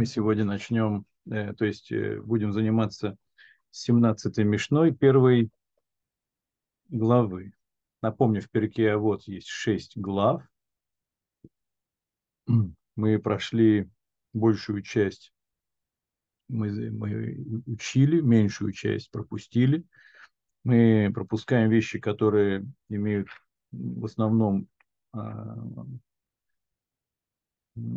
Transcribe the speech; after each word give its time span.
Мы 0.00 0.06
сегодня 0.06 0.46
начнем, 0.46 1.04
э, 1.30 1.52
то 1.52 1.66
есть 1.66 1.92
э, 1.92 2.22
будем 2.22 2.54
заниматься 2.54 3.18
17-й 3.70 4.44
Мишной 4.44 4.94
первой 4.94 5.50
главы. 6.88 7.52
Напомню, 8.00 8.40
в 8.40 8.48
перке 8.48 8.96
вот 8.96 9.24
есть 9.24 9.48
шесть 9.48 9.98
глав. 9.98 10.42
Мы 12.46 13.18
прошли 13.18 13.90
большую 14.32 14.80
часть, 14.80 15.34
мы, 16.48 16.70
мы 16.90 17.62
учили, 17.66 18.22
меньшую 18.22 18.72
часть 18.72 19.10
пропустили. 19.10 19.84
Мы 20.64 21.12
пропускаем 21.14 21.68
вещи, 21.68 21.98
которые 21.98 22.64
имеют 22.88 23.28
в 23.70 24.06
основном 24.06 24.66
а, 25.12 25.58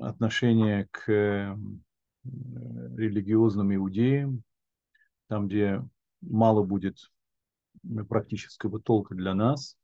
отношение 0.02 0.90
к 0.92 1.58
религиозным 2.24 3.76
иудеям, 3.76 4.44
там, 5.28 5.48
где 5.48 5.84
мало 6.22 6.64
будет 6.64 7.12
практического 8.08 8.80
толка 8.80 9.16
для 9.16 9.34
нас. 9.34 9.78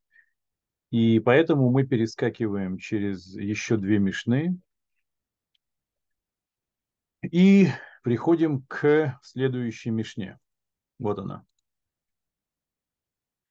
И 0.92 1.20
поэтому 1.20 1.70
мы 1.70 1.86
перескакиваем 1.86 2.78
через 2.78 3.36
еще 3.36 3.78
две 3.78 4.00
мешны 4.00 4.58
и 7.22 7.68
приходим 8.04 8.64
к 8.68 9.20
следующей 9.22 9.92
мишне. 9.92 10.40
Вот 10.98 11.20
она. 11.20 11.46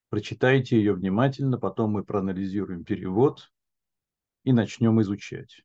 Прочитайте 0.09 0.79
ее 0.79 0.95
внимательно, 0.95 1.59
потом 1.59 1.93
мы 1.93 2.03
проанализируем 2.03 2.83
перевод 2.83 3.53
и 4.45 4.53
начнем 4.53 5.01
изучать. 5.03 5.63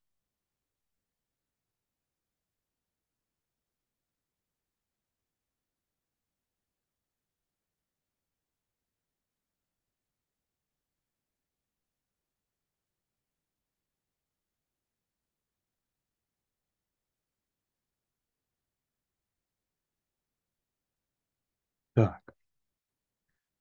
Так. 21.96 22.24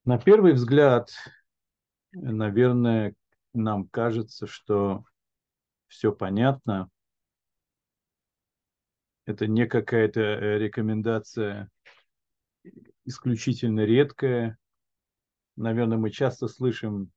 На 0.05 0.19
первый 0.19 0.55
взгляд, 0.55 1.11
наверное, 2.11 3.14
нам 3.55 3.86
кажется, 3.86 4.48
что 4.48 5.05
все 5.86 6.11
понятно. 6.11 6.91
Это 9.27 9.47
не 9.47 9.64
какая-то 9.67 10.20
э, 10.20 10.58
рекомендация 10.58 11.70
исключительно 13.05 13.84
редкая. 13.84 14.58
Наверное, 15.55 15.98
мы 15.98 16.11
часто 16.11 16.48
слышим 16.48 17.12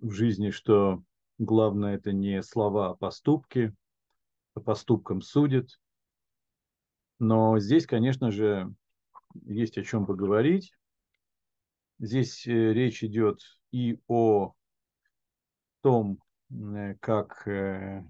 в 0.00 0.10
жизни, 0.12 0.48
что 0.48 1.02
главное 1.36 1.96
это 1.96 2.12
не 2.12 2.42
слова, 2.42 2.90
а 2.90 2.94
поступки. 2.94 3.74
По 4.54 4.62
поступкам 4.62 5.20
судят. 5.20 5.78
Но 7.18 7.58
здесь, 7.58 7.86
конечно 7.86 8.30
же, 8.30 8.72
есть 9.44 9.76
о 9.76 9.84
чем 9.84 10.06
поговорить. 10.06 10.72
Здесь 12.00 12.46
э, 12.46 12.72
речь 12.72 13.04
идет 13.04 13.42
и 13.72 14.00
о 14.08 14.54
том, 15.82 16.18
э, 16.50 16.94
как 16.98 17.46
э, 17.46 18.02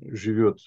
живет 0.00 0.58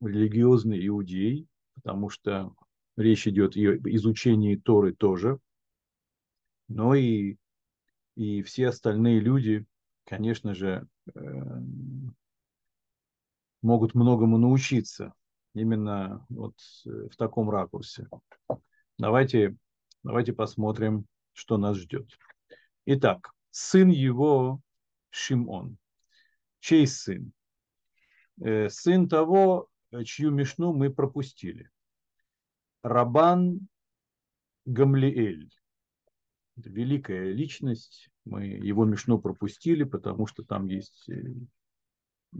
религиозный 0.00 0.86
иудей, 0.86 1.46
потому 1.74 2.08
что 2.08 2.54
речь 2.96 3.26
идет 3.26 3.54
и 3.54 3.66
о 3.66 3.76
изучении 3.76 4.56
Торы 4.56 4.94
тоже, 4.94 5.38
но 6.68 6.94
и, 6.94 7.36
и 8.14 8.42
все 8.42 8.68
остальные 8.68 9.20
люди, 9.20 9.66
конечно 10.04 10.54
же, 10.54 10.88
могут 13.62 13.94
многому 13.94 14.38
научиться 14.38 15.12
именно 15.54 16.24
вот 16.30 16.54
в 16.84 17.14
таком 17.16 17.50
ракурсе. 17.50 18.08
Давайте, 18.98 19.56
давайте 20.02 20.32
посмотрим, 20.32 21.06
что 21.36 21.58
нас 21.58 21.76
ждет. 21.76 22.08
Итак, 22.86 23.30
сын 23.50 23.90
его 23.90 24.60
Шимон. 25.10 25.76
Чей 26.60 26.86
сын? 26.86 27.30
Э, 28.42 28.70
сын 28.70 29.06
того, 29.06 29.68
чью 30.04 30.30
мишну 30.30 30.72
мы 30.72 30.90
пропустили. 30.90 31.70
Рабан 32.82 33.68
Гамлиэль. 34.64 35.50
Великая 36.56 37.32
личность. 37.32 38.08
Мы 38.24 38.46
его 38.46 38.86
мишну 38.86 39.18
пропустили, 39.18 39.84
потому 39.84 40.26
что 40.26 40.42
там 40.42 40.66
есть 40.66 41.06
э, 41.10 41.22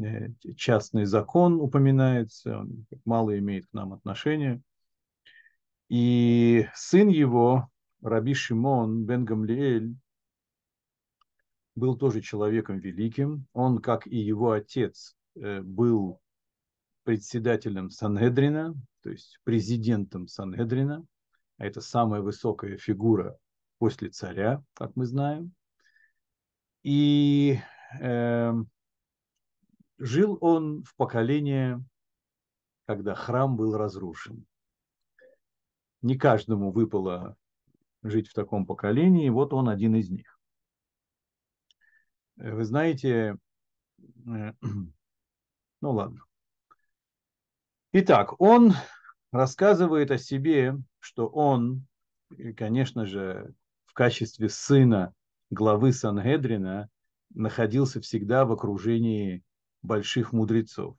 э, 0.03 0.29
частный 0.57 1.05
закон 1.05 1.61
упоминается, 1.61 2.61
он 2.61 2.87
мало 3.05 3.39
имеет 3.39 3.67
к 3.67 3.75
нам 3.75 3.93
отношения. 3.93 4.63
И 5.91 6.67
сын 6.75 7.09
его, 7.09 7.69
Раби 8.03 8.35
Шимон 8.35 9.05
бен 9.05 9.25
Гамлиэль, 9.25 9.95
был 11.75 11.97
тоже 11.97 12.21
человеком 12.21 12.79
великим. 12.79 13.47
Он, 13.53 13.79
как 13.79 14.07
и 14.07 14.17
его 14.17 14.53
отец, 14.53 15.15
э, 15.35 15.61
был 15.61 16.21
председателем 17.05 17.91
Санедрина, 17.91 18.75
то 19.03 19.11
есть 19.11 19.39
президентом 19.45 20.27
Санедрина. 20.27 21.05
А 21.59 21.67
это 21.67 21.81
самая 21.81 22.21
высокая 22.21 22.77
фигура 22.79 23.39
после 23.79 24.09
царя, 24.09 24.63
как 24.75 24.97
мы 24.97 25.07
знаем. 25.07 25.53
И 26.83 27.59
э, 28.01 28.53
жил 29.99 30.39
он 30.41 30.83
в 30.85 30.95
поколении, 30.97 31.77
когда 32.87 33.15
храм 33.15 33.57
был 33.57 33.77
разрушен 33.77 34.47
не 36.07 36.17
каждому 36.17 36.71
выпало 36.71 37.37
жить 38.11 38.29
в 38.29 38.35
таком 38.35 38.67
поколении, 38.67 39.29
вот 39.29 39.53
он 39.53 39.69
один 39.69 39.97
из 39.97 40.11
них. 40.11 40.39
Вы 42.37 42.65
знаете, 42.65 43.37
э, 44.27 44.53
ну 45.81 45.91
ладно. 45.91 46.21
Итак, 47.93 48.41
он 48.41 48.75
рассказывает 49.33 50.11
о 50.11 50.19
себе, 50.19 50.77
что 50.99 51.29
он, 51.29 51.87
конечно 52.57 53.07
же, 53.07 53.55
в 53.87 53.95
качестве 53.95 54.49
сына 54.49 55.15
главы 55.51 55.93
Сангедрина 55.93 56.91
находился 57.35 58.01
всегда 58.01 58.45
в 58.45 58.53
окружении 58.53 59.43
больших 59.83 60.33
мудрецов. 60.33 60.97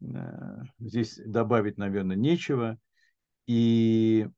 Э, 0.00 0.62
здесь 0.78 1.20
добавить, 1.24 1.76
наверное, 1.76 2.16
нечего– 2.16 2.78
и 3.46 4.28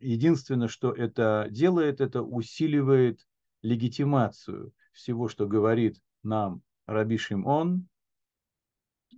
единственное, 0.00 0.68
что 0.68 0.92
это 0.92 1.46
делает, 1.50 2.00
это 2.00 2.22
усиливает 2.22 3.20
легитимацию 3.62 4.72
всего, 4.92 5.28
что 5.28 5.46
говорит 5.46 6.00
нам 6.22 6.62
Раби 6.86 7.16
Шимон, 7.16 7.88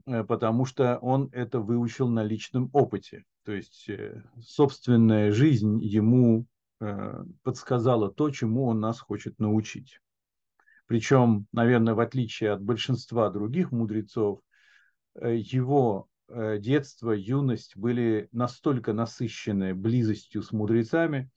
э, 0.06 0.24
потому 0.24 0.64
что 0.64 0.98
он 0.98 1.28
это 1.32 1.60
выучил 1.60 2.08
на 2.08 2.22
личном 2.22 2.70
опыте. 2.72 3.24
То 3.44 3.52
есть 3.52 3.88
э, 3.88 4.22
собственная 4.40 5.32
жизнь 5.32 5.82
ему 5.82 6.46
э, 6.80 7.24
подсказала 7.42 8.12
то, 8.12 8.30
чему 8.30 8.66
он 8.66 8.80
нас 8.80 9.00
хочет 9.00 9.38
научить. 9.38 10.00
Причем, 10.86 11.46
наверное, 11.52 11.94
в 11.94 12.00
отличие 12.00 12.50
от 12.50 12.62
большинства 12.62 13.30
других 13.30 13.72
мудрецов, 13.72 14.40
его 15.14 16.08
детство, 16.58 17.12
юность 17.12 17.76
были 17.76 18.28
настолько 18.32 18.92
насыщены 18.92 19.74
близостью 19.74 20.42
с 20.42 20.52
мудрецами, 20.52 21.30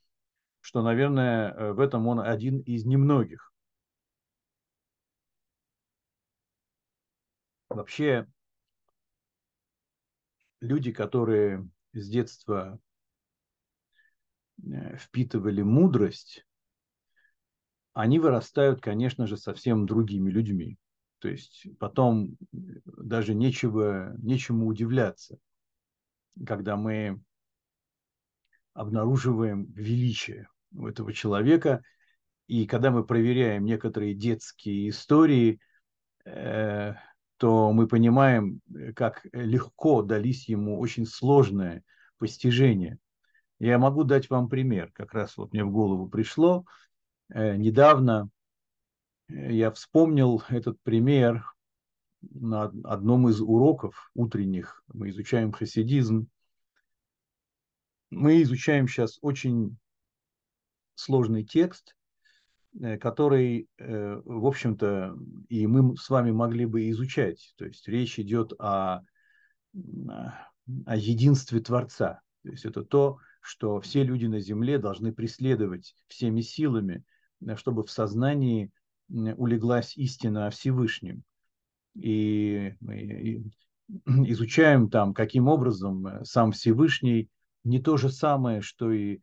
что, 0.66 0.82
наверное, 0.82 1.52
э, 1.52 1.74
в 1.74 1.80
этом 1.80 2.08
он 2.08 2.20
один 2.20 2.60
из 2.62 2.86
немногих. 2.86 3.54
Вообще, 7.70 8.26
люди, 10.60 10.92
которые 10.92 11.70
с 11.94 12.10
детства 12.10 12.80
э, 14.64 14.98
впитывали 14.98 15.62
мудрость, 15.62 16.48
они 17.94 18.18
вырастают, 18.18 18.82
конечно 18.82 19.28
же, 19.28 19.38
совсем 19.38 19.86
другими 19.86 20.32
людьми. 20.32 20.80
То 21.26 21.32
есть 21.32 21.66
потом 21.80 22.38
даже 22.52 23.34
нечего, 23.34 24.14
нечему 24.20 24.68
удивляться, 24.68 25.40
когда 26.46 26.76
мы 26.76 27.20
обнаруживаем 28.76 29.66
величие 29.72 30.50
у 30.72 30.86
этого 30.86 31.14
человека, 31.14 31.82
и 32.46 32.68
когда 32.68 32.92
мы 32.92 33.04
проверяем 33.04 33.66
некоторые 33.66 34.14
детские 34.14 34.90
истории, 34.90 35.60
э, 36.26 36.94
то 37.38 37.72
мы 37.72 37.88
понимаем, 37.88 38.62
как 38.96 39.26
легко 39.34 40.04
дались 40.04 40.48
ему 40.48 40.80
очень 40.80 41.08
сложные 41.08 41.82
постижения. 42.20 43.00
Я 43.58 43.80
могу 43.80 44.04
дать 44.04 44.30
вам 44.30 44.48
пример, 44.48 44.92
как 44.94 45.16
раз 45.16 45.38
вот 45.38 45.54
мне 45.54 45.64
в 45.64 45.72
голову 45.72 46.08
пришло. 46.08 46.66
Недавно 47.30 48.30
я 49.28 49.72
вспомнил 49.72 50.44
этот 50.50 50.82
пример 50.82 51.44
на 52.22 52.72
одном 52.84 53.30
из 53.30 53.42
уроков 53.42 54.12
утренних. 54.14 54.84
Мы 54.94 55.10
изучаем 55.10 55.52
хасидизм. 55.52 56.28
Мы 58.12 58.42
изучаем 58.44 58.88
сейчас 58.88 59.20
очень 59.22 59.78
сложный 60.96 61.44
текст, 61.44 61.96
э, 62.80 62.98
который, 62.98 63.68
э, 63.78 64.22
в 64.24 64.46
общем-то, 64.46 65.16
и 65.50 65.68
мы 65.68 65.98
с 65.98 66.10
вами 66.10 66.32
могли 66.32 66.66
бы 66.66 66.90
изучать. 66.90 67.54
То 67.58 67.66
есть 67.66 67.88
речь 67.88 68.20
идет 68.20 68.54
о, 68.60 69.02
о 70.86 70.96
единстве 70.96 71.60
Творца. 71.60 72.22
То 72.44 72.50
есть 72.52 72.66
это 72.66 72.84
то, 72.84 73.18
что 73.42 73.82
все 73.82 74.04
люди 74.04 74.26
на 74.26 74.40
Земле 74.40 74.78
должны 74.78 75.14
преследовать 75.14 75.96
всеми 76.08 76.42
силами, 76.42 77.04
э, 77.46 77.56
чтобы 77.56 77.84
в 77.84 77.92
сознании 77.92 78.72
улеглась 79.10 79.96
истина 79.98 80.48
о 80.48 80.50
Всевышнем. 80.50 81.24
И 81.96 82.74
мы 82.80 83.44
изучаем 84.06 84.90
там, 84.90 85.14
каким 85.14 85.48
образом 85.48 86.24
сам 86.24 86.52
Всевышний 86.52 87.30
не 87.64 87.80
то 87.80 87.98
же 87.98 88.10
самое, 88.10 88.62
что 88.62 88.92
и 88.92 89.20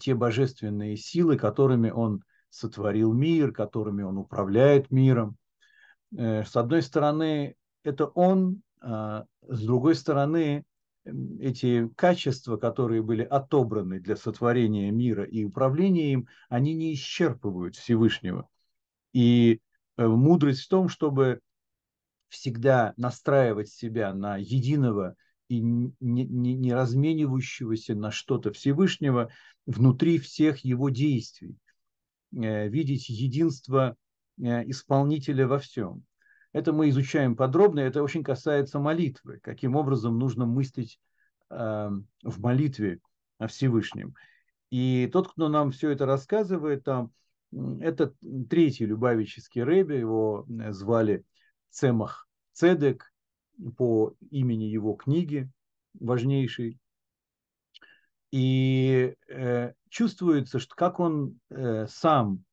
те 0.00 0.14
божественные 0.14 0.96
силы, 0.96 1.36
которыми 1.36 1.90
он 1.90 2.22
сотворил 2.48 3.12
мир, 3.12 3.52
которыми 3.52 4.02
он 4.02 4.18
управляет 4.18 4.90
миром. 4.90 5.36
Э, 6.16 6.44
с 6.44 6.56
одной 6.56 6.82
стороны, 6.82 7.56
это 7.82 8.06
он, 8.06 8.62
а 8.80 9.24
с 9.42 9.64
другой 9.64 9.96
стороны, 9.96 10.64
эти 11.04 11.88
качества, 11.96 12.56
которые 12.56 13.02
были 13.02 13.22
отобраны 13.22 14.00
для 14.00 14.16
сотворения 14.16 14.90
мира 14.90 15.24
и 15.24 15.44
управления 15.44 16.12
им, 16.12 16.28
они 16.48 16.74
не 16.74 16.94
исчерпывают 16.94 17.76
Всевышнего. 17.76 18.48
И 19.14 19.60
э, 19.96 20.06
мудрость 20.06 20.64
в 20.64 20.68
том, 20.68 20.90
чтобы 20.90 21.40
всегда 22.28 22.92
настраивать 22.96 23.70
себя 23.70 24.12
на 24.12 24.36
единого 24.36 25.14
и 25.48 25.60
не, 25.60 25.94
не, 26.00 26.54
не 26.54 26.74
разменивающегося 26.74 27.94
на 27.94 28.10
что-то 28.10 28.52
Всевышнего 28.52 29.30
внутри 29.66 30.18
всех 30.18 30.58
его 30.58 30.90
действий, 30.90 31.56
э, 32.34 32.68
видеть 32.68 33.08
единство 33.08 33.96
э, 34.38 34.68
исполнителя 34.68 35.46
во 35.46 35.58
всем. 35.58 36.04
Это 36.52 36.72
мы 36.72 36.88
изучаем 36.88 37.36
подробно, 37.36 37.80
это 37.80 38.02
очень 38.02 38.24
касается 38.24 38.78
молитвы, 38.78 39.38
каким 39.42 39.76
образом 39.76 40.18
нужно 40.18 40.44
мыслить 40.44 40.98
э, 41.50 41.90
в 42.22 42.40
молитве 42.40 43.00
о 43.38 43.46
Всевышнем. 43.46 44.14
И 44.70 45.08
тот, 45.12 45.30
кто 45.30 45.48
нам 45.48 45.70
все 45.70 45.90
это 45.90 46.04
рассказывает, 46.04 46.82
там, 46.82 47.12
это 47.80 48.14
третий 48.48 48.86
любавический 48.86 49.62
рэбе, 49.62 49.98
его 49.98 50.46
звали 50.70 51.24
Цемах 51.70 52.28
Цедек, 52.52 53.12
по 53.76 54.14
имени 54.30 54.64
его 54.64 54.94
книги 54.94 55.50
важнейшей. 55.98 56.78
И 58.30 59.14
э, 59.28 59.72
чувствуется, 59.88 60.58
что 60.58 60.74
как 60.74 60.98
он 60.98 61.38
э, 61.50 61.86
сам, 61.88 62.44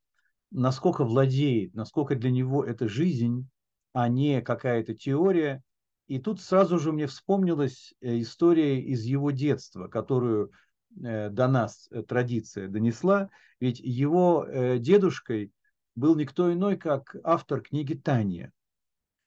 насколько 0.51 1.03
владеет, 1.03 1.73
насколько 1.73 2.15
для 2.15 2.29
него 2.29 2.63
это 2.63 2.87
жизнь, 2.87 3.49
а 3.93 4.07
не 4.07 4.41
какая-то 4.41 4.93
теория. 4.93 5.63
И 6.07 6.19
тут 6.19 6.41
сразу 6.41 6.77
же 6.77 6.91
мне 6.91 7.07
вспомнилась 7.07 7.93
э, 8.01 8.19
история 8.19 8.79
из 8.79 9.03
его 9.05 9.31
детства, 9.31 9.87
которую 9.87 10.47
э, 10.47 10.51
до 10.95 11.47
нас 11.47 11.87
э, 11.91 12.03
традиция 12.03 12.67
донесла. 12.67 13.29
Ведь 13.59 13.79
его 13.79 14.45
э, 14.45 14.77
дедушкой 14.77 15.51
был 15.95 16.15
никто 16.15 16.51
иной, 16.51 16.77
как 16.77 17.15
автор 17.23 17.61
книги 17.61 17.93
Таня, 17.93 18.51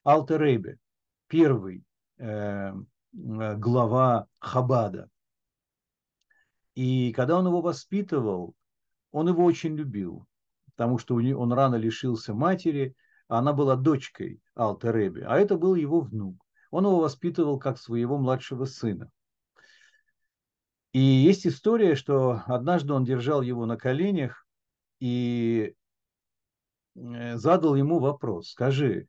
Алтер 0.03 0.41
Рейбе 0.41 0.79
первый 1.29 1.85
э, 2.19 2.73
глава 3.13 4.27
Хабада. 4.39 5.09
И 6.75 7.13
когда 7.13 7.39
он 7.39 7.47
его 7.47 7.61
воспитывал, 7.61 8.55
он 9.13 9.29
его 9.29 9.45
очень 9.45 9.77
любил, 9.77 10.27
потому 10.67 10.99
что 10.99 11.15
он 11.15 11.53
рано 11.53 11.77
лишился 11.77 12.35
матери, 12.35 12.95
а 13.29 13.39
она 13.39 13.53
была 13.53 13.77
дочкой 13.77 14.41
Алтереби, 14.55 15.21
а 15.21 15.39
это 15.39 15.57
был 15.57 15.75
его 15.75 16.01
внук. 16.01 16.37
Он 16.71 16.85
его 16.85 16.99
воспитывал 16.99 17.59
как 17.59 17.79
своего 17.79 18.19
младшего 18.19 18.65
сына. 18.65 19.11
И 20.95 21.01
есть 21.01 21.45
история, 21.45 21.97
что 21.97 22.45
однажды 22.47 22.93
он 22.93 23.05
держал 23.05 23.43
его 23.43 23.67
на 23.67 23.77
коленях 23.77 24.47
и 25.01 25.75
э, 26.95 27.37
задал 27.37 27.75
ему 27.75 27.99
вопрос. 27.99 28.51
Скажи, 28.51 29.09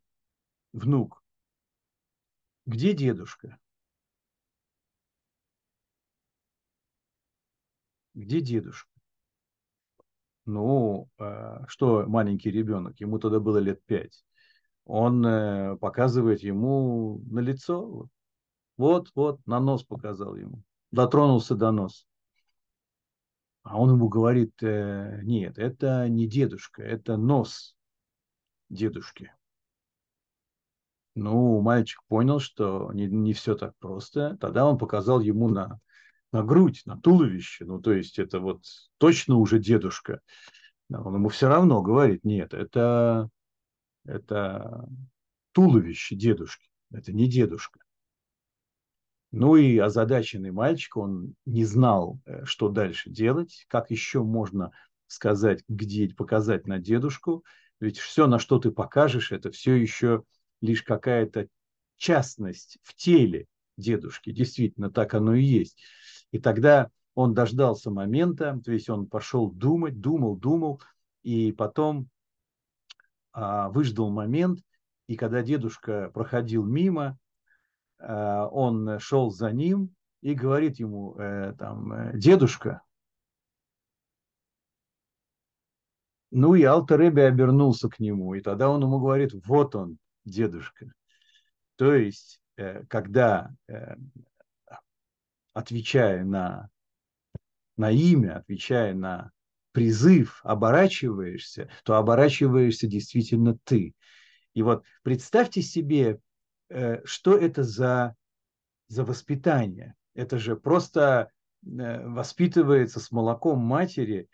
внук, 0.74 1.24
где 2.66 2.94
дедушка? 2.94 3.60
Где 8.16 8.42
дедушка? 8.42 8.90
Ну, 10.46 11.08
а, 11.20 11.68
что 11.68 12.08
маленький 12.08 12.50
ребенок, 12.50 13.00
ему 13.00 13.20
тогда 13.20 13.40
было 13.40 13.60
лет 13.60 13.84
пять. 13.86 14.26
Он 14.86 15.24
э, 15.24 15.78
показывает 15.78 16.42
ему 16.42 17.22
на 17.28 17.42
лицо. 17.42 18.08
Вот, 18.76 19.12
вот, 19.14 19.46
на 19.46 19.60
нос 19.60 19.84
показал 19.84 20.36
ему. 20.36 20.64
Дотронулся 20.92 21.56
до 21.56 21.72
носа. 21.72 22.06
А 23.64 23.80
он 23.80 23.90
ему 23.92 24.08
говорит, 24.10 24.62
э, 24.62 25.22
нет, 25.24 25.58
это 25.58 26.08
не 26.08 26.28
дедушка, 26.28 26.84
это 26.84 27.18
нос 27.18 27.76
дедушки. 28.70 29.34
Ну, 31.16 31.62
мальчик 31.62 32.02
понял, 32.08 32.40
что 32.40 32.92
не, 32.94 33.08
не 33.08 33.34
все 33.34 33.56
так 33.56 33.76
просто. 33.80 34.38
Тогда 34.40 34.68
он 34.68 34.78
показал 34.78 35.20
ему 35.22 35.50
на, 35.50 35.80
на 36.32 36.44
грудь, 36.44 36.84
на 36.86 37.00
туловище. 37.00 37.66
Ну, 37.66 37.82
то 37.82 37.94
есть 37.94 38.20
это 38.20 38.40
вот 38.40 38.64
точно 38.98 39.38
уже 39.38 39.58
дедушка. 39.58 40.20
Он 40.90 41.16
ему 41.16 41.30
все 41.30 41.48
равно 41.48 41.82
говорит, 41.82 42.24
нет, 42.24 42.54
это, 42.54 43.30
это 44.06 44.88
туловище 45.54 46.16
дедушки, 46.16 46.70
это 46.92 47.14
не 47.14 47.28
дедушка. 47.28 47.80
Ну 49.38 49.58
и 49.58 49.78
озадаченный 49.78 50.52
мальчик, 50.52 50.96
он 50.96 51.36
не 51.46 51.66
знал, 51.66 52.22
э, 52.26 52.46
что 52.46 52.70
дальше 52.70 53.10
делать, 53.10 53.66
как 53.68 53.92
еще 53.92 54.24
можно 54.24 54.72
сказать, 55.08 55.62
где 55.68 56.08
показать 56.08 56.68
на 56.68 56.80
дедушку. 56.80 57.44
Ведь 57.82 57.98
все, 57.98 58.28
на 58.28 58.40
что 58.40 58.60
ты 58.60 58.72
покажешь, 58.72 59.34
это 59.34 59.52
все 59.52 59.74
еще 59.74 60.24
лишь 60.62 60.84
какая-то 60.84 61.50
частность 61.98 62.78
в 62.82 62.96
теле 62.96 63.48
дедушки. 63.76 64.32
Действительно, 64.32 64.90
так 64.90 65.14
оно 65.14 65.36
и 65.36 65.44
есть. 65.44 65.84
И 66.32 66.40
тогда 66.40 66.90
он 67.14 67.34
дождался 67.34 67.92
момента, 67.92 68.58
то 68.64 68.72
есть 68.72 68.90
он 68.90 69.06
пошел 69.06 69.52
думать, 69.52 70.00
думал, 70.00 70.38
думал, 70.38 70.82
и 71.24 71.52
потом 71.52 72.08
а, 73.34 73.68
выждал 73.68 74.12
момент, 74.12 74.62
и 75.08 75.18
когда 75.18 75.42
дедушка 75.42 76.10
проходил 76.14 76.64
мимо, 76.64 77.20
он 78.00 79.00
шел 79.00 79.32
за 79.32 79.52
ним 79.52 79.96
и 80.22 80.34
говорит 80.34 80.80
ему, 80.80 81.16
э, 81.20 81.54
там, 81.58 81.94
э, 81.94 82.18
дедушка, 82.18 82.82
ну 86.32 86.56
и 86.56 86.64
Алтаребе 86.64 87.26
обернулся 87.28 87.90
к 87.90 88.00
нему, 88.00 88.34
и 88.34 88.42
тогда 88.42 88.70
он 88.70 88.82
ему 88.82 89.00
говорит, 89.00 89.32
вот 89.46 89.76
он, 89.76 90.00
дедушка. 90.26 90.92
То 91.76 91.94
есть, 91.94 92.40
э, 92.58 92.84
когда, 92.88 93.52
э, 93.68 93.96
отвечая 95.54 96.24
на, 96.24 96.70
на 97.78 97.92
имя, 97.92 98.38
отвечая 98.38 98.94
на 98.94 99.32
призыв, 99.74 100.42
оборачиваешься, 100.44 101.70
то 101.84 101.98
оборачиваешься 101.98 102.88
действительно 102.88 103.58
ты. 103.64 103.94
И 104.56 104.62
вот 104.64 104.84
представьте 105.04 105.62
себе, 105.62 106.12
э, 106.12 106.18
что 106.70 107.38
это 107.38 107.64
за, 107.64 108.16
за 108.88 109.04
воспитание. 109.04 109.96
Это 110.14 110.40
же 110.40 110.56
просто 110.56 111.30
воспитывается 111.62 113.00
с 113.00 113.12
молоком 113.12 113.60
матери 113.60 114.30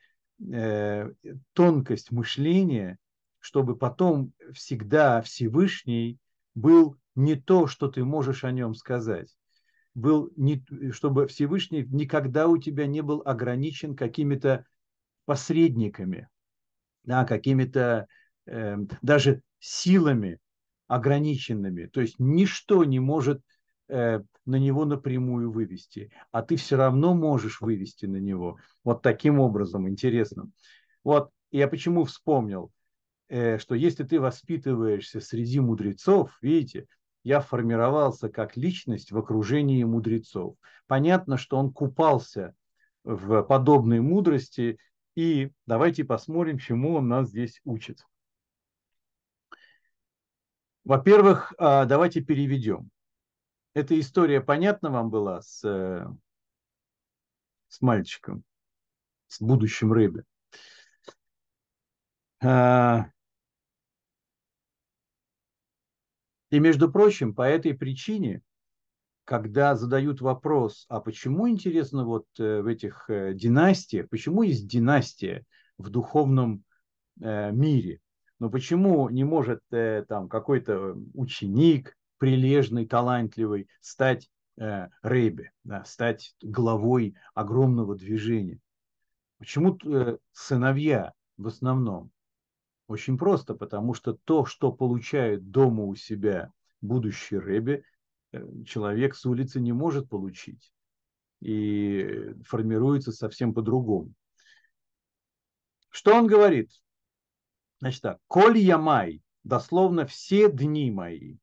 тонкость 1.54 2.12
мышления, 2.12 2.98
чтобы 3.40 3.76
потом 3.76 4.34
всегда 4.54 5.22
Всевышний 5.22 6.20
был 6.56 6.98
не 7.16 7.36
то, 7.36 7.68
что 7.68 7.88
ты 7.90 8.04
можешь 8.04 8.44
о 8.44 8.52
нем 8.52 8.76
сказать. 8.76 9.36
Был 9.94 10.32
не, 10.38 10.64
чтобы 10.92 11.28
Всевышний 11.28 11.84
никогда 11.84 12.48
у 12.48 12.58
тебя 12.58 12.88
не 12.88 13.02
был 13.02 13.22
ограничен 13.26 13.96
какими-то 13.96 14.66
посредниками, 15.26 16.30
да, 17.04 17.26
какими-то 17.26 18.08
э, 18.46 18.78
даже 19.02 19.42
силами, 19.60 20.40
ограниченными. 20.92 21.86
То 21.86 22.02
есть 22.02 22.16
ничто 22.20 22.84
не 22.84 23.00
может 23.00 23.42
э, 23.88 24.20
на 24.46 24.56
него 24.58 24.84
напрямую 24.84 25.50
вывести, 25.50 26.12
а 26.34 26.42
ты 26.42 26.58
все 26.58 26.76
равно 26.76 27.14
можешь 27.14 27.62
вывести 27.62 28.08
на 28.08 28.18
него. 28.18 28.58
Вот 28.84 29.02
таким 29.02 29.40
образом, 29.40 29.88
интересно. 29.88 30.50
Вот 31.06 31.30
я 31.50 31.70
почему 31.70 32.04
вспомнил, 32.04 32.74
э, 33.30 33.58
что 33.58 33.74
если 33.74 34.04
ты 34.04 34.20
воспитываешься 34.20 35.22
среди 35.22 35.62
мудрецов, 35.62 36.38
видите, 36.42 36.88
я 37.24 37.40
формировался 37.40 38.28
как 38.28 38.58
личность 38.58 39.14
в 39.14 39.18
окружении 39.18 39.86
мудрецов. 39.86 40.58
Понятно, 40.88 41.38
что 41.38 41.56
он 41.56 41.72
купался 41.72 42.54
в 43.06 43.44
подобной 43.44 44.02
мудрости, 44.02 44.78
и 45.16 45.52
давайте 45.66 46.04
посмотрим, 46.04 46.58
чему 46.58 46.96
он 46.96 47.08
нас 47.08 47.30
здесь 47.30 47.62
учит. 47.64 48.00
Во-первых, 50.84 51.54
а, 51.58 51.86
давайте 51.86 52.22
переведем. 52.22 52.90
Эта 53.74 54.00
история 54.00 54.42
понятна 54.42 54.90
вам 54.90 55.10
была 55.10 55.42
с, 55.42 55.64
э, 55.64 56.06
с 57.68 57.82
мальчиком, 57.82 58.44
с 59.28 59.42
будущим 59.42 59.94
рыбой? 59.94 60.24
А, 62.44 63.06
и, 66.50 66.60
между 66.60 66.92
прочим, 66.92 67.36
по 67.36 67.44
этой 67.44 67.76
причине, 67.76 68.42
когда 69.24 69.76
задают 69.76 70.20
вопрос, 70.20 70.86
а 70.90 71.00
почему, 71.00 71.48
интересно, 71.48 72.06
вот 72.06 72.26
э, 72.40 72.62
в 72.62 72.68
этих 72.68 73.08
э, 73.08 73.34
династиях, 73.36 74.10
почему 74.10 74.42
есть 74.42 74.68
династия 74.68 75.46
в 75.78 75.90
духовном 75.90 76.64
мире? 77.18 78.00
Но 78.42 78.50
почему 78.50 79.08
не 79.10 79.24
может 79.24 79.62
э, 79.70 80.04
там 80.10 80.28
какой-то 80.28 80.98
ученик 81.14 81.96
прилежный, 82.18 82.88
талантливый 82.88 83.70
стать 83.82 84.32
э, 84.58 84.88
рэбе, 85.04 85.52
да, 85.64 85.86
стать 85.86 86.36
главой 86.42 87.16
огромного 87.36 87.96
движения? 87.96 88.60
Почему 89.38 89.78
э, 89.86 90.18
сыновья 90.32 91.14
в 91.38 91.46
основном? 91.46 92.10
Очень 92.88 93.16
просто, 93.16 93.54
потому 93.54 93.94
что 93.94 94.18
то, 94.26 94.44
что 94.46 94.72
получает 94.72 95.52
дома 95.52 95.84
у 95.84 95.94
себя 95.94 96.52
будущий 96.82 97.38
рэбе, 97.38 97.84
э, 98.32 98.44
человек 98.66 99.14
с 99.14 99.24
улицы 99.24 99.62
не 99.62 99.72
может 99.72 100.10
получить 100.10 100.74
и 101.42 102.34
формируется 102.44 103.12
совсем 103.12 103.54
по-другому. 103.54 104.12
Что 105.92 106.16
он 106.16 106.26
говорит? 106.26 106.72
Значит 107.82 108.02
так, 108.04 108.20
коль 108.28 108.60
я 108.60 108.78
май, 108.78 109.24
дословно 109.44 110.06
все 110.06 110.52
дни 110.52 110.92
мои. 110.92 111.38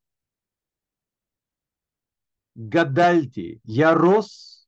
Гадальти, 2.55 3.59
я 3.65 3.93
рос 3.93 4.67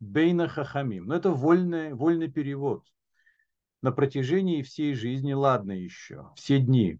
бейна 0.00 0.48
хахамим. 0.48 1.06
Но 1.06 1.14
это 1.14 1.30
вольный, 1.30 1.94
вольный 1.94 2.28
перевод. 2.30 2.84
На 3.82 3.92
протяжении 3.92 4.62
всей 4.62 4.94
жизни, 4.94 5.32
ладно 5.32 5.72
еще, 5.72 6.32
все 6.34 6.58
дни. 6.58 6.98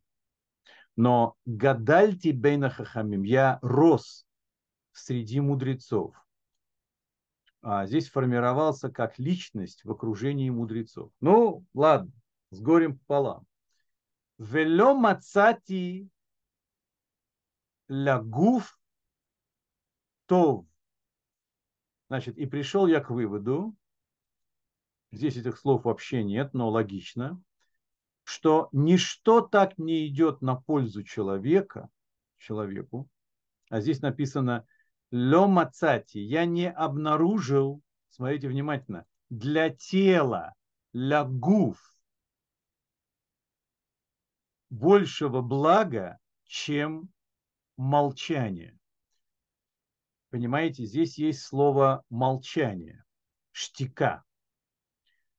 Но 0.94 1.34
гадальти 1.44 2.28
бейна 2.28 2.70
хахамим, 2.70 3.25
я 3.25 3.58
рос 3.60 4.25
среди 4.92 5.40
мудрецов. 5.40 6.14
А 7.60 7.86
здесь 7.86 8.08
формировался 8.08 8.88
как 8.88 9.18
личность 9.18 9.84
в 9.84 9.90
окружении 9.90 10.48
мудрецов. 10.48 11.10
Ну, 11.20 11.64
ладно, 11.75 12.12
с 12.50 12.60
горем 12.60 12.98
пополам. 12.98 13.44
Вело 14.38 14.94
мацати 14.94 16.08
лагуф 17.88 18.78
тов. 20.26 20.66
Значит, 22.08 22.36
и 22.38 22.46
пришел 22.46 22.86
я 22.86 23.00
к 23.00 23.10
выводу, 23.10 23.74
здесь 25.10 25.36
этих 25.36 25.58
слов 25.58 25.84
вообще 25.84 26.22
нет, 26.22 26.54
но 26.54 26.68
логично, 26.68 27.40
что 28.24 28.68
ничто 28.72 29.40
так 29.40 29.78
не 29.78 30.06
идет 30.06 30.42
на 30.42 30.56
пользу 30.56 31.02
человека, 31.02 31.88
человеку, 32.38 33.08
а 33.70 33.80
здесь 33.80 34.00
написано 34.00 34.66
ло 35.10 35.46
мацати, 35.46 36.18
я 36.18 36.44
не 36.44 36.70
обнаружил, 36.70 37.80
смотрите 38.10 38.48
внимательно, 38.48 39.06
для 39.30 39.70
тела, 39.70 40.54
лагуф, 40.92 41.95
большего 44.70 45.42
блага, 45.42 46.18
чем 46.44 47.08
молчание. 47.76 48.78
Понимаете, 50.30 50.85
здесь 50.85 51.18
есть 51.18 51.42
слово 51.42 52.02
молчание, 52.11 53.04
штика. 53.52 54.25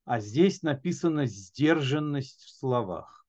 А 0.04 0.20
здесь 0.20 0.62
написано 0.62 1.26
сдержанность 1.26 2.42
в 2.42 2.50
словах. 2.50 3.26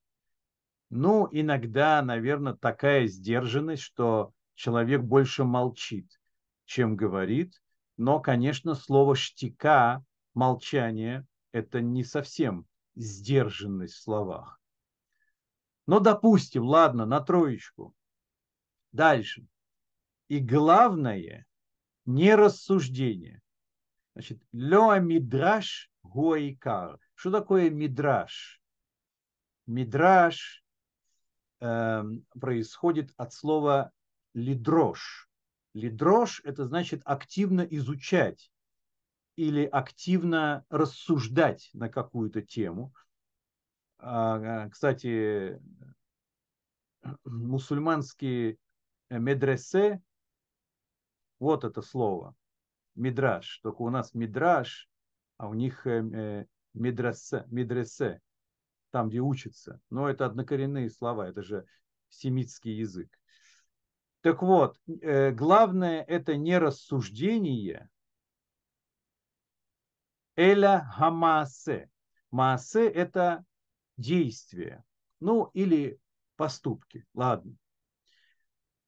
Ну, 0.90 1.28
иногда, 1.32 2.02
наверное, 2.02 2.54
такая 2.54 3.08
сдержанность, 3.08 3.84
что 3.84 4.34
человек 4.56 5.02
больше 5.02 5.44
молчит, 5.44 6.20
чем 6.66 6.96
говорит. 6.96 7.62
Но, 7.98 8.20
конечно, 8.20 8.74
слово 8.76 9.16
штика, 9.16 10.04
молчание, 10.34 11.28
это 11.52 11.82
не 11.82 12.04
совсем 12.04 12.66
сдержанность 12.96 13.96
в 13.96 14.02
словах. 14.02 14.59
Но 15.90 16.00
допустим, 16.00 16.66
ладно, 16.66 17.08
на 17.08 17.20
троечку. 17.20 17.96
Дальше. 18.92 19.48
И 20.28 20.38
главное, 20.40 21.48
не 22.06 22.36
рассуждение. 22.36 23.42
Значит, 24.14 24.40
леа 24.52 25.00
мидраш 25.00 25.90
гуайкар. 26.04 27.00
Что 27.16 27.32
такое 27.32 27.72
мидраш? 27.72 28.62
Мидраш 29.66 30.64
э, 31.60 32.04
происходит 32.40 33.12
от 33.18 33.34
слова 33.34 33.92
лидрош. 34.36 35.28
Лидрош– 35.74 36.40
это 36.44 36.66
значит 36.66 37.02
активно 37.04 37.62
изучать 37.62 38.52
или 39.36 39.66
активно 39.66 40.68
рассуждать 40.70 41.72
на 41.74 41.90
какую-то 41.90 42.44
тему– 42.44 42.94
кстати, 44.00 45.60
мусульманские 47.26 48.58
медресе, 49.10 50.02
вот 51.40 51.64
это 51.64 51.82
слово, 51.82 52.36
мидраш. 52.96 53.60
Только 53.64 53.82
у 53.82 53.90
нас 53.90 54.14
мидраш, 54.14 54.90
а 55.38 55.48
у 55.48 55.54
них 55.54 55.88
э, 55.88 56.02
э, 56.02 56.46
медресе, 56.74 57.46
медресе, 57.48 58.22
там, 58.92 59.10
где 59.10 59.20
учатся. 59.20 59.80
Но 59.90 60.10
это 60.10 60.26
однокоренные 60.26 60.90
слова, 60.90 61.28
это 61.28 61.42
же 61.42 61.66
семитский 62.10 62.74
язык. 62.74 63.10
Так 64.22 64.42
вот, 64.42 64.78
э, 65.02 65.32
главное 65.32 66.04
это 66.04 66.36
не 66.36 66.58
рассуждение, 66.58 67.90
эля 70.36 70.90
хамасе. 70.94 71.90
Маасе– 72.32 72.88
это 72.90 73.44
действия, 74.00 74.84
ну 75.20 75.52
или 75.54 76.00
поступки, 76.36 77.06
ладно. 77.14 77.56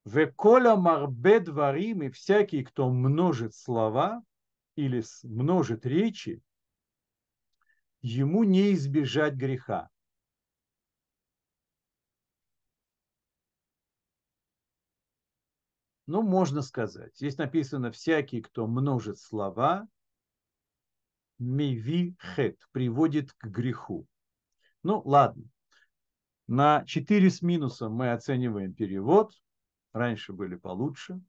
Веколя 0.05 0.75
марбе 0.75 1.39
дворим, 1.39 2.03
и 2.03 2.09
всякий, 2.09 2.63
кто 2.63 2.89
множит 2.89 3.53
слова 3.53 4.23
или 4.75 5.03
множит 5.23 5.85
речи, 5.85 6.41
ему 8.01 8.43
не 8.43 8.73
избежать 8.73 9.35
греха. 9.35 9.89
Ну, 16.07 16.23
можно 16.23 16.61
сказать. 16.61 17.15
Здесь 17.15 17.37
написано, 17.37 17.91
всякий, 17.91 18.41
кто 18.41 18.67
множит 18.67 19.19
слова, 19.19 19.87
миви 21.37 22.17
хет, 22.19 22.57
приводит 22.71 23.31
к 23.33 23.45
греху. 23.45 24.07
Ну, 24.83 25.01
ладно. 25.05 25.43
На 26.47 26.83
4 26.85 27.29
с 27.29 27.41
минусом 27.41 27.93
мы 27.93 28.11
оцениваем 28.11 28.73
перевод. 28.73 29.33
Раньше 29.93 30.33
были 30.33 30.55
получше. 30.55 31.21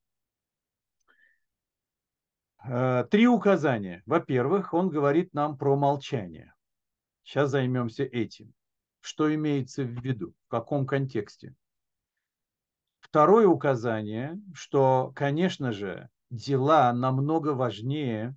Э, 2.64 3.04
три 3.10 3.26
указания. 3.26 4.02
Во-первых, 4.06 4.72
он 4.72 4.88
говорит 4.88 5.34
нам 5.34 5.56
про 5.56 5.76
молчание. 5.76 6.54
Сейчас 7.24 7.50
займемся 7.50 8.04
этим. 8.04 8.52
Что 9.00 9.32
имеется 9.34 9.82
в 9.82 10.02
виду? 10.02 10.32
В 10.46 10.48
каком 10.48 10.86
контексте? 10.86 11.54
Второе 13.00 13.46
указание, 13.46 14.40
что, 14.54 15.12
конечно 15.14 15.72
же, 15.72 16.08
дела 16.30 16.92
намного 16.92 17.48
важнее, 17.48 18.34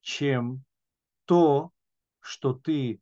чем 0.00 0.64
то, 1.24 1.70
что 2.20 2.52
ты 2.52 3.00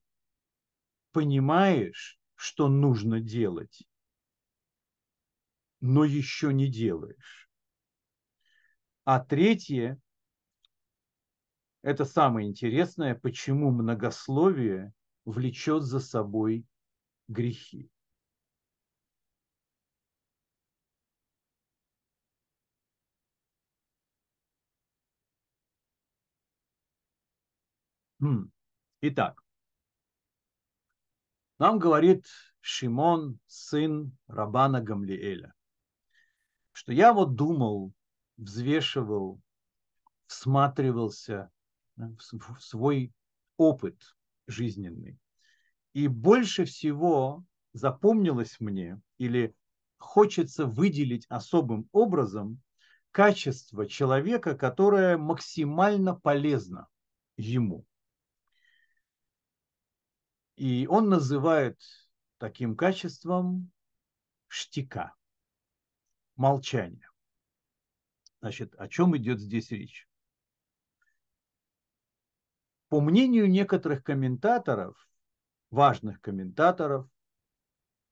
понимаешь, 1.12 2.18
что 2.36 2.68
нужно 2.68 3.20
делать. 3.20 3.84
но 5.82 6.04
еще 6.06 6.50
не 6.54 6.66
делаешь. 6.66 7.50
А 9.04 9.20
третье, 9.20 9.96
это 11.82 12.04
самое 12.04 12.48
интересное, 12.48 13.14
почему 13.14 13.70
многословие 13.70 14.92
влечет 15.24 15.84
за 15.84 16.00
собой 16.00 16.66
грехи. 17.28 17.90
Итак, 29.02 29.41
нам 31.62 31.78
говорит 31.78 32.26
Шимон, 32.60 33.38
сын 33.46 34.18
Рабана 34.26 34.80
Гамлиэля, 34.80 35.54
что 36.72 36.92
я 36.92 37.12
вот 37.12 37.36
думал, 37.36 37.92
взвешивал, 38.36 39.40
всматривался 40.26 41.52
в 41.94 42.58
свой 42.58 43.12
опыт 43.58 43.96
жизненный. 44.48 45.20
И 45.92 46.08
больше 46.08 46.64
всего 46.64 47.44
запомнилось 47.74 48.58
мне 48.58 49.00
или 49.18 49.54
хочется 49.98 50.66
выделить 50.66 51.26
особым 51.28 51.88
образом 51.92 52.60
качество 53.12 53.86
человека, 53.86 54.56
которое 54.56 55.16
максимально 55.16 56.16
полезно 56.16 56.88
ему. 57.36 57.86
И 60.62 60.86
он 60.86 61.08
называет 61.08 61.76
таким 62.38 62.76
качеством 62.76 63.72
штика, 64.46 65.12
молчание. 66.36 67.10
Значит, 68.40 68.72
о 68.76 68.86
чем 68.86 69.16
идет 69.16 69.40
здесь 69.40 69.72
речь? 69.72 70.08
По 72.90 73.00
мнению 73.00 73.50
некоторых 73.50 74.04
комментаторов, 74.04 75.08
важных 75.70 76.20
комментаторов, 76.20 77.10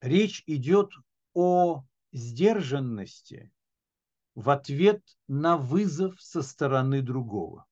речь 0.01 0.43
идет 0.49 0.91
о 1.35 1.85
сдержанности 2.11 3.53
в 4.35 4.51
ответ 4.51 5.05
на 5.29 5.57
вызов 5.57 6.21
со 6.21 6.43
стороны 6.43 7.01
другого. 7.01 7.69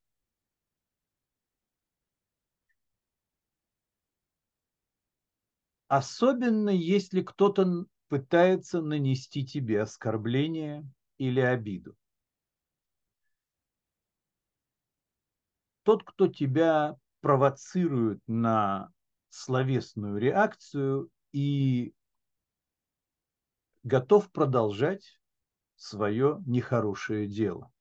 Особенно 5.88 6.68
если 6.68 7.22
кто-то 7.22 7.86
пытается 8.08 8.82
нанести 8.82 9.44
тебе 9.44 9.80
оскорбление 9.80 10.86
или 11.16 11.40
обиду. 11.40 11.96
Тот, 15.84 16.04
кто 16.04 16.28
тебя 16.28 16.96
провоцирует 17.20 18.20
на 18.26 18.90
словесную 19.30 20.18
реакцию 20.18 21.10
и 21.32 21.94
готов 23.82 24.30
продолжать 24.30 25.18
свое 25.76 26.42
нехорошее 26.44 27.26
дело. 27.26 27.72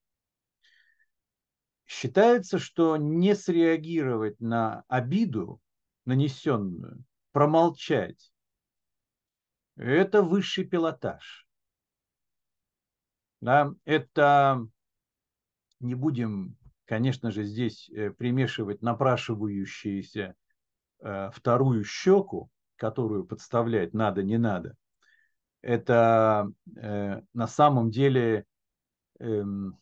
Считается, 1.86 2.58
что 2.58 2.96
не 2.96 3.36
среагировать 3.36 4.40
на 4.40 4.86
обиду, 4.88 5.62
нанесенную, 6.06 7.04
промолчать. 7.38 8.34
Это 9.76 10.24
высший 10.24 10.64
пилотаж. 10.66 11.48
Да, 13.42 13.76
это 13.86 14.68
не 15.80 15.94
будем, 15.94 16.58
конечно 16.86 17.30
же, 17.30 17.44
здесь 17.44 17.92
э, 17.92 18.10
примешивать 18.10 18.82
напрашивающиеся 18.82 20.34
э, 21.02 21.30
вторую 21.32 21.84
щеку, 21.84 22.50
которую 22.76 23.24
подставлять 23.24 23.94
надо, 23.94 24.24
не 24.24 24.40
надо. 24.40 24.76
Это 25.62 26.52
э, 26.76 27.22
на 27.36 27.48
самом 27.48 27.92
деле 27.92 28.46
эм, 29.20 29.78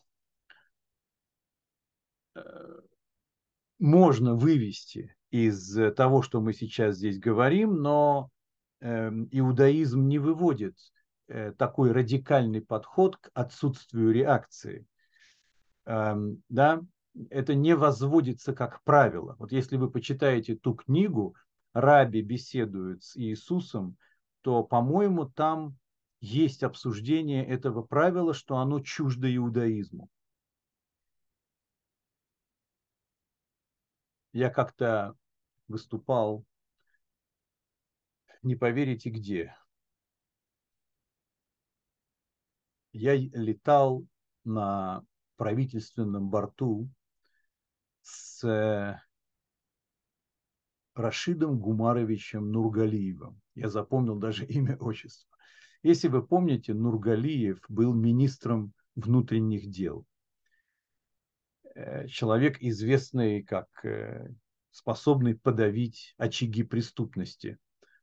можно 3.79 4.35
вывести 4.35 5.14
из 5.31 5.77
того, 5.95 6.21
что 6.21 6.41
мы 6.41 6.53
сейчас 6.53 6.97
здесь 6.97 7.19
говорим, 7.19 7.81
но 7.81 8.29
э, 8.81 9.09
иудаизм 9.31 10.07
не 10.07 10.19
выводит 10.19 10.75
э, 11.27 11.51
такой 11.53 11.91
радикальный 11.91 12.61
подход 12.61 13.17
к 13.17 13.29
отсутствию 13.33 14.11
реакции. 14.11 14.85
Э, 15.85 16.15
да? 16.49 16.81
Это 17.29 17.55
не 17.55 17.75
возводится 17.75 18.53
как 18.53 18.83
правило. 18.83 19.35
Вот 19.39 19.51
если 19.51 19.77
вы 19.77 19.89
почитаете 19.89 20.55
ту 20.55 20.73
книгу, 20.73 21.35
Раби 21.73 22.21
беседует 22.21 23.03
с 23.03 23.17
Иисусом, 23.17 23.97
то, 24.41 24.63
по-моему, 24.63 25.25
там 25.25 25.77
есть 26.21 26.63
обсуждение 26.63 27.45
этого 27.45 27.81
правила, 27.81 28.33
что 28.33 28.57
оно 28.57 28.79
чуждо 28.79 29.33
иудаизму. 29.33 30.09
Я 34.35 34.49
как-то 34.49 35.15
выступал, 35.69 36.43
не 38.43 38.57
поверите 38.57 39.09
где. 39.09 39.55
Я 42.91 43.15
летал 43.15 44.05
на 44.43 45.05
правительственном 45.37 46.29
борту 46.29 46.89
с 48.01 48.43
э, 48.43 48.99
Рашидом 50.95 51.57
Гумаровичем 51.57 52.51
Нургалиевым. 52.51 53.41
Я 53.53 53.69
запомнил 53.69 54.17
даже 54.17 54.45
имя, 54.47 54.75
отчество. 54.75 55.33
Если 55.81 56.09
вы 56.09 56.27
помните, 56.27 56.73
Нургалиев 56.73 57.61
был 57.69 57.93
министром 57.93 58.73
внутренних 58.95 59.69
дел. 59.69 60.05
Э, 61.75 62.07
человек, 62.07 62.57
известный 62.61 63.43
как 63.43 63.67
э, 63.83 64.29
способный 64.71 65.35
подавить 65.35 66.15
очаги 66.17 66.63
преступности, 66.63 67.57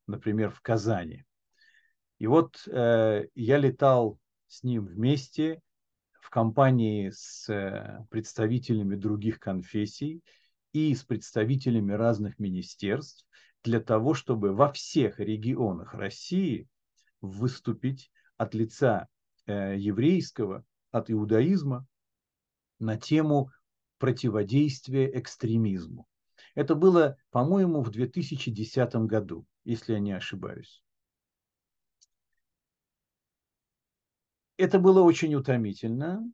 например, 0.06 0.50
в 0.50 0.60
Казани. 0.60 1.24
И 2.18 2.26
вот 2.26 2.68
э, 2.68 3.24
я 3.34 3.56
летал 3.56 4.18
с 4.46 4.62
ним 4.62 4.84
вместе 4.84 5.62
в 6.20 6.28
компании 6.28 7.10
с 7.14 8.06
представителями 8.10 8.94
других 8.94 9.40
конфессий 9.40 10.22
и 10.72 10.94
с 10.94 11.02
представителями 11.02 11.92
разных 11.92 12.38
министерств 12.38 13.26
для 13.64 13.80
того, 13.80 14.12
чтобы 14.12 14.52
во 14.52 14.70
всех 14.70 15.18
регионах 15.18 15.94
России 15.94 16.68
выступить 17.22 18.10
от 18.36 18.54
лица 18.54 19.08
еврейского, 19.46 20.64
от 20.90 21.10
иудаизма 21.10 21.86
на 22.78 22.96
тему 22.96 23.50
противодействия 24.02 25.16
экстремизму. 25.16 26.08
Это 26.56 26.74
было, 26.74 27.16
по-моему, 27.30 27.82
в 27.82 27.90
2010 27.92 28.96
году, 29.06 29.46
если 29.62 29.92
я 29.92 30.00
не 30.00 30.10
ошибаюсь. 30.10 30.82
Это 34.56 34.80
было 34.80 35.02
очень 35.02 35.36
утомительно, 35.36 36.28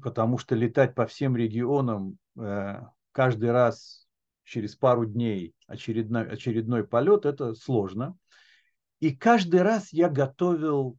потому 0.00 0.38
что 0.38 0.54
летать 0.54 0.94
по 0.94 1.04
всем 1.08 1.36
регионам 1.36 2.16
э, 2.38 2.80
каждый 3.10 3.50
раз 3.50 4.06
через 4.44 4.76
пару 4.76 5.04
дней 5.04 5.56
очередной, 5.66 6.30
очередной 6.30 6.86
полет– 6.86 7.24
это 7.26 7.54
сложно. 7.54 8.16
И 9.00 9.16
каждый 9.16 9.62
раз 9.62 9.92
я 9.92 10.08
готовил 10.08 10.96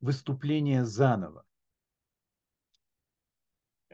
выступление 0.00 0.84
заново. 0.84 1.44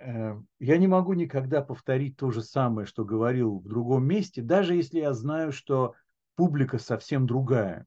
Э, 0.03 0.37
я 0.59 0.79
не 0.79 0.88
могу 0.88 1.12
никогда 1.12 1.62
повторить 1.62 2.17
то 2.17 2.31
же 2.31 2.43
самое, 2.43 2.87
что 2.87 3.05
говорил 3.05 3.61
в 3.61 3.69
другом 3.69 4.05
месте, 4.05 4.43
даже 4.43 4.75
если 4.75 4.99
я 4.99 5.12
знаю, 5.12 5.53
что 5.53 5.95
публика 6.35 6.79
совсем 6.79 7.27
другая. 7.27 7.87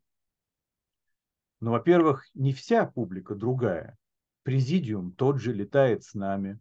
Но, 1.60 1.72
во-первых, 1.72 2.26
не 2.34 2.54
вся 2.54 2.86
публика 2.86 3.36
другая. 3.36 3.98
Президиум 4.44 5.12
тот 5.12 5.40
же 5.40 5.52
летает 5.52 6.04
с 6.04 6.14
нами. 6.14 6.60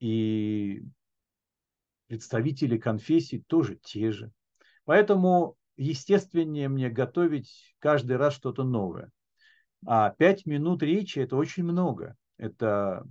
И 0.00 0.82
представители 2.08 2.76
конфессий 2.76 3.40
тоже 3.46 3.76
те 3.76 4.10
же. 4.10 4.32
Поэтому 4.84 5.56
естественнее 5.76 6.68
мне 6.68 6.90
готовить 6.90 7.76
каждый 7.78 8.16
раз 8.16 8.34
что-то 8.34 8.64
новое. 8.64 9.10
А 9.86 10.10
пять 10.10 10.44
минут 10.44 10.82
речи– 10.82 11.18
это 11.20 11.36
очень 11.36 11.62
много. 11.62 12.16
Это 12.36 13.06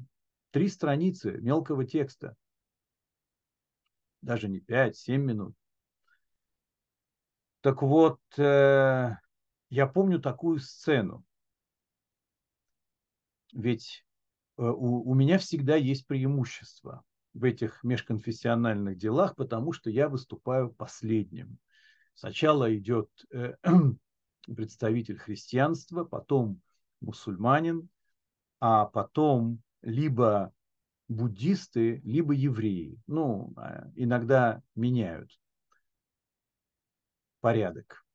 три 0.51 0.67
страницы 0.67 1.31
мелкого 1.39 1.85
текста. 1.85 2.35
Даже 4.21 4.47
не 4.49 4.59
пять, 4.59 4.97
семь 4.97 5.23
минут. 5.23 5.55
Так 7.61 7.81
вот, 7.81 8.19
э, 8.37 9.15
я 9.69 9.87
помню 9.87 10.19
такую 10.19 10.59
сцену. 10.59 11.23
ведь 13.53 14.05
э, 14.57 14.63
у, 14.63 15.09
у 15.09 15.13
меня 15.13 15.37
всегда 15.37 15.75
есть 15.75 16.07
преимущество 16.07 17.03
в 17.33 17.43
этих 17.43 17.83
межконфессиональных 17.83 18.97
делах, 18.97 19.35
потому 19.35 19.73
что 19.73 19.89
я 19.89 20.09
выступаю 20.09 20.71
последним. 20.71 21.57
Сначала 22.13 22.75
идет 22.75 23.09
э, 23.31 23.55
представитель 24.55 25.17
христианства, 25.17 26.03
потом 26.03 26.61
мусульманин, 26.99 27.89
а 28.59 28.85
потом 28.85 29.61
либо 29.81 30.53
буддисты, 31.07 32.01
либо 32.03 32.33
евреи. 32.33 32.99
Ну, 33.07 33.53
а, 33.57 33.91
иногда 33.95 34.61
меняют 34.75 35.31
порядок. 37.41 38.05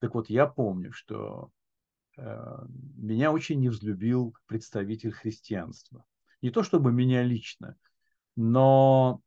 Так 0.00 0.14
вот, 0.14 0.30
я 0.30 0.46
помню, 0.46 0.92
что 0.92 1.50
э, 2.16 2.64
меня 2.96 3.32
очень 3.32 3.60
не 3.60 3.68
взлюбил 3.68 4.34
представитель 4.46 5.12
христианства. 5.12 6.04
Не 6.40 6.50
то 6.50 6.62
чтобы 6.62 6.92
меня 6.92 7.22
лично, 7.22 7.76
но 8.36 9.20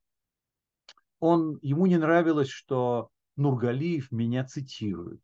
он, 1.19 1.59
ему 1.61 1.85
не 1.85 1.97
нравилось, 1.97 2.49
что 2.49 3.09
Нургалиев 3.35 4.11
меня 4.11 4.43
цитирует. 4.45 5.23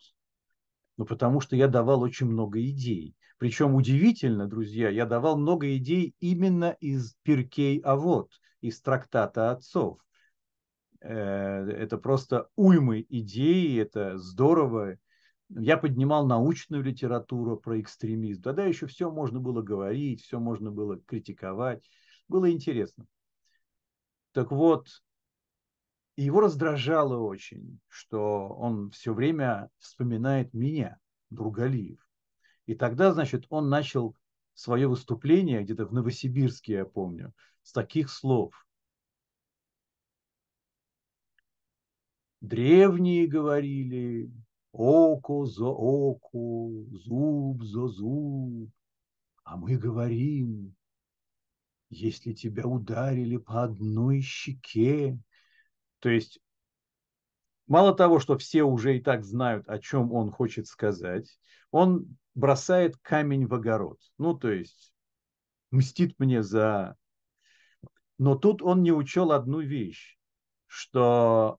Ну, 0.97 1.05
потому 1.05 1.41
что 1.41 1.55
я 1.55 1.67
давал 1.67 2.01
очень 2.01 2.27
много 2.27 2.63
идей. 2.63 3.15
Причем 3.37 3.75
удивительно, 3.75 4.47
друзья, 4.47 4.89
я 4.89 5.05
давал 5.05 5.37
много 5.37 5.75
идей 5.77 6.15
именно 6.19 6.75
из 6.79 7.15
Пиркей 7.21 7.79
Авод, 7.79 8.31
из 8.61 8.81
трактата 8.81 9.51
отцов. 9.51 9.99
Э, 11.01 11.65
это 11.69 11.97
просто 11.97 12.49
уймы 12.55 13.05
идей, 13.09 13.79
это 13.79 14.17
здорово. 14.17 14.97
Я 15.49 15.77
поднимал 15.77 16.25
научную 16.25 16.83
литературу 16.83 17.57
про 17.57 17.79
экстремизм. 17.79 18.41
Тогда 18.41 18.65
еще 18.65 18.87
все 18.87 19.11
можно 19.11 19.39
было 19.39 19.61
говорить, 19.61 20.23
все 20.23 20.39
можно 20.39 20.71
было 20.71 20.99
критиковать. 21.05 21.87
Было 22.27 22.51
интересно. 22.51 23.05
Так 24.31 24.51
вот, 24.51 24.87
его 26.15 26.41
раздражало 26.41 27.19
очень, 27.19 27.79
что 27.87 28.49
он 28.49 28.89
все 28.89 29.13
время 29.13 29.69
вспоминает 29.77 30.53
меня, 30.53 30.97
Другалиев. 31.29 32.06
И 32.67 32.75
тогда, 32.75 33.13
значит, 33.13 33.45
он 33.49 33.69
начал 33.69 34.15
свое 34.53 34.87
выступление 34.87 35.63
где-то 35.63 35.85
в 35.85 35.93
Новосибирске, 35.93 36.73
я 36.73 36.85
помню, 36.85 37.33
с 37.63 37.71
таких 37.71 38.11
слов. 38.11 38.53
Древние 42.41 43.25
говорили, 43.25 44.31
око 44.71 45.45
за 45.45 45.65
око, 45.65 46.69
зуб 46.91 47.63
за 47.63 47.87
зуб. 47.87 48.69
А 49.43 49.55
мы 49.55 49.77
говорим, 49.77 50.75
если 51.89 52.33
тебя 52.33 52.67
ударили 52.67 53.37
по 53.37 53.63
одной 53.63 54.21
щеке. 54.21 55.17
То 55.99 56.09
есть 56.09 56.39
мало 57.65 57.95
того, 57.95 58.19
что 58.19 58.37
все 58.37 58.63
уже 58.63 58.97
и 58.97 59.01
так 59.01 59.23
знают, 59.23 59.67
о 59.69 59.79
чем 59.79 60.11
он 60.11 60.31
хочет 60.31 60.67
сказать, 60.67 61.39
он 61.71 62.17
бросает 62.37 62.95
камень 62.97 63.47
в 63.47 63.55
огород. 63.55 63.99
Ну, 64.19 64.37
то 64.37 64.49
есть 64.49 64.93
мстит 65.71 66.13
мне 66.19 66.43
за... 66.43 66.95
Но 68.19 68.35
тут 68.35 68.61
он 68.61 68.83
не 68.83 68.91
учел 68.91 69.31
одну 69.31 69.59
вещь, 69.59 70.17
что 70.67 71.57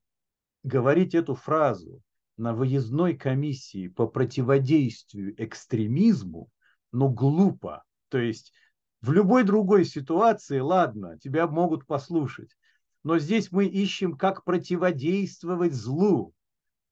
говорить 0.62 1.16
эту 1.16 1.34
фразу 1.34 2.00
на 2.36 2.54
выездной 2.54 3.16
комиссии 3.16 3.88
по 3.88 4.06
противодействию 4.06 5.34
экстремизму, 5.42 6.48
ну, 6.92 7.08
глупо. 7.08 7.82
То 8.08 8.18
есть 8.18 8.52
в 9.00 9.10
любой 9.10 9.42
другой 9.42 9.84
ситуации, 9.84 10.60
ладно, 10.60 11.18
тебя 11.18 11.48
могут 11.48 11.86
послушать. 11.86 12.56
Но 13.02 13.18
здесь 13.18 13.50
мы 13.50 13.66
ищем, 13.66 14.16
как 14.16 14.44
противодействовать 14.44 15.74
злу. 15.74 16.32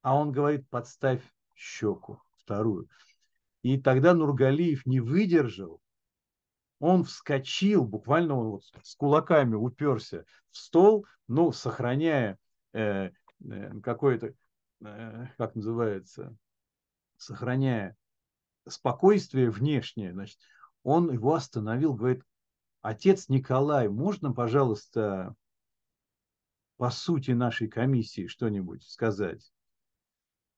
А 0.02 0.16
он 0.16 0.32
говорит, 0.32 0.68
подставь 0.70 1.22
щеку 1.54 2.20
вторую. 2.36 2.88
И 3.66 3.78
тогда 3.78 4.14
Нургалиев 4.14 4.86
не 4.86 5.00
выдержал, 5.00 5.80
он 6.78 7.02
вскочил, 7.02 7.84
буквально 7.84 8.36
он 8.36 8.46
вот 8.50 8.62
с 8.84 8.94
кулаками 8.94 9.56
уперся 9.56 10.22
в 10.52 10.56
стол, 10.56 11.04
ну, 11.26 11.50
сохраняя 11.50 12.38
э, 12.72 13.10
э, 13.44 13.80
какое-то, 13.80 14.34
э, 14.84 15.26
как 15.36 15.56
называется, 15.56 16.36
сохраняя 17.16 17.96
спокойствие 18.68 19.50
внешнее, 19.50 20.12
значит, 20.12 20.38
он 20.84 21.12
его 21.12 21.34
остановил, 21.34 21.94
говорит, 21.94 22.22
отец 22.82 23.28
Николай, 23.28 23.88
можно, 23.88 24.32
пожалуйста, 24.32 25.34
по 26.76 26.90
сути 26.90 27.32
нашей 27.32 27.66
комиссии 27.66 28.28
что-нибудь 28.28 28.84
сказать? 28.84 29.52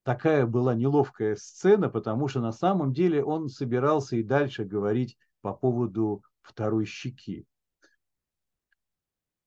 Такая 0.02 0.46
была 0.46 0.74
неловкая 0.74 1.36
сцена, 1.36 1.88
потому 1.88 2.28
что 2.28 2.40
на 2.40 2.52
самом 2.52 2.92
деле 2.92 3.22
он 3.22 3.48
собирался 3.48 4.16
и 4.16 4.22
дальше 4.22 4.64
говорить 4.64 5.16
по 5.40 5.52
поводу 5.52 6.22
второй 6.42 6.86
щеки. 6.86 7.46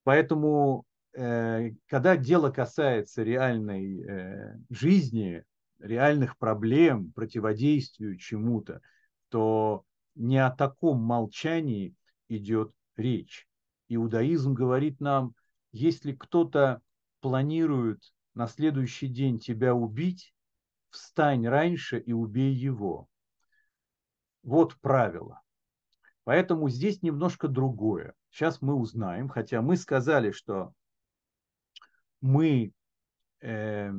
Поэтому, 0.04 0.84
э, 1.12 1.70
когда 1.86 2.16
дело 2.16 2.50
касается 2.50 3.22
реальной 3.22 4.02
э, 4.02 4.58
жизни, 4.70 5.44
реальных 5.78 6.38
проблем, 6.38 7.12
противодействию 7.12 8.16
чему-то, 8.16 8.80
то 9.28 9.84
не 10.14 10.38
о 10.38 10.50
таком 10.50 11.02
молчании 11.02 11.94
идет 12.28 12.72
речь. 12.96 13.48
Иудаизм 13.88 14.54
говорит 14.54 15.00
нам, 15.00 15.34
если 15.72 16.12
кто-то 16.12 16.80
планирует 17.20 18.00
на 18.34 18.46
следующий 18.46 19.08
день 19.08 19.38
тебя 19.38 19.74
убить, 19.74 20.34
встань 20.92 21.46
раньше 21.46 21.98
и 21.98 22.12
убей 22.12 22.52
его. 22.52 23.08
Вот 24.42 24.76
правило. 24.80 25.42
Поэтому 26.24 26.68
здесь 26.68 27.02
немножко 27.02 27.48
другое. 27.48 28.14
Сейчас 28.30 28.62
мы 28.62 28.74
узнаем, 28.74 29.28
хотя 29.28 29.60
мы 29.60 29.76
сказали, 29.76 30.30
что 30.30 30.72
мы 32.20 32.72
э, 33.40 33.92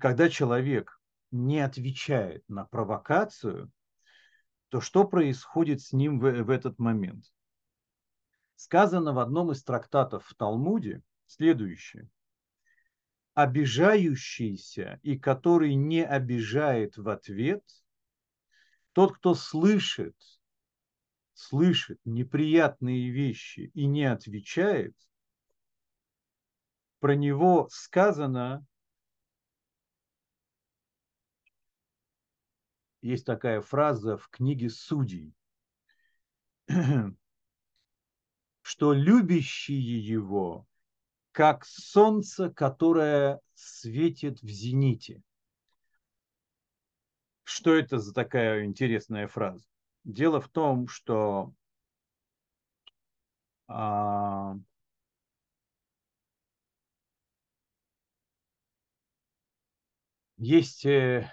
когда 0.00 0.28
человек 0.28 1.00
не 1.30 1.60
отвечает 1.60 2.42
на 2.48 2.64
провокацию, 2.64 3.70
то 4.68 4.80
что 4.80 5.06
происходит 5.06 5.80
с 5.80 5.92
ним 5.92 6.18
в, 6.18 6.30
в 6.42 6.50
этот 6.50 6.78
момент? 6.78 7.24
Сказано 8.56 9.12
в 9.12 9.18
одном 9.18 9.52
из 9.52 9.62
трактатов 9.62 10.26
в 10.26 10.34
Талмуде 10.34 11.02
следующее 11.26 12.08
обижающийся 13.38 14.98
и 15.04 15.16
который 15.16 15.76
не 15.76 16.04
обижает 16.04 16.96
в 16.96 17.08
ответ, 17.08 17.62
тот, 18.94 19.16
кто 19.16 19.36
слышит, 19.36 20.16
слышит 21.34 22.00
неприятные 22.04 23.10
вещи 23.10 23.70
и 23.74 23.86
не 23.86 24.06
отвечает, 24.06 24.96
про 26.98 27.14
него 27.14 27.68
сказано, 27.70 28.66
есть 33.02 33.24
такая 33.24 33.60
фраза 33.60 34.18
в 34.18 34.28
книге 34.30 34.68
Судей, 34.68 35.32
что 38.62 38.92
любящие 38.92 40.04
его 40.04 40.67
как 41.38 41.64
солнце, 41.64 42.50
которое 42.50 43.40
светит 43.54 44.42
в 44.42 44.48
зените. 44.48 45.22
Что 47.44 47.76
это 47.76 48.00
за 48.00 48.12
такая 48.12 48.64
интересная 48.64 49.28
фраза? 49.28 49.64
Дело 50.02 50.40
в 50.40 50.48
том, 50.48 50.88
что 50.88 51.54
а, 53.68 54.56
есть 60.38 60.84
э, 60.86 61.30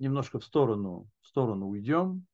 немножко 0.00 0.40
в 0.40 0.44
сторону, 0.44 1.08
в 1.20 1.28
сторону 1.28 1.68
уйдем. 1.68 2.26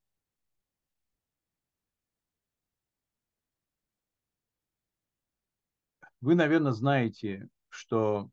Вы, 6.20 6.35
наверное, 6.35 6.72
знаете, 6.72 7.48
что 7.68 8.31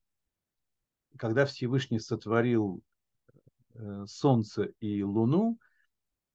когда 1.18 1.46
Всевышний 1.46 2.00
сотворил 2.00 2.82
э, 3.74 4.06
Солнце 4.08 4.64
и 4.80 5.04
Луну, 5.04 5.60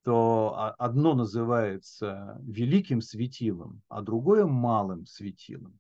то 0.03 0.75
одно 0.79 1.15
называется 1.15 2.39
великим 2.43 3.03
светилом, 3.03 3.83
а 3.89 4.01
другое 4.01 4.47
малым 4.47 5.05
светилом. 5.05 5.79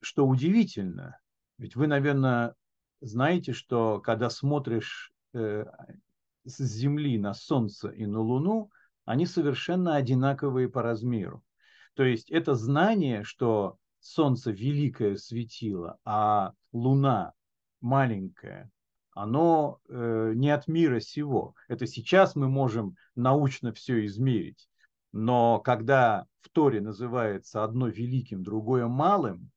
Что 0.00 0.26
удивительно, 0.26 1.18
ведь 1.58 1.74
вы, 1.74 1.86
наверное, 1.86 2.54
знаете, 3.00 3.52
что 3.52 4.00
когда 4.00 4.30
смотришь 4.30 5.12
э, 5.32 5.64
с 6.44 6.62
Земли 6.62 7.18
на 7.18 7.34
Солнце 7.34 7.88
и 7.88 8.06
на 8.06 8.20
Луну, 8.20 8.70
они 9.04 9.26
совершенно 9.26 9.96
одинаковые 9.96 10.68
по 10.68 10.82
размеру. 10.82 11.42
То 11.94 12.04
есть 12.04 12.30
это 12.30 12.54
знание, 12.54 13.24
что 13.24 13.76
Солнце 14.00 14.50
великое 14.50 15.16
светило, 15.16 15.98
а 16.04 16.52
Луна 16.72 17.34
маленькая, 17.80 18.70
оно 19.14 19.80
э, 19.88 20.32
не 20.34 20.50
от 20.50 20.68
мира 20.68 21.00
сего. 21.00 21.54
Это 21.68 21.86
сейчас 21.86 22.34
мы 22.34 22.48
можем 22.48 22.96
научно 23.14 23.72
все 23.72 24.04
измерить. 24.06 24.68
Но 25.12 25.60
когда 25.60 26.26
в 26.40 26.48
Торе 26.48 26.80
называется 26.80 27.62
одно 27.62 27.88
великим, 27.88 28.42
другое 28.42 28.86
малым, 28.86 29.50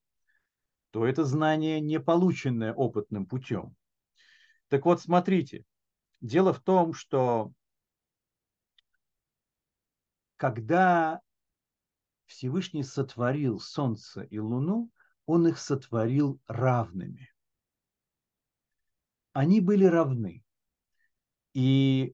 то 0.91 1.05
это 1.05 1.23
знание 1.23 1.79
не 1.79 1.99
полученное 1.99 2.73
опытным 2.73 3.25
путем. 3.25 3.75
Так 4.67 4.85
вот, 4.85 5.01
смотрите, 5.01 5.63
дело 6.19 6.53
в 6.53 6.59
том, 6.59 6.93
что 6.93 7.51
когда 10.37 11.21
Всевышний 12.25 12.83
сотворил 12.83 13.59
Солнце 13.59 14.21
и 14.21 14.39
Луну, 14.39 14.89
он 15.25 15.47
их 15.47 15.59
сотворил 15.59 16.39
равными. 16.47 17.29
Они 19.33 19.59
были 19.59 19.85
равны. 19.85 20.43
И 21.53 22.13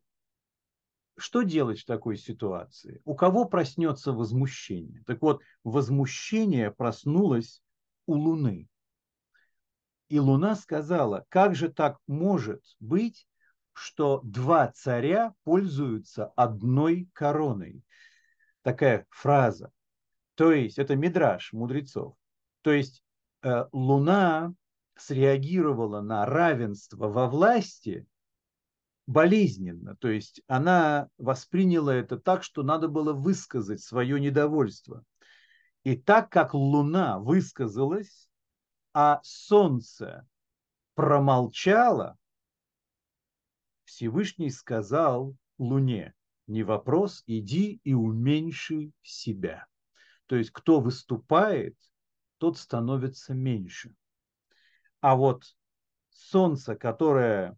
что 1.18 1.44
делать 1.44 1.80
в 1.80 1.86
такой 1.86 2.18
ситуации? 2.18 3.02
У 3.06 3.16
кого 3.16 3.46
проснется 3.46 4.12
возмущение? 4.12 5.04
Так 5.06 5.22
вот, 5.22 5.42
возмущение 5.64 6.72
проснулось 6.72 7.62
у 8.06 8.16
Луны. 8.16 8.68
И 10.10 10.20
Луна 10.20 10.56
сказала, 10.56 11.26
как 11.30 11.56
же 11.56 11.70
так 11.70 11.98
может 12.08 12.64
быть, 12.80 13.28
что 13.74 14.20
два 14.24 14.72
царя 14.72 15.34
пользуются 15.44 16.26
одной 16.36 17.10
короной? 17.14 17.84
Такая 18.62 19.06
фраза. 19.10 19.72
То 20.42 20.54
есть 20.54 20.80
это 20.80 20.96
мидраж 20.96 21.54
мудрецов. 21.54 22.16
То 22.64 22.72
есть 22.72 23.04
э, 23.44 23.66
Луна 23.72 24.56
среагировала 24.98 26.02
на 26.02 26.26
равенство 26.26 27.10
во 27.10 27.30
власти 27.30 28.08
болезненно. 29.06 29.96
То 29.98 30.08
есть 30.08 30.42
она 30.48 31.10
восприняла 31.20 31.94
это 31.94 32.18
так, 32.18 32.42
что 32.42 32.64
надо 32.64 32.88
было 32.88 33.14
высказать 33.14 33.84
свое 33.84 34.20
недовольство. 34.20 35.04
И 35.84 35.96
так 35.96 36.32
как 36.32 36.56
Луна 36.56 37.20
высказалась, 37.20 38.28
а 38.96 39.20
Солнце 39.22 40.28
промолчало, 40.96 42.18
Всевышний 43.84 44.50
сказал 44.50 45.36
Луне, 45.60 46.16
не 46.48 46.64
вопрос, 46.64 47.24
иди 47.28 47.80
и 47.84 47.94
уменьши 47.94 48.92
себя. 49.04 49.68
То 50.32 50.38
есть 50.38 50.52
кто 50.52 50.80
выступает, 50.80 51.76
тот 52.38 52.58
становится 52.58 53.34
меньше. 53.34 53.94
А 55.02 55.18
вот 55.18 55.44
солнце, 56.10 56.78
которое 56.78 57.58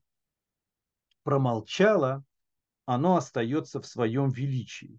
промолчало, 1.21 2.25
оно 2.86 3.15
остается 3.15 3.79
в 3.79 3.86
своем 3.86 4.31
величии. 4.31 4.97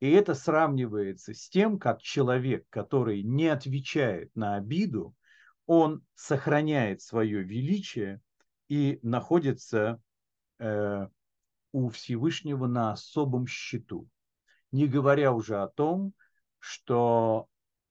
И 0.00 0.10
это 0.10 0.34
сравнивается 0.34 1.32
с 1.32 1.48
тем, 1.48 1.78
как 1.78 2.02
человек, 2.02 2.66
который 2.68 3.22
не 3.22 3.46
отвечает 3.46 4.30
на 4.36 4.56
обиду, 4.56 5.16
он 5.64 6.04
сохраняет 6.14 7.00
свое 7.00 7.42
величие 7.42 8.20
и 8.68 8.98
находится 9.00 9.98
э, 10.58 11.08
у 11.72 11.88
Всевышнего 11.88 12.66
на 12.66 12.92
особом 12.92 13.46
счету. 13.46 14.10
Не 14.72 14.86
говоря 14.86 15.32
уже 15.32 15.62
о 15.62 15.68
том, 15.68 16.12
что 16.64 17.46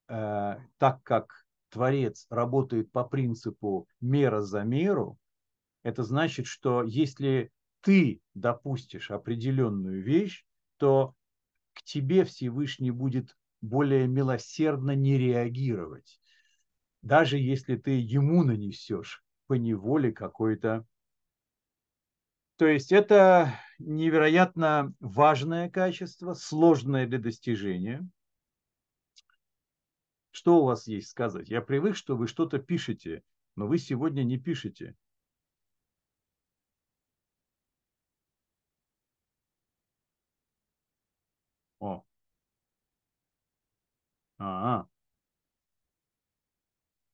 э, 0.07 0.55
так 0.79 1.03
как 1.03 1.45
Творец 1.69 2.25
работает 2.31 2.91
по 2.91 3.03
принципу 3.03 3.87
мера 4.01 4.41
за 4.41 4.63
меру, 4.63 5.19
это 5.83 6.03
значит, 6.03 6.47
что 6.47 6.81
если 6.81 7.51
ты 7.81 8.19
допустишь 8.33 9.11
определенную 9.11 10.01
вещь, 10.01 10.43
то 10.77 11.13
к 11.73 11.83
тебе 11.83 12.25
Всевышний 12.25 12.89
будет 12.89 13.37
более 13.61 14.07
милосердно 14.07 14.95
не 14.95 15.19
реагировать, 15.19 16.19
даже 17.03 17.37
если 17.37 17.75
ты 17.75 17.91
ему 17.91 18.43
нанесешь 18.43 19.23
по 19.45 19.53
неволе 19.53 20.11
какой-то. 20.11 20.83
То 22.55 22.65
есть 22.65 22.91
это 22.91 23.53
невероятно 23.77 24.95
важное 24.99 25.69
качество, 25.69 26.33
сложное 26.33 27.05
для 27.05 27.19
достижения– 27.19 28.01
что 30.33 30.57
у 30.59 30.65
вас 30.65 30.87
есть 30.87 31.07
сказать? 31.09 31.49
Я 31.49 31.61
привык, 31.61 31.95
что 31.95 32.17
вы 32.17 32.27
что-то 32.27 32.59
пишете, 32.59 33.23
но 33.55 33.67
вы 33.67 33.77
сегодня 33.77 34.23
не 34.23 34.37
пишете. 34.37 34.97
О. 41.79 42.03
А, 44.37 44.85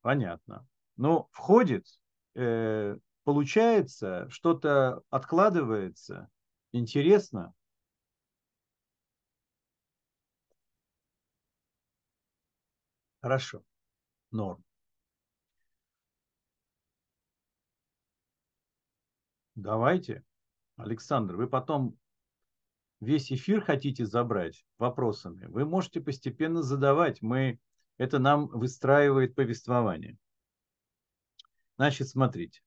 понятно. 0.01 0.67
Ну, 0.97 1.27
входит, 1.31 1.85
э, 2.35 2.97
получается, 3.23 4.27
что-то 4.29 5.01
откладывается. 5.09 6.29
Интересно. 6.71 7.53
Хорошо. 13.21 13.63
Норм. 14.31 14.63
Давайте. 19.55 20.23
Александр, 20.77 21.35
вы 21.35 21.47
потом 21.47 21.97
весь 23.01 23.31
эфир 23.31 23.61
хотите 23.61 24.05
забрать 24.05 24.65
вопросами. 24.77 25.45
Вы 25.47 25.65
можете 25.65 25.99
постепенно 25.99 26.63
задавать. 26.63 27.21
Мы, 27.21 27.59
это 27.97 28.19
нам 28.19 28.47
выстраивает 28.47 29.35
повествование. 29.35 30.17
Значит, 31.75 32.07
смотрите. 32.07 32.61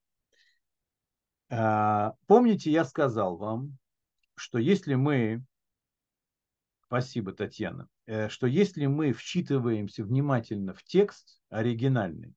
А, 1.48 2.14
помните, 2.26 2.70
я 2.70 2.84
сказал 2.84 3.36
вам, 3.36 3.78
что 4.34 4.58
если 4.58 4.94
мы 4.94 5.42
Спасибо, 6.92 7.32
Татьяна. 7.32 7.88
Э, 8.06 8.28
что 8.28 8.46
если 8.46 8.86
мы 8.86 9.12
вчитываемся 9.12 10.04
внимательно 10.04 10.74
в 10.74 10.82
текст 10.82 11.40
оригинальный, 11.50 12.34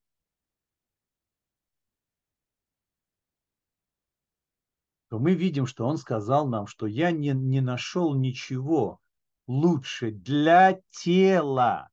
то 5.10 5.20
мы 5.20 5.34
видим, 5.34 5.66
что 5.66 5.86
он 5.88 5.98
сказал 5.98 6.48
нам, 6.48 6.68
что 6.68 6.88
я 6.88 7.12
не, 7.12 7.30
не 7.30 7.62
нашел 7.62 8.16
ничего 8.16 9.00
лучше 9.48 10.12
для 10.12 10.82
тела, 10.90 11.90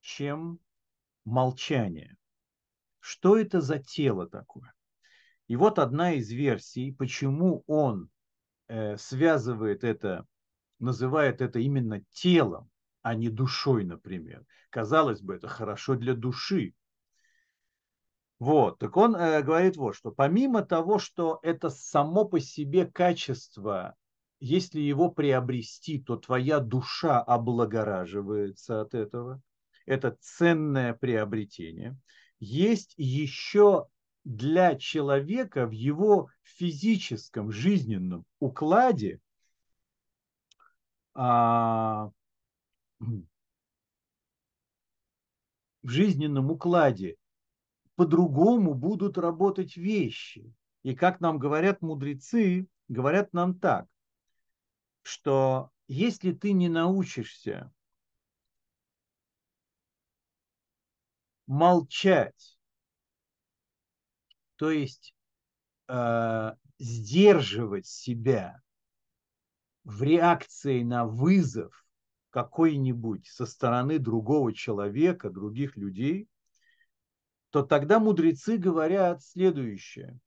чем 0.00 0.60
молчание. 1.24 2.16
Что 3.00 3.38
это 3.38 3.60
за 3.60 3.78
тело 3.78 4.28
такое? 4.28 4.72
И 5.48 5.56
вот 5.56 5.78
одна 5.78 6.12
из 6.12 6.30
версий, 6.30 6.92
почему 6.92 7.64
он 7.66 8.10
э, 8.68 8.96
связывает 8.96 9.82
это 9.82 10.26
называет 10.80 11.40
это 11.40 11.58
именно 11.58 12.02
телом, 12.10 12.70
а 13.02 13.14
не 13.14 13.28
душой, 13.28 13.84
например. 13.84 14.44
Казалось 14.70 15.20
бы, 15.20 15.34
это 15.34 15.48
хорошо 15.48 15.94
для 15.94 16.14
души. 16.14 16.74
Вот, 18.38 18.78
так 18.78 18.96
он 18.96 19.14
э, 19.14 19.42
говорит 19.42 19.76
вот, 19.76 19.94
что 19.94 20.10
помимо 20.10 20.62
того, 20.62 20.98
что 20.98 21.40
это 21.42 21.68
само 21.68 22.24
по 22.24 22.40
себе 22.40 22.86
качество, 22.86 23.94
если 24.40 24.80
его 24.80 25.10
приобрести, 25.10 26.00
то 26.00 26.16
твоя 26.16 26.60
душа 26.60 27.20
облагораживается 27.20 28.80
от 28.80 28.94
этого. 28.94 29.42
Это 29.84 30.16
ценное 30.20 30.94
приобретение. 30.94 31.98
Есть 32.38 32.94
еще 32.96 33.88
для 34.24 34.76
человека 34.76 35.66
в 35.66 35.72
его 35.72 36.30
физическом 36.42 37.50
жизненном 37.50 38.24
укладе 38.38 39.20
а, 41.22 42.10
в 42.98 43.24
жизненном 45.82 46.50
укладе 46.50 47.16
по-другому 47.94 48.72
будут 48.72 49.18
работать 49.18 49.76
вещи. 49.76 50.50
И 50.82 50.94
как 50.94 51.20
нам 51.20 51.38
говорят 51.38 51.82
мудрецы, 51.82 52.66
говорят 52.88 53.34
нам 53.34 53.58
так, 53.58 53.86
что 55.02 55.70
если 55.88 56.32
ты 56.32 56.52
не 56.52 56.70
научишься 56.70 57.70
молчать 61.46 62.56
То 64.56 64.70
есть 64.70 65.14
э, 65.88 66.52
сдерживать 66.78 67.86
себя 67.86 68.62
в 69.90 70.04
реакции 70.04 70.84
на 70.84 71.04
вызов 71.04 71.84
какой-нибудь 72.30 73.26
со 73.26 73.44
стороны 73.44 73.98
другого 73.98 74.54
человека, 74.54 75.30
других 75.30 75.76
людей, 75.76 76.28
то 77.50 77.62
тогда 77.64 77.98
мудрецы 77.98 78.56
говорят 78.56 79.20
следующее. 79.20 80.20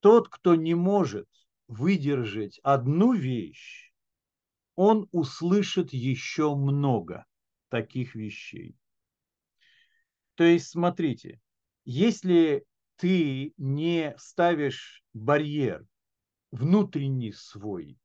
Тот, 0.00 0.28
кто 0.28 0.56
не 0.56 0.74
может 0.74 1.28
выдержать 1.68 2.60
одну 2.62 3.14
вещь, 3.14 3.94
он 4.74 5.08
услышит 5.10 5.94
еще 5.94 6.54
много 6.54 7.24
таких 7.70 8.14
вещей. 8.14 8.76
То 10.34 10.44
есть, 10.44 10.68
смотрите, 10.68 11.40
если 11.86 12.66
ты 12.96 13.54
не 13.56 14.14
ставишь 14.18 15.02
барьер 15.14 15.86
внутренний 16.52 17.32
свой, 17.32 17.98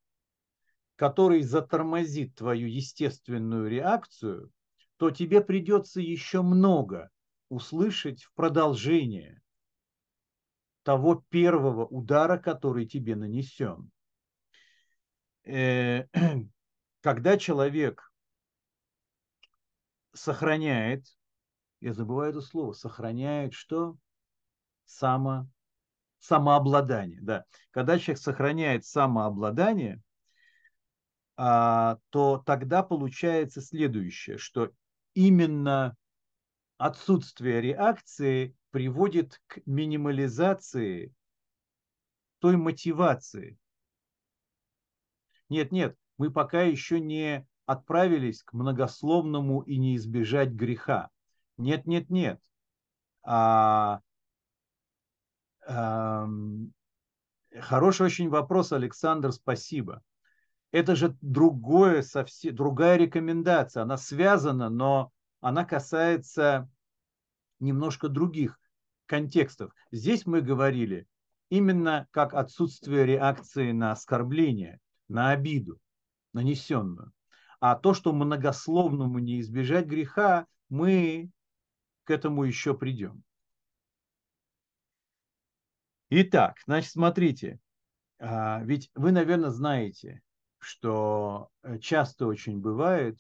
который 0.96 1.44
затормозит 1.44 2.36
твою 2.36 2.68
естественную 2.68 3.70
реакцию, 3.70 4.52
то 4.98 5.12
тебе 5.12 5.42
придется 5.42 6.02
еще 6.02 6.42
много 6.42 7.12
услышать 7.50 8.24
в 8.24 8.34
продолжение 8.34 9.42
того 10.82 11.24
первого 11.30 11.86
удара, 11.86 12.38
который 12.38 12.88
тебе 12.88 13.16
нанесен. 13.16 13.92
Э, 15.44 16.06
когда 17.02 17.38
человек 17.38 18.12
сохраняет, 20.14 21.06
я 21.80 21.94
забываю 21.94 22.32
это 22.32 22.42
слово, 22.42 22.74
сохраняет 22.74 23.54
что? 23.54 23.98
Само, 24.86 25.48
самообладание. 26.28 27.20
Да. 27.22 27.46
Когда 27.72 27.98
человек 27.98 28.22
сохраняет 28.22 28.86
самообладание, 28.86 30.02
а, 31.38 32.00
то 32.10 32.44
тогда 32.46 32.84
получается 32.84 33.62
следующее, 33.62 34.38
что 34.38 34.72
именно 35.14 35.96
отсутствие 36.78 37.62
реакции 37.62 38.56
приводит 38.72 39.40
к 39.48 39.62
минимализации 39.66 41.14
той 42.40 42.58
мотивации. 42.58 43.58
Нет, 45.50 45.72
нет, 45.72 45.96
мы 46.18 46.30
пока 46.30 46.64
еще 46.64 47.00
не 47.00 47.48
отправились 47.66 48.44
к 48.44 48.54
многословному 48.54 49.62
и 49.62 49.78
не 49.78 49.96
избежать 49.96 50.50
греха. 50.50 51.10
Нет, 51.58 51.86
нет, 51.86 52.10
нет. 52.10 52.42
А, 53.24 54.02
хороший 57.60 58.06
очень 58.06 58.30
вопрос, 58.30 58.72
Александр, 58.72 59.32
спасибо. 59.32 60.02
Это 60.72 60.96
же 60.96 61.16
другое, 61.22 62.02
совсем, 62.02 62.56
другая 62.56 62.98
рекомендация. 62.98 63.84
Она 63.84 63.98
связана, 63.98 64.70
но 64.70 65.12
она 65.40 65.66
касается 65.66 66.70
немножко 67.60 68.10
других 68.10 68.60
контекстов. 69.06 69.72
Здесь 69.92 70.26
мы 70.26 70.42
говорили 70.42 71.08
именно 71.50 72.08
как 72.12 72.34
отсутствие 72.34 73.06
реакции 73.06 73.72
на 73.72 73.92
оскорбление, 73.92 74.80
на 75.08 75.32
обиду, 75.32 75.80
нанесенную. 76.34 77.12
А 77.60 77.76
то, 77.76 77.94
что 77.94 78.14
многословному 78.14 79.20
не 79.20 79.40
избежать 79.40 79.86
греха, 79.86 80.46
мы 80.70 81.32
к 82.04 82.12
этому 82.12 82.44
еще 82.44 82.76
придем. 82.76 83.24
Итак, 86.10 86.58
значит, 86.66 86.92
смотрите, 86.92 87.60
а, 88.20 88.62
ведь 88.64 88.90
вы, 88.96 89.12
наверное, 89.12 89.50
знаете, 89.50 90.22
что 90.58 91.50
э, 91.64 91.80
часто 91.80 92.28
очень 92.28 92.60
бывает, 92.60 93.20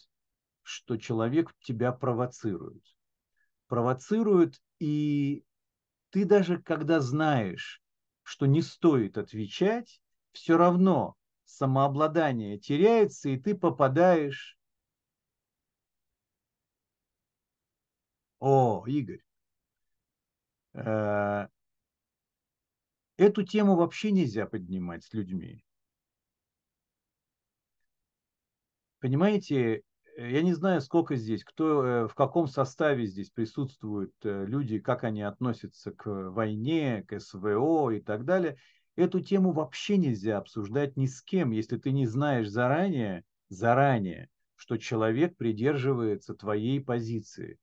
что 0.63 0.95
человек 0.97 1.53
тебя 1.59 1.91
провоцирует. 1.91 2.83
Провоцирует, 3.67 4.61
и 4.79 5.43
ты 6.11 6.23
даже 6.23 6.61
когда 6.61 7.01
знаешь, 7.01 7.81
что 8.23 8.45
не 8.45 8.61
стоит 8.61 9.17
отвечать, 9.17 10.01
все 10.31 10.57
равно 10.57 11.15
самообладание 11.43 12.57
теряется, 12.57 13.29
и 13.29 13.37
ты 13.37 13.53
попадаешь... 13.53 14.57
О, 18.39 18.85
Игорь, 18.87 19.23
э, 20.73 21.47
эту 23.17 23.43
тему 23.43 23.75
вообще 23.75 24.11
нельзя 24.11 24.45
поднимать 24.45 25.03
с 25.03 25.13
людьми. 25.13 25.63
Понимаете, 28.99 29.83
э, 30.17 30.31
я 30.31 30.41
не 30.41 30.53
знаю, 30.53 30.81
сколько 30.81 31.15
здесь, 31.15 31.43
кто, 31.43 31.85
э, 31.85 32.07
в 32.07 32.15
каком 32.15 32.47
составе 32.47 33.05
здесь 33.05 33.29
присутствуют 33.29 34.13
э, 34.23 34.45
люди, 34.45 34.79
как 34.79 35.03
они 35.03 35.21
относятся 35.21 35.91
к 35.91 36.31
войне, 36.31 37.03
к 37.07 37.19
СВО 37.19 37.91
и 37.91 37.99
так 37.99 38.25
далее. 38.25 38.57
Эту 38.95 39.19
тему 39.19 39.51
вообще 39.51 39.97
нельзя 39.97 40.37
обсуждать 40.37 40.97
ни 40.97 41.05
с 41.05 41.21
кем, 41.21 41.51
если 41.51 41.77
ты 41.77 41.91
не 41.91 42.07
знаешь 42.07 42.49
заранее, 42.49 43.23
заранее, 43.49 44.29
что 44.55 44.77
человек 44.77 45.37
придерживается 45.37 46.33
твоей 46.33 46.81
позиции. 46.81 47.59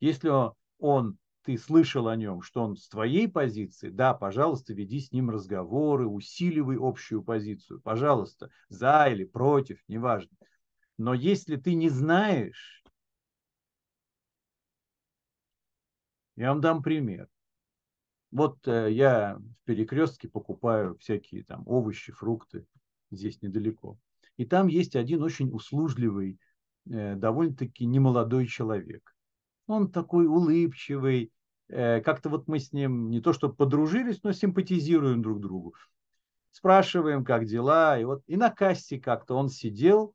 Если 0.00 0.30
он, 0.78 1.16
ты 1.44 1.58
слышал 1.58 2.08
о 2.08 2.16
нем, 2.16 2.40
что 2.40 2.62
он 2.62 2.76
с 2.76 2.88
твоей 2.88 3.28
позиции, 3.28 3.90
да, 3.90 4.14
пожалуйста, 4.14 4.72
веди 4.72 5.00
с 5.00 5.12
ним 5.12 5.30
разговоры, 5.30 6.06
усиливай 6.06 6.78
общую 6.80 7.22
позицию, 7.22 7.80
пожалуйста, 7.82 8.50
за 8.68 9.06
или 9.10 9.24
против, 9.24 9.82
неважно. 9.86 10.36
Но 10.96 11.12
если 11.12 11.56
ты 11.56 11.74
не 11.74 11.90
знаешь, 11.90 12.82
я 16.36 16.48
вам 16.48 16.60
дам 16.60 16.82
пример. 16.82 17.28
Вот 18.30 18.66
э, 18.66 18.90
я 18.92 19.36
в 19.36 19.64
перекрестке 19.64 20.28
покупаю 20.28 20.96
всякие 20.98 21.44
там 21.44 21.62
овощи, 21.66 22.10
фрукты 22.12 22.66
здесь 23.10 23.40
недалеко. 23.42 23.98
И 24.36 24.46
там 24.46 24.66
есть 24.66 24.96
один 24.96 25.22
очень 25.22 25.50
услужливый, 25.52 26.40
э, 26.90 27.14
довольно-таки 27.14 27.84
немолодой 27.84 28.46
человек. 28.46 29.14
Он 29.66 29.90
такой 29.90 30.26
улыбчивый, 30.26 31.32
как-то 31.68 32.28
вот 32.28 32.46
мы 32.46 32.58
с 32.58 32.72
ним 32.72 33.10
не 33.10 33.20
то 33.20 33.32
что 33.32 33.48
подружились, 33.48 34.22
но 34.22 34.32
симпатизируем 34.32 35.22
друг 35.22 35.40
другу. 35.40 35.74
Спрашиваем, 36.50 37.24
как 37.24 37.46
дела. 37.46 37.98
И 37.98 38.04
вот 38.04 38.22
и 38.26 38.36
на 38.36 38.50
кассе 38.50 39.00
как-то 39.00 39.34
он 39.34 39.48
сидел, 39.48 40.14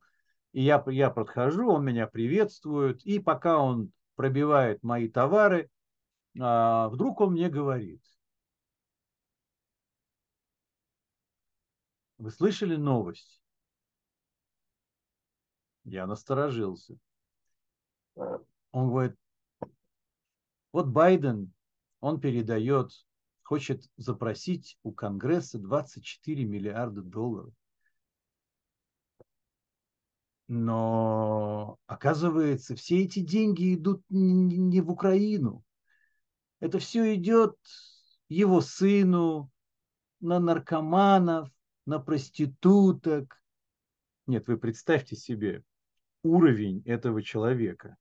и 0.52 0.62
я, 0.62 0.82
я 0.86 1.10
подхожу, 1.10 1.70
он 1.70 1.84
меня 1.84 2.06
приветствует, 2.06 3.04
и 3.04 3.18
пока 3.18 3.58
он 3.58 3.92
пробивает 4.16 4.82
мои 4.82 5.08
товары, 5.08 5.70
а, 6.38 6.88
вдруг 6.88 7.20
он 7.20 7.32
мне 7.32 7.48
говорит, 7.48 8.02
вы 12.18 12.30
слышали 12.30 12.76
новость? 12.76 13.40
Я 15.84 16.06
насторожился. 16.06 16.96
Он 18.14 18.88
говорит, 18.88 19.16
вот 20.72 20.86
Байден, 20.88 21.52
он 22.00 22.20
передает, 22.20 22.92
хочет 23.42 23.84
запросить 23.96 24.78
у 24.82 24.92
Конгресса 24.92 25.58
24 25.58 26.44
миллиарда 26.44 27.02
долларов. 27.02 27.52
Но 30.48 31.78
оказывается, 31.86 32.74
все 32.74 33.04
эти 33.04 33.20
деньги 33.20 33.74
идут 33.74 34.02
не 34.08 34.80
в 34.80 34.90
Украину. 34.90 35.62
Это 36.58 36.78
все 36.78 37.14
идет 37.14 37.56
его 38.28 38.60
сыну, 38.60 39.50
на 40.20 40.38
наркоманов, 40.38 41.48
на 41.86 41.98
проституток. 41.98 43.42
Нет, 44.26 44.46
вы 44.46 44.58
представьте 44.58 45.16
себе 45.16 45.64
уровень 46.22 46.82
этого 46.84 47.22
человека. 47.22 47.96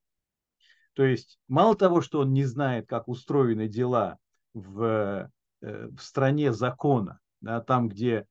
То 0.94 1.04
есть 1.04 1.40
мало 1.48 1.76
того, 1.76 2.02
что 2.02 2.20
он 2.20 2.34
не 2.34 2.44
знает, 2.46 2.88
как 2.88 3.08
устроены 3.08 3.68
дела 3.68 4.18
в, 4.54 5.30
э, 5.62 5.88
в 5.88 6.00
стране 6.00 6.54
закона, 6.54 7.20
да, 7.42 7.62
там, 7.62 7.90
где 7.90 8.26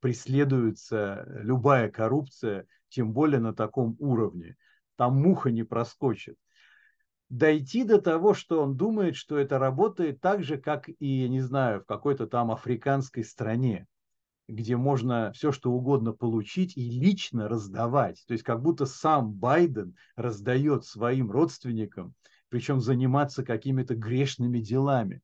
преследуется 0.00 1.26
любая 1.42 1.90
коррупция, 1.90 2.66
тем 2.88 3.12
более 3.12 3.40
на 3.40 3.54
таком 3.54 3.96
уровне. 3.98 4.56
Там 4.96 5.20
муха 5.20 5.50
не 5.50 5.64
проскочит. 5.64 6.36
Дойти 7.28 7.84
до 7.84 8.00
того, 8.00 8.34
что 8.34 8.62
он 8.62 8.76
думает, 8.76 9.16
что 9.16 9.38
это 9.38 9.58
работает 9.58 10.20
так 10.20 10.44
же, 10.44 10.56
как 10.56 10.88
и, 10.88 11.06
я 11.06 11.28
не 11.28 11.40
знаю, 11.40 11.80
в 11.80 11.86
какой-то 11.86 12.26
там 12.26 12.50
африканской 12.50 13.24
стране, 13.24 13.86
где 14.48 14.76
можно 14.76 15.32
все, 15.32 15.52
что 15.52 15.72
угодно 15.72 16.12
получить 16.12 16.76
и 16.76 16.90
лично 16.90 17.48
раздавать. 17.48 18.22
То 18.26 18.32
есть 18.32 18.44
как 18.44 18.62
будто 18.62 18.86
сам 18.86 19.32
Байден 19.32 19.96
раздает 20.16 20.84
своим 20.84 21.30
родственникам, 21.30 22.14
причем 22.48 22.80
заниматься 22.80 23.44
какими-то 23.44 23.94
грешными 23.94 24.58
делами. 24.58 25.22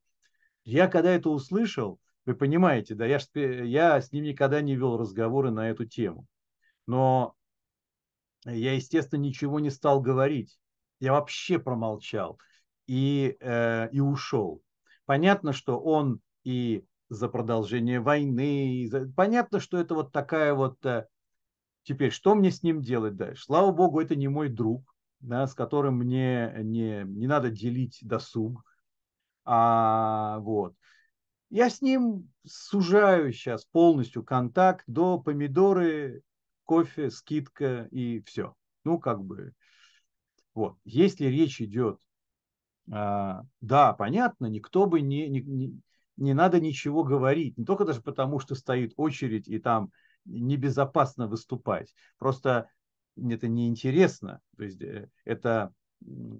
Я 0.63 0.87
когда 0.87 1.11
это 1.11 1.29
услышал, 1.29 1.99
вы 2.25 2.35
понимаете, 2.35 2.95
да, 2.95 3.05
я, 3.05 3.19
я 3.35 4.01
с 4.01 4.11
ним 4.11 4.25
никогда 4.25 4.61
не 4.61 4.75
вел 4.75 4.97
разговоры 4.97 5.51
на 5.51 5.69
эту 5.69 5.85
тему. 5.85 6.25
Но 6.87 7.35
я, 8.45 8.73
естественно, 8.73 9.21
ничего 9.21 9.59
не 9.59 9.69
стал 9.69 10.01
говорить. 10.01 10.59
Я 10.99 11.13
вообще 11.13 11.59
промолчал 11.59 12.39
и, 12.87 13.37
э, 13.39 13.89
и 13.91 13.99
ушел. 13.99 14.61
Понятно, 15.05 15.53
что 15.53 15.79
он 15.79 16.21
и 16.43 16.83
за 17.11 17.27
продолжение 17.27 17.99
войны, 17.99 18.87
за... 18.89 19.11
понятно, 19.11 19.59
что 19.59 19.77
это 19.77 19.95
вот 19.95 20.13
такая 20.13 20.53
вот... 20.53 20.83
Э, 20.85 21.07
теперь, 21.83 22.09
что 22.09 22.35
мне 22.35 22.51
с 22.51 22.63
ним 22.63 22.81
делать 22.81 23.17
дальше? 23.17 23.43
Слава 23.43 23.73
богу, 23.73 23.99
это 23.99 24.15
не 24.15 24.29
мой 24.29 24.47
друг, 24.47 24.95
да, 25.19 25.45
с 25.45 25.53
которым 25.53 25.97
мне 25.97 26.53
не, 26.59 27.03
не 27.03 27.27
надо 27.27 27.51
делить 27.51 27.99
досуг. 28.01 28.63
А, 29.43 30.39
вот. 30.39 30.73
Я 31.49 31.69
с 31.69 31.81
ним 31.81 32.31
сужаю 32.45 33.33
сейчас 33.33 33.65
полностью 33.65 34.23
контакт 34.23 34.85
до 34.87 35.19
помидоры, 35.19 36.23
кофе, 36.63 37.11
скидка 37.11 37.89
и 37.91 38.21
все. 38.21 38.55
Ну, 38.85 38.99
как 38.99 39.21
бы, 39.21 39.51
вот. 40.53 40.77
Если 40.85 41.25
речь 41.25 41.61
идет, 41.61 41.99
а, 42.89 43.41
да, 43.59 43.91
понятно, 43.91 44.45
никто 44.45 44.85
бы 44.85 45.01
не, 45.01 45.27
не, 45.27 45.41
не, 45.41 45.81
не 46.17 46.33
надо 46.33 46.59
ничего 46.59 47.03
говорить, 47.03 47.57
не 47.57 47.65
только 47.65 47.85
даже 47.85 48.01
потому, 48.01 48.39
что 48.39 48.55
стоит 48.55 48.93
очередь 48.97 49.47
и 49.47 49.59
там 49.59 49.91
небезопасно 50.25 51.27
выступать. 51.27 51.93
Просто 52.17 52.69
это 53.17 53.47
неинтересно. 53.47 54.41
То 54.57 54.63
есть 54.63 54.81
э, 54.81 55.09
это 55.25 55.73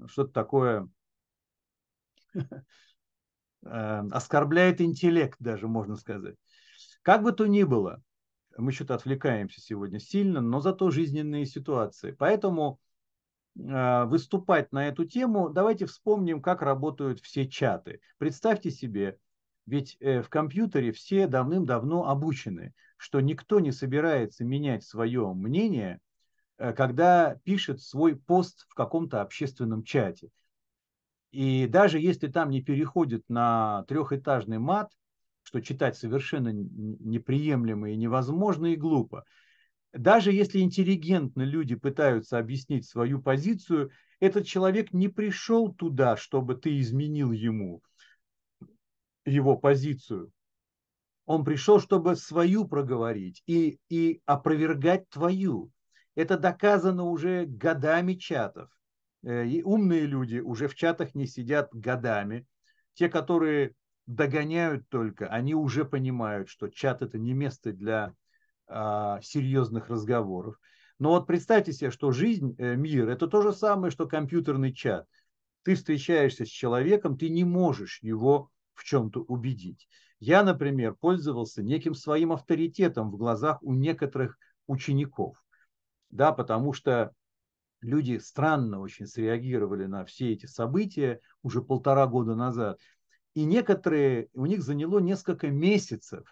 что-то 0.07 0.31
такое 0.31 0.89
Э, 3.63 4.01
оскорбляет 4.11 4.81
интеллект 4.81 5.37
даже, 5.39 5.67
можно 5.67 5.95
сказать. 5.95 6.35
Как 7.03 7.23
бы 7.23 7.31
то 7.31 7.45
ни 7.45 7.63
было, 7.63 8.01
мы 8.57 8.71
что-то 8.71 8.95
отвлекаемся 8.95 9.61
сегодня 9.61 9.99
сильно, 9.99 10.41
но 10.41 10.59
зато 10.59 10.89
жизненные 10.89 11.45
ситуации. 11.45 12.11
Поэтому 12.11 12.79
э, 13.57 14.05
выступать 14.05 14.71
на 14.71 14.87
эту 14.87 15.05
тему, 15.05 15.49
давайте 15.49 15.85
вспомним, 15.85 16.41
как 16.41 16.61
работают 16.61 17.19
все 17.19 17.47
чаты. 17.47 18.01
Представьте 18.17 18.71
себе, 18.71 19.19
ведь 19.65 19.97
э, 19.99 20.21
в 20.21 20.29
компьютере 20.29 20.91
все 20.91 21.27
давным-давно 21.27 22.07
обучены, 22.07 22.73
что 22.97 23.19
никто 23.21 23.59
не 23.59 23.71
собирается 23.71 24.43
менять 24.43 24.83
свое 24.83 25.33
мнение, 25.33 25.99
когда 26.57 27.39
пишет 27.43 27.81
свой 27.81 28.15
пост 28.15 28.65
в 28.69 28.75
каком-то 28.75 29.21
общественном 29.21 29.83
чате. 29.83 30.29
И 31.31 31.65
даже 31.67 31.99
если 31.99 32.27
там 32.27 32.49
не 32.49 32.61
переходит 32.61 33.23
на 33.29 33.83
трехэтажный 33.87 34.59
мат, 34.59 34.91
что 35.43 35.61
читать 35.61 35.97
совершенно 35.97 36.49
неприемлемо 36.51 37.89
и 37.91 37.95
невозможно 37.95 38.67
и 38.67 38.75
глупо, 38.75 39.25
даже 39.93 40.31
если 40.31 40.59
интеллигентно 40.59 41.41
люди 41.41 41.75
пытаются 41.75 42.37
объяснить 42.37 42.87
свою 42.87 43.21
позицию, 43.21 43.91
этот 44.19 44.45
человек 44.45 44.93
не 44.93 45.07
пришел 45.07 45.73
туда, 45.73 46.15
чтобы 46.15 46.55
ты 46.55 46.79
изменил 46.79 47.31
ему 47.31 47.81
его 49.25 49.57
позицию. 49.57 50.31
Он 51.25 51.43
пришел, 51.43 51.79
чтобы 51.79 52.15
свою 52.15 52.67
проговорить 52.67 53.43
и, 53.45 53.79
и 53.89 54.21
опровергать 54.25 55.07
твою. 55.09 55.71
Это 56.15 56.37
доказано 56.37 57.03
уже 57.03 57.45
годами 57.45 58.15
чатов. 58.15 58.69
Э, 59.23 59.45
и 59.45 59.63
умные 59.63 60.05
люди 60.05 60.39
уже 60.39 60.67
в 60.67 60.75
чатах 60.75 61.15
не 61.15 61.27
сидят 61.27 61.69
годами. 61.73 62.45
Те, 62.95 63.07
которые 63.09 63.73
догоняют 64.07 64.89
только, 64.89 65.27
они 65.27 65.55
уже 65.55 65.85
понимают, 65.85 66.49
что 66.49 66.67
чат 66.67 67.01
это 67.01 67.17
не 67.17 67.33
место 67.33 67.71
для 67.71 68.13
а, 68.67 69.21
серьезных 69.21 69.89
разговоров. 69.89 70.59
Но 70.99 71.09
вот 71.09 71.27
представьте 71.27 71.73
себе, 71.73 71.91
что 71.91 72.11
жизнь, 72.11 72.55
э, 72.57 72.75
мир, 72.75 73.09
это 73.09 73.27
то 73.27 73.41
же 73.41 73.53
самое, 73.53 73.91
что 73.91 74.07
компьютерный 74.07 74.73
чат. 74.73 75.07
Ты 75.63 75.75
встречаешься 75.75 76.45
с 76.45 76.49
человеком, 76.49 77.17
ты 77.17 77.29
не 77.29 77.43
можешь 77.43 77.99
его 78.01 78.49
в 78.81 78.83
чем-то 78.83 79.21
убедить. 79.21 79.87
Я, 80.19 80.43
например, 80.43 80.95
пользовался 80.95 81.61
неким 81.61 81.93
своим 81.93 82.31
авторитетом 82.31 83.11
в 83.11 83.17
глазах 83.17 83.61
у 83.61 83.73
некоторых 83.73 84.39
учеников. 84.65 85.37
Да, 86.09 86.31
потому 86.31 86.73
что 86.73 87.13
люди 87.81 88.17
странно 88.17 88.79
очень 88.79 89.05
среагировали 89.05 89.85
на 89.85 90.03
все 90.03 90.33
эти 90.33 90.47
события 90.47 91.21
уже 91.43 91.61
полтора 91.61 92.07
года 92.07 92.33
назад. 92.33 92.79
И 93.35 93.43
некоторые, 93.43 94.29
у 94.33 94.47
них 94.47 94.63
заняло 94.63 94.97
несколько 94.97 95.49
месяцев, 95.49 96.23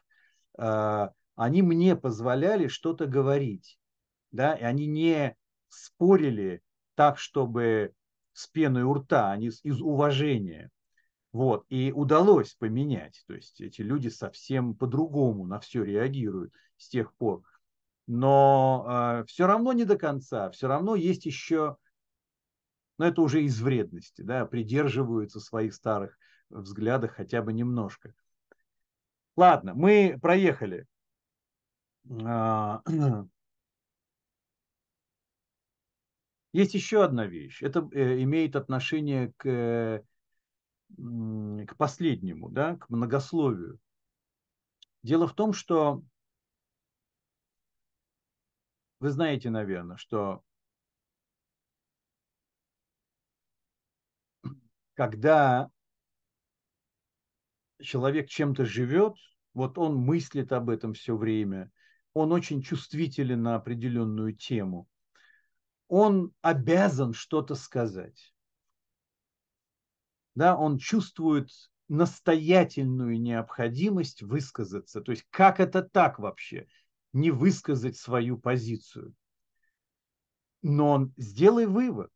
а, 0.58 1.12
они 1.36 1.62
мне 1.62 1.96
позволяли 1.96 2.68
что-то 2.68 3.06
говорить. 3.06 3.78
Да? 4.32 4.56
И 4.56 4.64
они 4.64 4.88
не 4.88 5.36
спорили 5.68 6.64
так, 6.96 7.20
чтобы 7.20 7.94
с 8.34 8.48
пеной 8.48 8.84
у 8.84 8.96
рта, 8.96 9.32
они 9.32 9.52
из 9.62 9.82
уважения. 9.82 10.72
Вот. 11.32 11.66
И 11.70 11.92
удалось 11.92 12.56
поменять. 12.56 13.24
То 13.28 13.34
есть 13.34 13.62
эти 13.62 13.82
люди 13.82 14.08
совсем 14.08 14.76
по-другому 14.76 15.46
на 15.46 15.60
все 15.60 15.84
реагируют 15.84 16.54
с 16.78 16.90
тех 16.90 17.14
пор 17.16 17.44
но 18.10 18.86
э, 18.86 18.92
а, 18.92 19.24
все 19.26 19.46
равно 19.46 19.72
не 19.72 19.86
до 19.86 19.96
конца, 19.96 20.50
все 20.50 20.68
равно 20.68 20.96
есть 20.96 21.28
еще, 21.28 21.78
но 22.98 23.06
это 23.06 23.22
уже 23.22 23.44
из 23.44 23.62
вредности, 23.62 24.24
да, 24.24 24.48
придерживаются 24.48 25.40
своих 25.40 25.76
старых 25.76 26.18
взглядов 26.50 27.12
хотя 27.12 27.44
бы 27.44 27.54
немножко. 27.54 28.16
Ладно, 29.36 29.76
мы 29.76 30.18
проехали. 30.20 30.88
А, 32.26 32.82
есть 36.52 36.74
еще 36.74 37.04
одна 37.04 37.28
вещь. 37.28 37.62
Это 37.62 37.88
э, 37.92 38.24
имеет 38.24 38.56
отношение 38.56 39.34
к, 39.38 40.04
к 40.98 41.76
последнему, 41.78 42.50
да, 42.50 42.76
к 42.76 42.90
многословию. 42.90 43.80
Дело 45.04 45.28
в 45.28 45.34
том, 45.34 45.54
что 45.54 46.04
вы 49.00 49.10
знаете, 49.10 49.50
наверное, 49.50 49.98
что 49.98 50.44
когда 54.94 55.70
человек 57.82 58.30
чем-то 58.30 58.66
живет, 58.66 59.16
вот 59.54 59.78
он 59.78 59.96
мыслит 59.96 60.52
об 60.52 60.70
этом 60.70 60.94
все 60.94 61.16
время, 61.16 61.72
он 62.14 62.32
очень 62.32 62.62
чувствителен 62.62 63.42
на 63.42 63.56
определенную 63.56 64.36
тему, 64.36 64.88
он 65.88 66.34
обязан 66.42 67.14
что-то 67.14 67.56
сказать. 67.56 68.34
Да, 70.40 70.56
он 70.56 70.78
чувствует 70.78 71.50
настоятельную 71.90 73.20
необходимость 73.20 74.22
высказаться. 74.22 75.02
То 75.02 75.12
есть 75.12 75.26
как 75.32 75.60
это 75.60 75.84
так 75.84 76.18
вообще? 76.18 76.66
не 77.12 77.30
высказать 77.30 77.98
свою 77.98 78.38
позицию. 78.38 79.14
Но 80.62 81.12
сделай 81.18 81.66
вывод. 81.66 82.10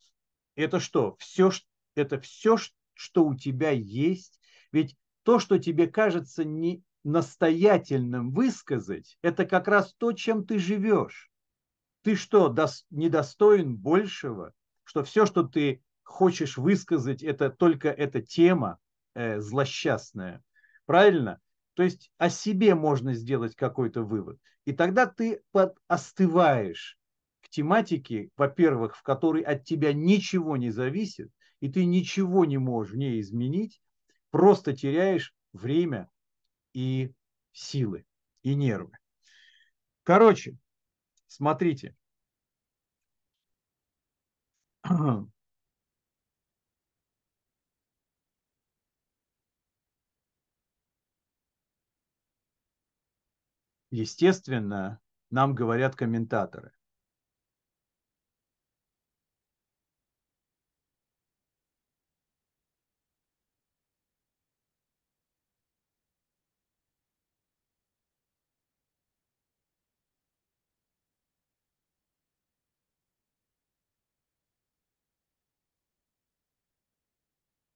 Это 0.56 0.80
что? 0.80 1.18
Все, 1.20 1.52
это 1.96 2.18
все, 2.22 2.56
что 2.94 3.26
у 3.26 3.36
тебя 3.36 3.72
есть. 3.72 4.40
Ведь 4.72 4.96
то, 5.24 5.40
что 5.40 5.58
тебе 5.58 5.88
кажется 5.88 6.46
не 6.46 6.82
настоятельным 7.04 8.32
высказать, 8.32 9.18
это 9.22 9.44
как 9.46 9.68
раз 9.68 9.94
то, 9.96 10.14
чем 10.14 10.46
ты 10.46 10.60
живешь. 10.60 11.30
Ты 12.04 12.16
что, 12.16 12.56
недостоин 12.90 13.76
большего? 13.76 14.54
Что 14.86 15.04
все, 15.04 15.26
что 15.26 15.44
ты 15.44 15.83
хочешь 16.04 16.58
высказать, 16.58 17.24
это 17.24 17.50
только 17.50 17.90
эта 17.90 18.22
тема 18.22 18.78
э, 19.16 19.40
злосчастная. 19.40 20.44
Правильно? 20.86 21.40
То 21.74 21.84
есть 21.84 22.12
о 22.18 22.30
себе 22.30 22.76
можно 22.76 23.14
сделать 23.14 23.56
какой-то 23.56 24.04
вывод. 24.04 24.40
И 24.66 24.74
тогда 24.74 25.08
ты 25.08 25.42
остываешь 25.88 26.98
к 27.42 27.50
тематике, 27.50 28.30
во-первых, 28.38 28.96
в 28.96 29.04
которой 29.04 29.42
от 29.42 29.64
тебя 29.64 29.94
ничего 29.94 30.56
не 30.58 30.70
зависит, 30.70 31.30
и 31.60 31.72
ты 31.72 31.86
ничего 31.86 32.46
не 32.46 32.58
можешь 32.58 32.94
в 32.94 32.98
ней 32.98 33.20
изменить, 33.20 33.82
просто 34.30 34.76
теряешь 34.76 35.34
время 35.52 36.10
и 36.74 37.14
силы, 37.52 38.06
и 38.42 38.56
нервы. 38.56 38.98
Короче, 40.04 40.58
смотрите. 41.28 41.96
естественно, 53.94 55.00
нам 55.30 55.56
говорят 55.56 55.96
комментаторы. 55.96 56.74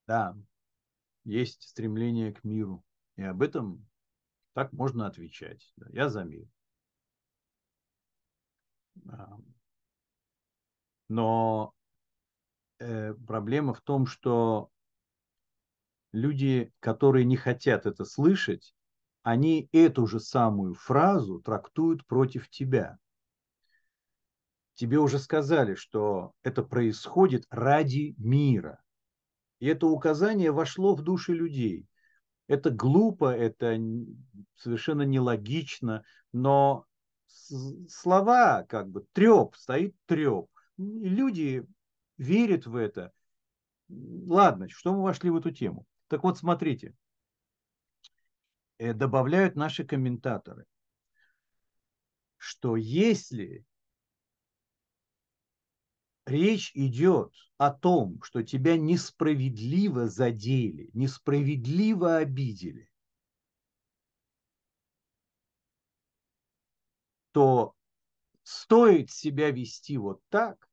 Да, 0.07 0.35
есть 1.25 1.63
стремление 1.69 2.33
к 2.33 2.43
миру. 2.43 2.83
И 3.17 3.23
об 3.23 3.41
этом 3.43 3.87
так 4.57 4.73
можно 4.73 5.05
отвечать. 5.05 5.71
Да, 5.75 5.85
я 5.91 6.09
за 6.09 6.23
мир. 6.23 6.47
Но 11.09 11.75
э, 12.79 13.13
проблема 13.13 13.75
в 13.75 13.81
том, 13.81 14.07
что 14.07 14.71
люди, 16.11 16.73
которые 16.79 17.23
не 17.25 17.37
хотят 17.37 17.85
это 17.85 18.03
слышать, 18.03 18.73
они 19.21 19.69
эту 19.73 20.07
же 20.07 20.19
самую 20.19 20.73
фразу 20.73 21.39
трактуют 21.39 22.03
против 22.07 22.49
тебя. 22.49 22.97
Тебе 24.73 24.97
уже 24.97 25.19
сказали, 25.19 25.75
что 25.75 26.33
это 26.41 26.63
происходит 26.63 27.45
ради 27.51 28.15
мира. 28.17 28.83
И 29.59 29.67
это 29.67 29.85
указание 29.85 30.51
вошло 30.51 30.95
в 30.95 31.03
души 31.03 31.35
людей. 31.35 31.87
Это 32.47 32.69
глупо, 32.69 33.35
это 33.35 33.77
совершенно 34.55 35.01
нелогично, 35.01 36.03
но 36.31 36.85
слова 37.89 38.63
как 38.63 38.89
бы 38.89 39.05
треп, 39.13 39.55
стоит 39.55 39.95
треп. 40.05 40.49
Люди 40.77 41.65
верят 42.17 42.65
в 42.65 42.75
это. 42.75 43.11
Ладно, 43.89 44.69
что 44.69 44.93
мы 44.93 45.03
вошли 45.03 45.29
в 45.29 45.37
эту 45.37 45.51
тему? 45.51 45.85
Так 46.07 46.23
вот, 46.23 46.37
смотрите, 46.37 46.93
э, 48.77 48.93
добавляют 48.93 49.55
наши 49.55 49.85
комментаторы, 49.85 50.65
что 52.37 52.75
если 52.75 53.65
речь 56.27 56.71
идет 56.75 57.33
о 57.57 57.71
том, 57.71 58.21
что 58.21 58.43
тебя 58.43 58.77
несправедливо 58.77 60.07
задели, 60.07 60.89
несправедливо 60.93 62.17
обидели, 62.17 62.89
то 67.31 67.73
стоит 68.43 69.11
себя 69.11 69.51
вести 69.51 69.97
вот 69.97 70.21
так, 70.29 70.69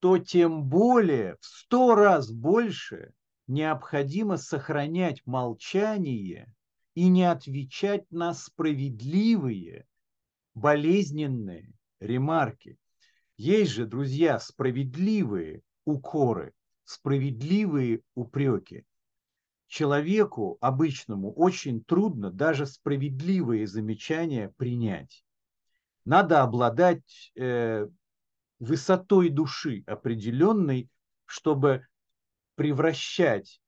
то 0.00 0.18
тем 0.18 0.64
более 0.64 1.36
в 1.40 1.44
сто 1.44 1.94
раз 1.94 2.30
больше 2.30 3.12
необходимо 3.46 4.36
сохранять 4.36 5.24
молчание 5.26 6.52
и 6.94 7.08
не 7.08 7.24
отвечать 7.24 8.10
на 8.10 8.34
справедливые, 8.34 9.86
болезненные 10.54 11.72
ремарки. 12.00 12.78
Есть 13.42 13.70
же, 13.70 13.86
друзья, 13.86 14.38
справедливые 14.38 15.62
укоры, 15.86 16.52
справедливые 16.84 18.02
упреки. 18.14 18.84
Человеку 19.66 20.58
обычному 20.60 21.32
очень 21.32 21.82
трудно 21.82 22.30
даже 22.30 22.66
справедливые 22.66 23.66
замечания 23.66 24.50
принять. 24.58 25.24
Надо 26.04 26.42
обладать 26.42 27.32
э, 27.34 27.88
высотой 28.58 29.30
души 29.30 29.84
определенной, 29.86 30.90
чтобы 31.24 31.86
превращать 32.56 33.62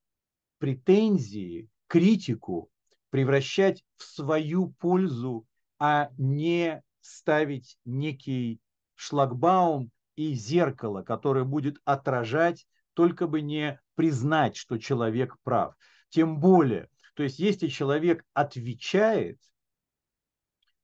претензии, 0.59 1.71
критику, 1.87 2.71
превращать 3.09 3.83
в 3.97 4.03
свою 4.03 4.73
пользу, 4.73 5.47
а 5.79 6.11
не 6.19 6.83
ставить 7.01 7.79
некий 7.87 8.61
шлагбаум 9.03 9.91
и 10.15 10.35
зеркало, 10.35 11.03
которое 11.03 11.45
будет 11.45 11.79
отражать, 11.85 12.67
только 12.95 13.27
бы 13.27 13.41
не 13.41 13.81
признать, 13.95 14.57
что 14.57 14.79
человек 14.79 15.37
прав. 15.43 15.75
Тем 16.09 16.39
более, 16.39 16.89
то 17.15 17.23
есть 17.23 17.39
если 17.39 17.69
человек 17.69 18.25
отвечает 18.33 19.41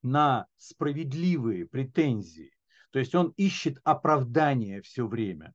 на 0.02 0.46
справедливые 0.56 1.66
претензии, 1.66 2.52
то 2.90 2.98
есть 2.98 3.14
он 3.14 3.34
ищет 3.36 3.78
оправдание 3.84 4.82
все 4.82 5.06
время, 5.06 5.54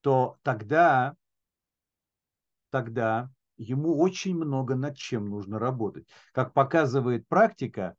то 0.00 0.38
тогда, 0.42 1.14
тогда 2.70 3.30
ему 3.58 3.98
очень 3.98 4.34
много 4.34 4.74
над 4.74 4.96
чем 4.96 5.28
нужно 5.28 5.58
работать. 5.58 6.08
Как 6.32 6.54
показывает 6.54 7.28
практика, 7.28 7.94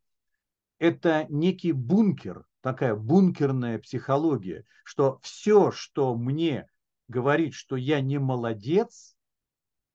это 0.78 1.26
некий 1.28 1.70
бункер, 1.70 2.44
такая 2.62 2.94
бункерная 2.94 3.78
психология, 3.78 4.64
что 4.84 5.18
все, 5.22 5.70
что 5.70 6.14
мне 6.14 6.70
говорит, 7.08 7.54
что 7.54 7.76
я 7.76 8.00
не 8.00 8.18
молодец, 8.18 9.16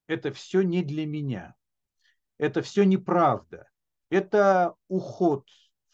это 0.05 0.31
все 0.31 0.61
не 0.61 0.83
для 0.83 1.05
меня. 1.05 1.55
Это 2.37 2.61
все 2.61 2.83
неправда. 2.83 3.67
Это 4.09 4.75
уход 4.87 5.47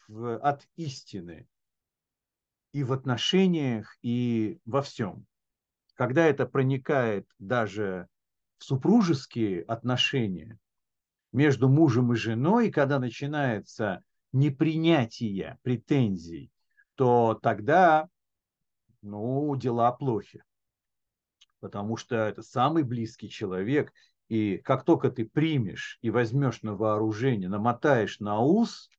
в, 0.08 0.36
от 0.38 0.68
истины 0.76 1.48
и 2.72 2.84
в 2.84 2.92
отношениях, 2.92 3.96
и 4.02 4.60
во 4.64 4.82
всем. 4.82 5.26
Когда 5.94 6.26
это 6.26 6.44
проникает 6.44 7.28
даже 7.38 8.08
в 8.58 8.64
супружеские 8.64 9.62
отношения 9.62 10.58
между 11.32 11.68
мужем 11.68 12.12
и 12.12 12.16
женой, 12.16 12.70
когда 12.70 12.98
начинается 12.98 14.04
непринятия 14.32 15.58
претензий, 15.62 16.50
то 16.94 17.38
тогда 17.42 18.08
ну, 19.02 19.54
дела 19.56 19.92
плохи. 19.92 20.42
Потому 21.60 21.96
что 21.96 22.16
это 22.16 22.42
самый 22.42 22.82
близкий 22.82 23.28
человек, 23.28 23.92
и 24.28 24.58
как 24.58 24.84
только 24.84 25.10
ты 25.10 25.24
примешь 25.24 25.98
и 26.02 26.10
возьмешь 26.10 26.62
на 26.62 26.74
вооружение, 26.74 27.48
намотаешь 27.48 28.20
на 28.20 28.40
ус, 28.40 28.90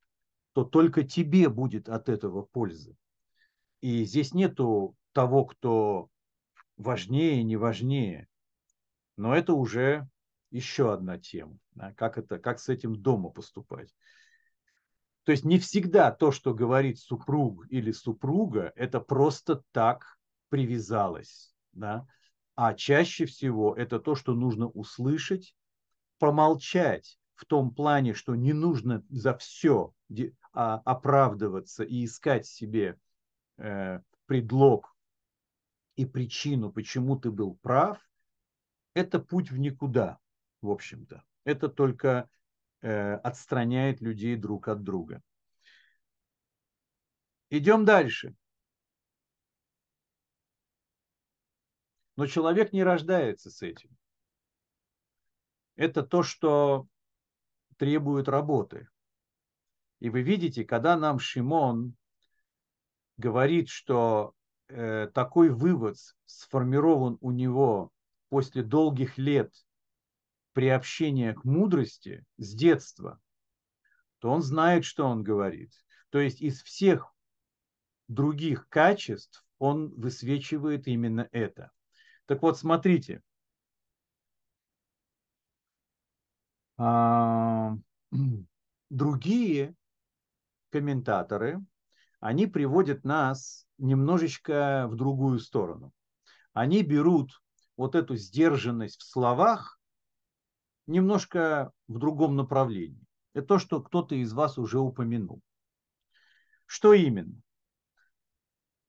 то 0.52 0.64
только 0.64 1.02
тебе 1.02 1.48
будет 1.48 1.88
от 1.88 2.08
этого 2.08 2.42
польза. 2.42 2.96
И 3.80 4.04
здесь 4.04 4.32
нету 4.32 4.96
того, 5.12 5.44
кто 5.44 6.08
важнее, 6.76 7.42
не 7.42 7.56
важнее. 7.56 8.28
Но 9.16 9.34
это 9.34 9.54
уже 9.54 10.08
еще 10.50 10.92
одна 10.92 11.18
тема. 11.18 11.58
Как, 11.96 12.18
это, 12.18 12.38
как 12.38 12.58
с 12.58 12.68
этим 12.68 12.96
дома 12.96 13.30
поступать. 13.30 13.94
То 15.26 15.32
есть 15.32 15.44
не 15.44 15.58
всегда 15.58 16.12
то, 16.12 16.30
что 16.30 16.54
говорит 16.54 17.00
супруг 17.00 17.66
или 17.68 17.90
супруга, 17.90 18.72
это 18.76 19.00
просто 19.00 19.64
так 19.72 20.20
привязалось. 20.50 21.52
Да? 21.72 22.06
А 22.54 22.74
чаще 22.74 23.26
всего 23.26 23.74
это 23.74 23.98
то, 23.98 24.14
что 24.14 24.34
нужно 24.34 24.68
услышать, 24.68 25.56
помолчать 26.20 27.18
в 27.34 27.44
том 27.44 27.74
плане, 27.74 28.14
что 28.14 28.36
не 28.36 28.52
нужно 28.52 29.04
за 29.08 29.36
все 29.36 29.92
а, 30.52 30.76
оправдываться 30.84 31.82
и 31.82 32.04
искать 32.04 32.46
себе 32.46 32.96
э, 33.58 33.98
предлог 34.26 34.96
и 35.96 36.06
причину, 36.06 36.70
почему 36.70 37.18
ты 37.18 37.32
был 37.32 37.56
прав, 37.62 37.98
это 38.94 39.18
путь 39.18 39.50
в 39.50 39.58
никуда, 39.58 40.18
в 40.62 40.70
общем-то. 40.70 41.24
Это 41.42 41.68
только 41.68 42.30
отстраняет 42.80 44.00
людей 44.00 44.36
друг 44.36 44.68
от 44.68 44.82
друга. 44.82 45.22
Идем 47.50 47.84
дальше. 47.84 48.34
Но 52.16 52.26
человек 52.26 52.72
не 52.72 52.82
рождается 52.82 53.50
с 53.50 53.62
этим. 53.62 53.90
Это 55.76 56.02
то, 56.02 56.22
что 56.22 56.86
требует 57.76 58.28
работы. 58.28 58.88
И 60.00 60.10
вы 60.10 60.22
видите, 60.22 60.64
когда 60.64 60.96
нам 60.96 61.18
Шимон 61.18 61.94
говорит, 63.16 63.68
что 63.68 64.34
э, 64.68 65.08
такой 65.12 65.50
вывод 65.50 65.96
сформирован 66.24 67.18
у 67.20 67.30
него 67.30 67.90
после 68.28 68.62
долгих 68.62 69.18
лет 69.18 69.52
приобщение 70.56 71.34
к 71.34 71.44
мудрости 71.44 72.24
с 72.38 72.54
детства, 72.54 73.20
то 74.20 74.30
он 74.30 74.40
знает, 74.40 74.86
что 74.86 75.04
он 75.04 75.22
говорит. 75.22 75.70
То 76.08 76.18
есть 76.18 76.40
из 76.40 76.62
всех 76.62 77.14
других 78.08 78.66
качеств 78.70 79.44
он 79.58 79.90
высвечивает 79.90 80.86
именно 80.86 81.28
это. 81.30 81.72
Так 82.24 82.40
вот, 82.40 82.58
смотрите. 82.58 83.20
А, 86.78 87.76
другие 88.88 89.74
комментаторы, 90.70 91.62
они 92.18 92.46
приводят 92.46 93.04
нас 93.04 93.66
немножечко 93.76 94.86
в 94.88 94.96
другую 94.96 95.38
сторону. 95.38 95.92
Они 96.54 96.82
берут 96.82 97.42
вот 97.76 97.94
эту 97.94 98.16
сдержанность 98.16 99.02
в 99.02 99.04
словах 99.04 99.75
немножко 100.86 101.72
в 101.88 101.98
другом 101.98 102.36
направлении. 102.36 103.06
Это 103.34 103.46
то, 103.46 103.58
что 103.58 103.82
кто-то 103.82 104.14
из 104.14 104.32
вас 104.32 104.58
уже 104.58 104.78
упомянул. 104.78 105.40
Что 106.64 106.94
именно? 106.94 107.40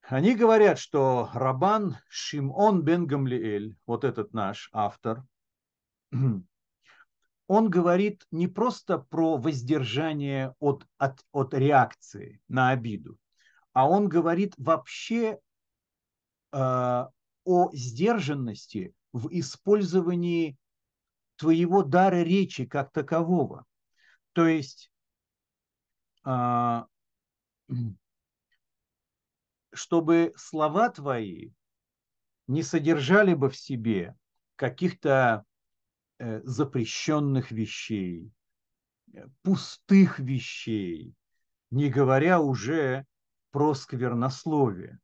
Они 0.02 0.36
говорят, 0.36 0.80
что 0.80 1.30
Рабан 1.34 1.98
Шимон 2.08 2.82
бен 2.82 3.08
Гамлиэль, 3.08 3.76
вот 3.86 4.06
этот 4.06 4.34
наш 4.34 4.70
автор, 4.72 5.26
он 7.48 7.70
говорит 7.70 8.26
не 8.32 8.48
просто 8.48 9.00
про 9.00 9.38
воздержание 9.38 10.56
от, 10.60 10.86
от, 10.98 11.20
от 11.34 11.54
реакции 11.54 12.40
на 12.48 12.70
обиду, 12.70 13.18
а 13.74 13.90
он 13.90 14.08
говорит 14.08 14.54
вообще 14.58 15.40
э, 16.54 17.06
о 17.44 17.70
сдержанности 17.74 18.94
в 19.12 19.28
использовании 19.32 20.58
твоего 21.38 21.84
дара 21.84 22.22
речи 22.24 22.66
как 22.66 22.92
такового. 22.92 23.66
То 24.34 24.48
есть, 24.48 24.92
э, 26.26 26.84
чтобы 29.74 30.34
слова 30.36 30.90
твои 30.90 31.52
не 32.48 32.64
содержали 32.64 33.34
бы 33.34 33.50
в 33.50 33.58
себе 33.58 34.16
каких-то 34.56 35.46
э, 36.20 36.42
запрещенных 36.44 37.52
вещей, 37.52 38.32
э, 39.14 39.28
пустых 39.44 40.20
вещей, 40.20 41.14
не 41.70 41.90
говоря 41.90 42.40
уже 42.40 43.06
про 43.52 43.74
сквернословие. 43.74 45.00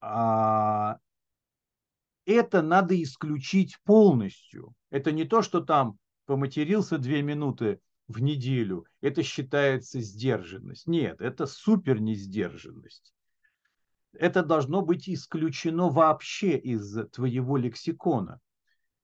А 0.00 0.98
это 2.32 2.62
надо 2.62 3.00
исключить 3.02 3.78
полностью. 3.84 4.74
Это 4.90 5.12
не 5.12 5.24
то, 5.24 5.42
что 5.42 5.60
там 5.60 5.98
поматерился 6.26 6.98
две 6.98 7.22
минуты 7.22 7.80
в 8.08 8.20
неделю, 8.20 8.86
это 9.00 9.22
считается 9.22 10.00
сдержанность. 10.00 10.86
Нет, 10.86 11.20
это 11.20 11.46
супер 11.46 12.00
несдержанность 12.00 13.12
это 14.12 14.42
должно 14.42 14.82
быть 14.82 15.08
исключено 15.08 15.88
вообще 15.88 16.56
из 16.56 16.96
твоего 17.10 17.56
лексикона. 17.56 18.40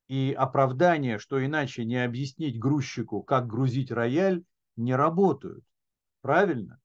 И 0.08 0.34
оправдание, 0.36 1.18
что 1.18 1.44
иначе 1.44 1.84
не 1.84 2.02
объяснить 2.04 2.58
грузчику, 2.58 3.22
как 3.22 3.46
грузить 3.46 3.90
рояль, 3.90 4.44
не 4.76 4.94
работают. 4.94 5.64
Правильно? 6.20 6.80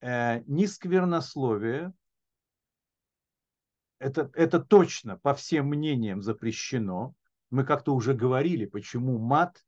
Э, 0.00 0.42
ни 0.46 0.66
сквернословие, 0.66 1.92
это, 4.00 4.30
это 4.34 4.58
точно 4.58 5.18
по 5.18 5.34
всем 5.34 5.66
мнениям 5.68 6.22
запрещено. 6.22 7.14
Мы 7.50 7.64
как-то 7.64 7.94
уже 7.94 8.14
говорили, 8.14 8.64
почему 8.64 9.18
мат 9.18 9.62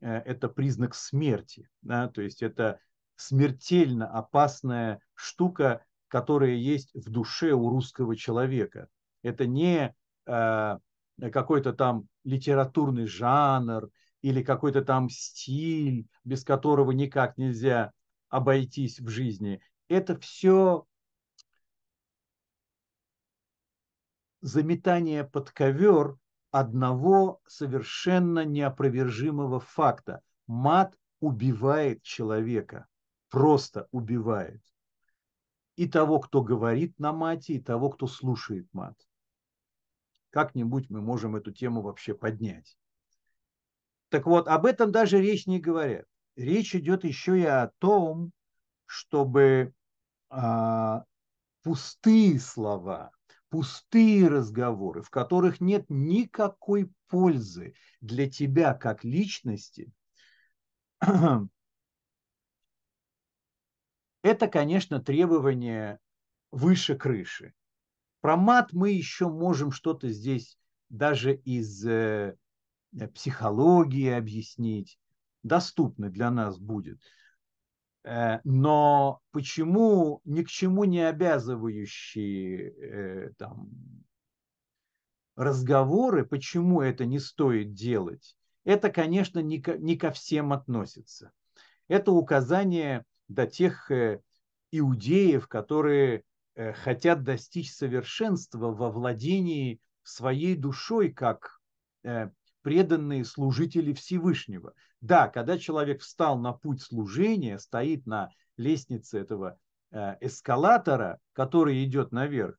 э,– 0.00 0.08
это 0.24 0.48
признак 0.48 0.94
смерти. 0.94 1.68
Да? 1.82 2.08
То 2.08 2.22
есть 2.22 2.42
это 2.42 2.78
смертельно 3.16 4.08
опасная 4.08 5.00
штука, 5.14 5.84
которые 6.08 6.62
есть 6.64 6.94
в 6.94 7.10
душе 7.10 7.52
у 7.52 7.68
русского 7.68 8.14
человека. 8.14 8.88
Это 9.22 9.46
не 9.46 9.94
э, 10.26 10.78
какой-то 11.32 11.72
там 11.72 12.06
литературный 12.22 13.06
жанр 13.06 13.90
или 14.22 14.42
какой-то 14.42 14.82
там 14.82 15.10
стиль, 15.10 16.06
без 16.24 16.44
которого 16.44 16.92
никак 16.92 17.36
нельзя 17.36 17.90
обойтись 18.28 19.00
в 19.00 19.08
жизни. 19.08 19.60
Это 19.88 20.16
все 20.18 20.86
заметание 24.46 25.24
под 25.24 25.50
ковер 25.50 26.16
одного 26.52 27.40
совершенно 27.46 28.44
неопровержимого 28.44 29.58
факта. 29.58 30.22
Мат 30.46 30.96
убивает 31.20 32.02
человека, 32.02 32.86
просто 33.28 33.88
убивает 33.90 34.62
и 35.74 35.88
того, 35.88 36.20
кто 36.20 36.42
говорит 36.42 36.98
на 36.98 37.12
мате, 37.12 37.54
и 37.54 37.60
того, 37.60 37.90
кто 37.90 38.06
слушает 38.06 38.66
мат. 38.72 38.96
Как-нибудь 40.30 40.90
мы 40.90 41.00
можем 41.00 41.34
эту 41.34 41.52
тему 41.52 41.82
вообще 41.82 42.14
поднять. 42.14 42.78
Так 44.08 44.26
вот, 44.26 44.46
об 44.46 44.64
этом 44.64 44.92
даже 44.92 45.20
речь 45.20 45.46
не 45.46 45.58
говорят. 45.58 46.06
Речь 46.36 46.74
идет 46.74 47.02
еще 47.04 47.38
и 47.38 47.44
о 47.44 47.72
том, 47.78 48.32
чтобы 48.86 49.74
а, 50.30 51.04
пустые 51.62 52.38
слова, 52.38 53.10
пустые 53.56 54.28
разговоры, 54.28 55.00
в 55.00 55.08
которых 55.08 55.62
нет 55.62 55.86
никакой 55.88 56.92
пользы 57.08 57.72
для 58.02 58.28
тебя 58.28 58.74
как 58.74 59.02
личности, 59.02 59.90
это, 61.00 61.48
конечно, 64.48 65.00
требование 65.00 65.98
выше 66.50 66.96
крыши. 66.98 67.54
Про 68.20 68.36
мат 68.36 68.74
мы 68.74 68.90
еще 68.90 69.30
можем 69.30 69.72
что-то 69.72 70.10
здесь 70.10 70.58
даже 70.90 71.34
из 71.34 71.82
э, 71.86 72.36
психологии 73.14 74.10
объяснить, 74.10 74.98
доступно 75.42 76.10
для 76.10 76.30
нас 76.30 76.58
будет. 76.58 77.00
Э, 78.06 78.38
но 78.44 79.20
почему 79.32 80.20
ни 80.24 80.44
к 80.44 80.48
чему 80.48 80.84
не 80.84 81.00
обязывающие 81.00 82.70
э, 82.70 83.32
там, 83.36 83.68
разговоры, 85.34 86.24
почему 86.24 86.80
это 86.80 87.04
не 87.04 87.18
стоит 87.18 87.74
делать, 87.74 88.36
это, 88.64 88.90
конечно, 88.90 89.40
не 89.40 89.60
ко, 89.60 89.76
не 89.76 89.96
ко 89.96 90.12
всем 90.12 90.52
относится. 90.52 91.32
Это 91.88 92.12
указание 92.12 93.04
до 93.26 93.48
тех 93.48 93.90
э, 93.90 94.20
иудеев, 94.70 95.48
которые 95.48 96.22
хотят 96.56 97.22
достичь 97.22 97.70
совершенства 97.70 98.72
во 98.72 98.90
владении 98.90 99.78
своей 100.02 100.56
душой, 100.56 101.10
как 101.12 101.60
преданные 102.66 103.24
служители 103.24 103.92
Всевышнего. 103.92 104.74
Да, 105.00 105.28
когда 105.28 105.56
человек 105.56 106.00
встал 106.00 106.36
на 106.36 106.52
путь 106.52 106.82
служения, 106.82 107.60
стоит 107.60 108.06
на 108.06 108.30
лестнице 108.56 109.20
этого 109.20 109.56
эскалатора, 109.92 111.20
который 111.32 111.84
идет 111.84 112.10
наверх, 112.10 112.58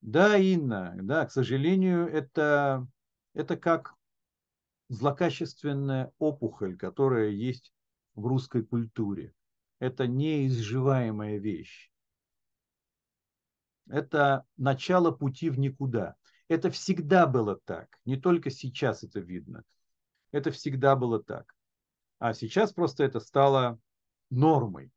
Да, 0.00 0.36
Инна, 0.36 0.96
да, 1.00 1.24
к 1.26 1.30
сожалению, 1.30 2.08
это, 2.08 2.88
это 3.32 3.56
как 3.56 3.94
злокачественная 4.88 6.12
опухоль, 6.18 6.76
которая 6.76 7.28
есть 7.28 7.72
в 8.16 8.26
русской 8.26 8.64
культуре. 8.64 9.34
Это 9.78 10.08
неизживаемая 10.08 11.38
вещь. 11.38 11.92
Это 13.88 14.44
начало 14.56 15.10
пути 15.10 15.50
в 15.50 15.58
никуда. 15.58 16.14
Это 16.48 16.70
всегда 16.70 17.26
было 17.26 17.58
так. 17.64 17.88
Не 18.04 18.16
только 18.16 18.50
сейчас 18.50 19.02
это 19.02 19.20
видно. 19.20 19.62
Это 20.32 20.50
всегда 20.50 20.96
было 20.96 21.22
так. 21.22 21.54
А 22.18 22.34
сейчас 22.34 22.72
просто 22.72 23.04
это 23.04 23.20
стало 23.20 23.78
нормой. 24.30 24.90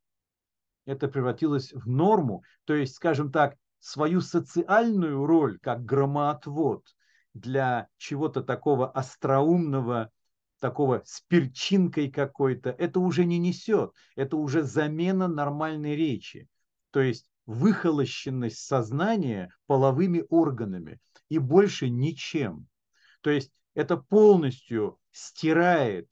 Это 0.86 1.08
превратилось 1.08 1.74
в 1.74 1.88
норму. 1.88 2.44
То 2.66 2.74
есть, 2.74 2.96
скажем 2.96 3.32
так, 3.32 3.56
свою 3.80 4.22
социальную 4.22 5.26
роль 5.26 5.60
как 5.60 5.84
громоотвод– 5.86 6.86
для 7.34 7.88
чего-то 7.98 8.42
такого 8.42 8.90
остроумного, 8.90 10.12
такого 10.60 11.02
с 11.06 11.22
перчинкой 11.22 12.12
какой-то, 12.12 12.70
это 12.72 13.00
уже 13.00 13.26
не 13.26 13.38
несет. 13.40 13.94
Это 14.16 14.38
уже 14.38 14.64
замена 14.64 15.28
нормальной 15.28 15.96
речи. 15.96 16.48
То 16.92 17.02
есть 17.02 17.30
выхолощенность 17.50 18.60
сознания 18.60 19.52
половыми 19.66 20.24
органами 20.30 21.00
и 21.30 21.40
больше 21.40 21.90
ничем. 21.90 22.68
То 23.22 23.32
есть 23.32 23.52
это 23.74 23.98
полностью 23.98 25.00
стирает 25.10 26.08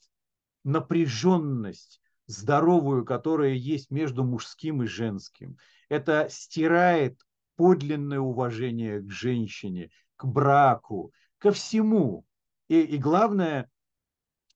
напряженность 0.64 2.00
здоровую, 2.26 3.04
которая 3.04 3.52
есть 3.52 3.92
между 3.92 4.24
мужским 4.24 4.82
и 4.82 4.86
женским. 4.86 5.56
Это 5.88 6.26
стирает 6.28 7.20
подлинное 7.54 8.18
уважение 8.18 9.00
к 9.00 9.08
женщине, 9.08 9.90
к 10.16 10.24
браку, 10.26 11.12
ко 11.38 11.52
всему. 11.52 12.26
И, 12.66 12.80
и 12.80 12.98
главное, 12.98 13.70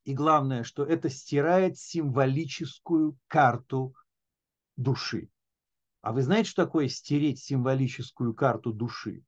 и 0.03 0.15
главное, 0.15 0.65
что 0.65 0.85
это 0.85 1.11
стирает 1.11 1.79
символическую 1.79 3.17
карту 3.29 3.95
души. 4.77 5.29
А 6.03 6.13
вы 6.13 6.23
знаете, 6.23 6.51
что 6.51 6.65
такое 6.65 6.89
стереть 6.89 7.41
символическую 7.41 8.35
карту 8.35 8.73
души? 8.73 9.25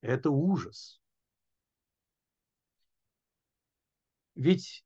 Это 0.00 0.30
ужас. 0.30 1.00
Ведь 4.36 4.84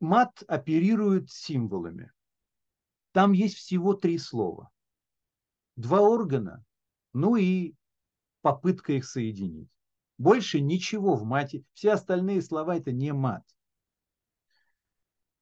мат 0.00 0.42
оперирует 0.48 1.30
символами. 1.30 2.12
Там 3.12 3.32
есть 3.32 3.56
всего 3.56 3.94
три 3.94 4.18
слова. 4.18 4.70
Два 5.76 6.00
органа, 6.00 6.64
ну 7.12 7.36
и 7.36 7.74
попытка 8.40 8.94
их 8.94 9.04
соединить. 9.06 9.70
Больше 10.18 10.60
ничего 10.60 11.14
в 11.14 11.22
мате. 11.22 11.64
Все 11.72 11.92
остальные 11.92 12.42
слова 12.42 12.76
это 12.76 12.90
не 12.90 13.12
мат. 13.12 13.44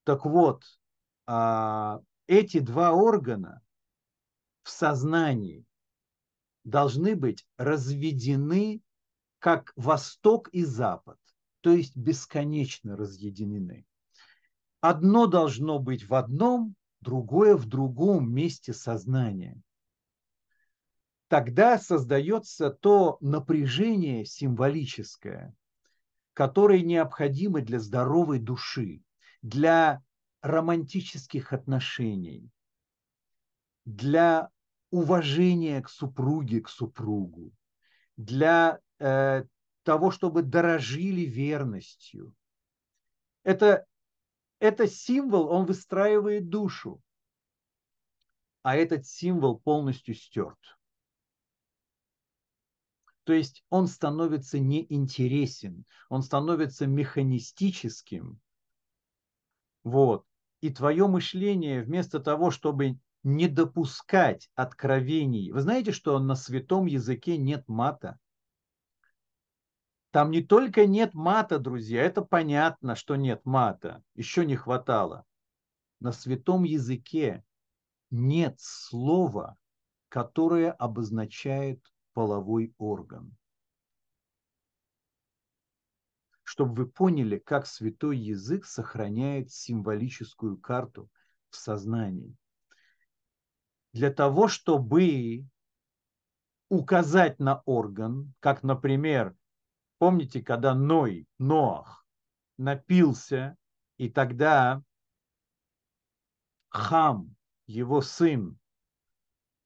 Так 0.04 0.26
вот, 0.26 0.62
а, 1.26 2.02
эти 2.28 2.60
два 2.60 2.92
органа 2.92 3.62
в 4.62 4.70
сознании 4.70 5.64
должны 6.62 7.16
быть 7.16 7.46
разведены 7.56 8.82
как 9.38 9.72
Восток 9.76 10.48
и 10.50 10.62
Запад, 10.62 11.18
то 11.62 11.70
есть 11.70 11.96
бесконечно 11.96 12.96
разъединены. 12.96 13.86
Одно 14.80 15.26
должно 15.26 15.78
быть 15.78 16.06
в 16.06 16.14
одном, 16.14 16.76
другое 17.00 17.56
в 17.56 17.66
другом 17.66 18.30
месте 18.32 18.74
сознания. 18.74 19.60
Тогда 21.28 21.78
создается 21.78 22.70
то 22.70 23.16
напряжение 23.20 24.24
символическое, 24.26 25.54
которое 26.34 26.82
необходимо 26.82 27.62
для 27.62 27.80
здоровой 27.80 28.38
души, 28.38 29.02
для 29.40 30.02
романтических 30.42 31.52
отношений, 31.52 32.50
для 33.84 34.50
уважения 34.90 35.80
к 35.82 35.88
супруге, 35.88 36.60
к 36.60 36.68
супругу, 36.68 37.52
для 38.16 38.80
э, 38.98 39.44
того, 39.82 40.10
чтобы 40.10 40.42
дорожили 40.42 41.22
верностью. 41.22 42.34
Это, 43.42 43.86
это 44.58 44.86
символ, 44.86 45.48
он 45.48 45.64
выстраивает 45.64 46.48
душу, 46.48 47.00
а 48.62 48.76
этот 48.76 49.06
символ 49.06 49.58
полностью 49.58 50.14
стерт. 50.14 50.58
То 53.24 53.32
есть 53.32 53.64
он 53.70 53.86
становится 53.86 54.58
неинтересен, 54.58 55.84
он 56.08 56.22
становится 56.22 56.86
механистическим. 56.86 58.40
Вот. 59.84 60.27
И 60.60 60.70
твое 60.70 61.06
мышление, 61.06 61.82
вместо 61.82 62.20
того, 62.20 62.50
чтобы 62.50 62.98
не 63.22 63.48
допускать 63.48 64.50
откровений. 64.54 65.50
Вы 65.52 65.60
знаете, 65.60 65.92
что 65.92 66.18
на 66.18 66.34
святом 66.34 66.86
языке 66.86 67.36
нет 67.36 67.64
мата? 67.68 68.18
Там 70.10 70.30
не 70.30 70.42
только 70.42 70.86
нет 70.86 71.14
мата, 71.14 71.58
друзья, 71.58 72.02
это 72.02 72.22
понятно, 72.22 72.96
что 72.96 73.16
нет 73.16 73.44
мата, 73.44 74.02
еще 74.14 74.46
не 74.46 74.56
хватало. 74.56 75.24
На 76.00 76.12
святом 76.12 76.64
языке 76.64 77.44
нет 78.10 78.56
слова, 78.58 79.56
которое 80.08 80.72
обозначает 80.72 81.80
половой 82.14 82.74
орган. 82.78 83.36
Чтобы 86.50 86.72
вы 86.76 86.86
поняли, 86.90 87.36
как 87.36 87.66
святой 87.66 88.16
язык 88.16 88.64
сохраняет 88.64 89.52
символическую 89.52 90.56
карту 90.56 91.10
в 91.50 91.56
сознании. 91.56 92.34
Для 93.92 94.10
того, 94.10 94.48
чтобы 94.48 95.44
указать 96.70 97.38
на 97.38 97.60
орган, 97.66 98.32
как, 98.40 98.62
например, 98.62 99.36
помните, 99.98 100.40
когда 100.40 100.74
Ной, 100.74 101.28
Ноах, 101.36 102.06
напился, 102.56 103.58
и 103.98 104.08
тогда 104.08 104.82
Хам, 106.70 107.36
его 107.66 108.00
сын, 108.00 108.58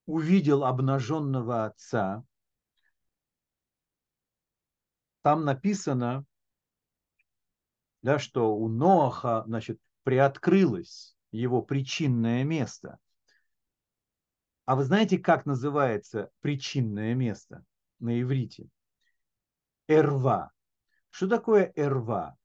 увидел 0.07 0.65
обнаженного 0.65 1.65
отца, 1.67 2.25
там 5.23 5.45
написано, 5.45 6.27
да, 8.03 8.19
что 8.19 8.55
у 8.55 8.69
Ноаха, 8.69 9.45
значит, 9.47 9.81
приоткрылось 10.03 11.17
его 11.31 11.63
причинное 11.63 12.45
место– 12.45 12.99
а 14.65 14.77
вы 14.77 14.85
знаете, 14.85 15.19
как 15.19 15.45
называется 15.45 16.31
причинное 16.41 17.15
место 17.15 17.65
на 17.99 18.21
иврите? 18.21 18.69
Эрва. 19.89 20.53
Что 21.11 21.29
такое 21.29 21.73
эрва? 21.75 22.37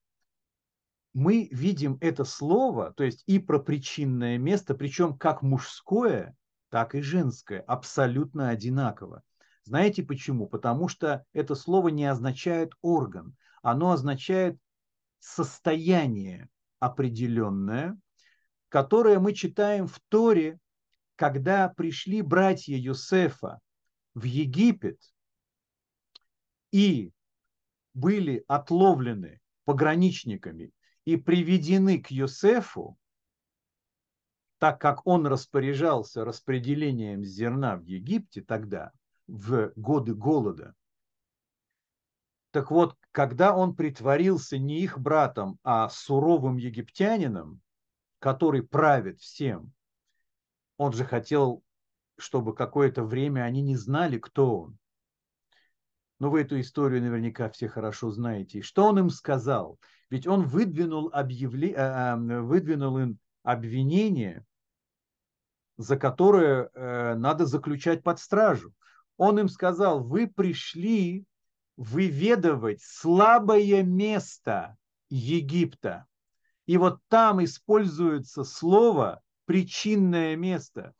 Мы 1.13 1.47
видим 1.51 1.97
это 2.01 2.25
слово, 2.25 2.91
то 2.93 3.03
есть 3.03 3.23
и 3.27 3.39
про 3.39 3.59
причинное 3.59 4.37
место, 4.37 4.75
причем 4.75 5.17
как 5.17 5.41
мужское, 5.41 6.35
так 6.69 6.95
и 6.95 7.01
женское, 7.01 7.61
абсолютно 7.61 8.49
одинаково. 8.49 9.21
Знаете 9.63 10.03
почему? 10.03 10.47
Потому 10.47 10.87
что 10.87 11.23
это 11.33 11.55
слово 11.55 11.89
не 11.89 12.05
означает 12.05 12.73
орган, 12.81 13.35
оно 13.61 13.91
означает 13.91 14.57
состояние 15.19 16.49
определенное, 16.79 17.97
которое 18.69 19.19
мы 19.19 19.33
читаем 19.33 19.87
в 19.87 19.99
Торе 20.09 20.59
когда 21.17 21.67
пришли 21.67 22.21
братья 22.21 22.77
Юсефа 22.77 23.59
в 24.13 24.23
Египет 24.23 25.01
и 26.71 27.11
были 27.93 28.45
отловлены 28.47 29.41
пограничниками 29.65 30.71
и 31.05 31.17
приведены 31.17 31.99
к 31.99 32.11
Юсефу, 32.11 32.97
так 34.59 34.79
как 34.79 35.07
он 35.07 35.25
распоряжался 35.25 36.23
распределением 36.23 37.25
зерна 37.25 37.77
в 37.77 37.81
Египте 37.81 38.41
тогда, 38.41 38.91
в 39.25 39.71
годы 39.75 40.13
голода. 40.13 40.75
Так 42.57 42.71
вот, 42.71 42.95
когда 43.11 43.55
он 43.55 43.75
притворился 43.75 44.57
не 44.57 44.79
их 44.79 44.97
братом, 44.97 45.59
а 45.63 45.89
суровым 45.89 46.57
египтянином, 46.57 47.61
который 48.17 48.63
правит 48.63 49.19
всем, 49.19 49.73
он 50.77 50.91
же 50.91 51.05
хотел, 51.05 51.61
чтобы 52.17 52.55
какое-то 52.55 53.03
время 53.03 53.41
они 53.41 53.61
не 53.61 53.75
знали, 53.75 54.17
кто 54.17 54.61
он. 54.61 54.77
Но 56.17 56.31
вы 56.31 56.41
эту 56.41 56.59
историю 56.59 57.03
наверняка 57.03 57.47
все 57.51 57.67
хорошо 57.67 58.09
знаете. 58.09 58.63
Что 58.63 58.85
он 58.85 58.97
им 58.97 59.11
сказал? 59.11 59.77
Ведь 60.09 60.25
он 60.25 60.47
выдвинул, 60.47 61.11
объявле... 61.13 61.73
Э, 61.73 62.15
э, 62.15 62.41
выдвинул 62.41 62.97
им 62.97 63.19
обвинение, 63.43 64.43
за 65.77 65.95
которое 65.95 66.71
э, 66.73 67.13
надо 67.17 67.45
заключать 67.45 68.01
под 68.01 68.17
стражу. 68.19 68.73
Он 69.15 69.39
им 69.39 69.47
сказал, 69.47 70.03
вы 70.03 70.25
пришли 70.25 71.27
выведывать 71.77 72.81
слабое 72.81 73.83
место 73.83 74.75
Египта. 75.09 76.05
И 76.65 76.77
вот 76.77 76.99
там 77.07 77.43
используется 77.43 78.43
слово 78.43 79.21
причинное 79.45 80.35
место. 80.35 80.93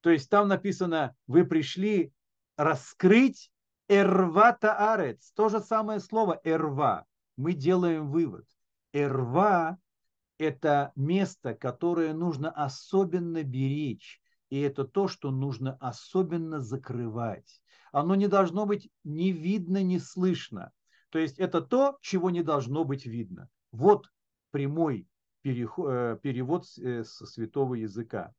То 0.00 0.10
есть 0.10 0.28
там 0.28 0.48
написано, 0.48 1.14
вы 1.26 1.44
пришли 1.44 2.12
раскрыть 2.56 3.50
эрвата 3.88 4.92
арец. 4.92 5.30
То 5.36 5.48
же 5.48 5.60
самое 5.60 6.00
слово 6.00 6.40
эрва. 6.42 7.06
Мы 7.36 7.52
делаем 7.52 8.10
вывод. 8.10 8.46
Эрва– 8.92 9.78
это 10.38 10.92
место, 10.96 11.54
которое 11.54 12.12
нужно 12.14 12.50
особенно 12.50 13.42
беречь. 13.42 14.20
И 14.54 14.60
это 14.60 14.84
то, 14.84 15.08
что 15.08 15.30
нужно 15.30 15.76
особенно 15.80 16.60
закрывать. 16.60 17.62
Оно 17.92 18.14
не 18.14 18.28
должно 18.28 18.66
быть 18.66 18.90
ни 19.02 19.28
видно, 19.28 19.82
ни 19.82 19.98
слышно. 19.98 20.72
То 21.10 21.18
есть 21.18 21.38
это 21.38 21.60
то, 21.60 21.98
чего 22.00 22.30
не 22.30 22.42
должно 22.42 22.84
быть 22.84 23.06
видно. 23.06 23.48
Вот 23.72 24.10
прямой 24.50 25.08
Э, 25.44 26.18
перевод 26.22 26.64
э, 26.78 27.04
со 27.04 27.26
святого 27.26 27.74
языка. 27.74 28.32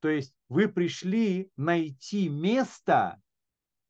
То 0.00 0.08
есть 0.10 0.34
вы 0.50 0.68
пришли 0.68 1.50
найти 1.56 2.28
место, 2.28 3.18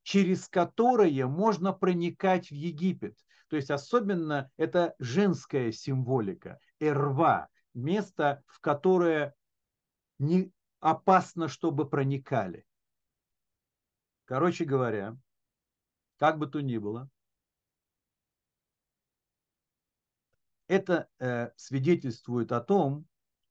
через 0.03 0.47
которое 0.47 1.27
можно 1.27 1.73
проникать 1.73 2.47
в 2.47 2.53
Египет. 2.53 3.17
То 3.49 3.57
есть 3.57 3.69
особенно 3.69 4.49
это 4.55 4.95
женская 4.97 5.73
символика, 5.73 6.59
эрва, 6.79 7.49
место, 7.73 8.43
в 8.47 8.61
которое 8.61 9.35
не 10.19 10.53
опасно, 10.79 11.47
чтобы 11.47 11.89
проникали. 11.89 12.65
Короче 14.25 14.65
говоря, 14.65 15.17
как 16.17 16.37
бы 16.37 16.47
то 16.47 16.61
ни 16.61 16.77
было, 16.77 17.09
Это 20.67 21.07
э, 21.19 21.51
свидетельствует 21.55 22.51
о 22.51 22.59
том, 22.59 23.05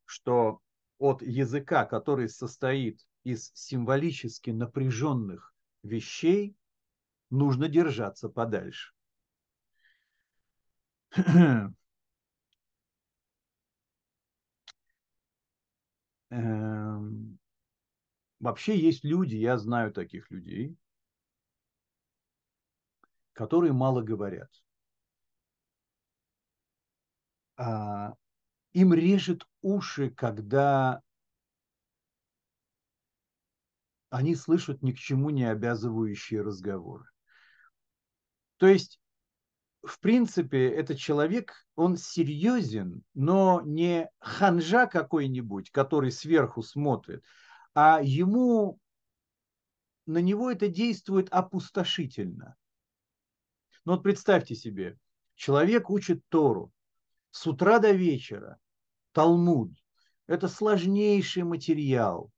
что 0.04 0.60
от 0.98 1.22
языка, 1.22 1.86
который 1.86 2.28
состоит 2.28 3.00
из 3.24 3.50
символически 3.54 4.50
напряженных 4.50 5.54
вещей, 5.82 6.56
нужно 7.30 7.68
держаться 7.68 8.28
подальше. 8.28 8.92
вообще 18.40 18.78
есть 18.78 19.04
люди, 19.04 19.36
я 19.36 19.58
знаю 19.58 19.92
таких 19.92 20.30
людей, 20.30 20.76
которые 23.32 23.72
мало 23.72 24.02
говорят. 24.02 24.50
а, 27.56 28.14
им 28.72 28.94
режет 28.94 29.46
уши, 29.62 30.10
когда 30.10 31.02
они 34.10 34.34
слышат 34.34 34.82
ни 34.82 34.92
к 34.92 34.98
чему 34.98 35.30
не 35.30 35.44
обязывающие 35.44 36.42
разговоры. 36.42 37.04
То 38.58 38.66
есть, 38.66 39.00
в 39.88 40.00
принципе, 40.00 40.68
этот 40.68 40.98
человек, 40.98 41.66
он 41.74 41.96
серьезен, 41.96 43.02
но 43.14 43.60
не 43.64 44.10
ханжа 44.20 44.86
какой-нибудь, 44.86 45.70
который 45.70 46.10
сверху 46.10 46.62
смотрит, 46.62 47.22
а 47.74 48.00
ему 48.02 48.78
на 50.06 50.18
него 50.18 50.50
это 50.50 50.68
действует 50.68 51.28
опустошительно. 51.30 52.56
Ну 53.84 53.92
вот 53.92 54.02
представьте 54.02 54.54
себе, 54.54 54.98
человек 55.34 55.90
учит 55.90 56.22
Тору 56.28 56.72
с 57.30 57.46
утра 57.46 57.78
до 57.78 57.92
вечера, 57.92 58.58
Талмуд. 59.12 59.72
Это 60.26 60.48
сложнейший 60.48 61.44
материал. 61.44 62.32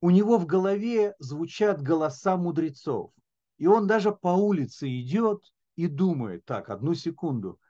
У 0.00 0.10
него 0.10 0.38
в 0.38 0.46
голове 0.46 1.14
звучат 1.18 1.82
голоса 1.82 2.36
мудрецов. 2.36 3.12
И 3.58 3.66
он 3.66 3.86
даже 3.86 4.12
по 4.12 4.28
улице 4.28 4.88
идет 5.00 5.44
и 5.78 5.86
думает, 5.86 6.44
так, 6.44 6.70
одну 6.70 6.92
секунду, 6.94 7.60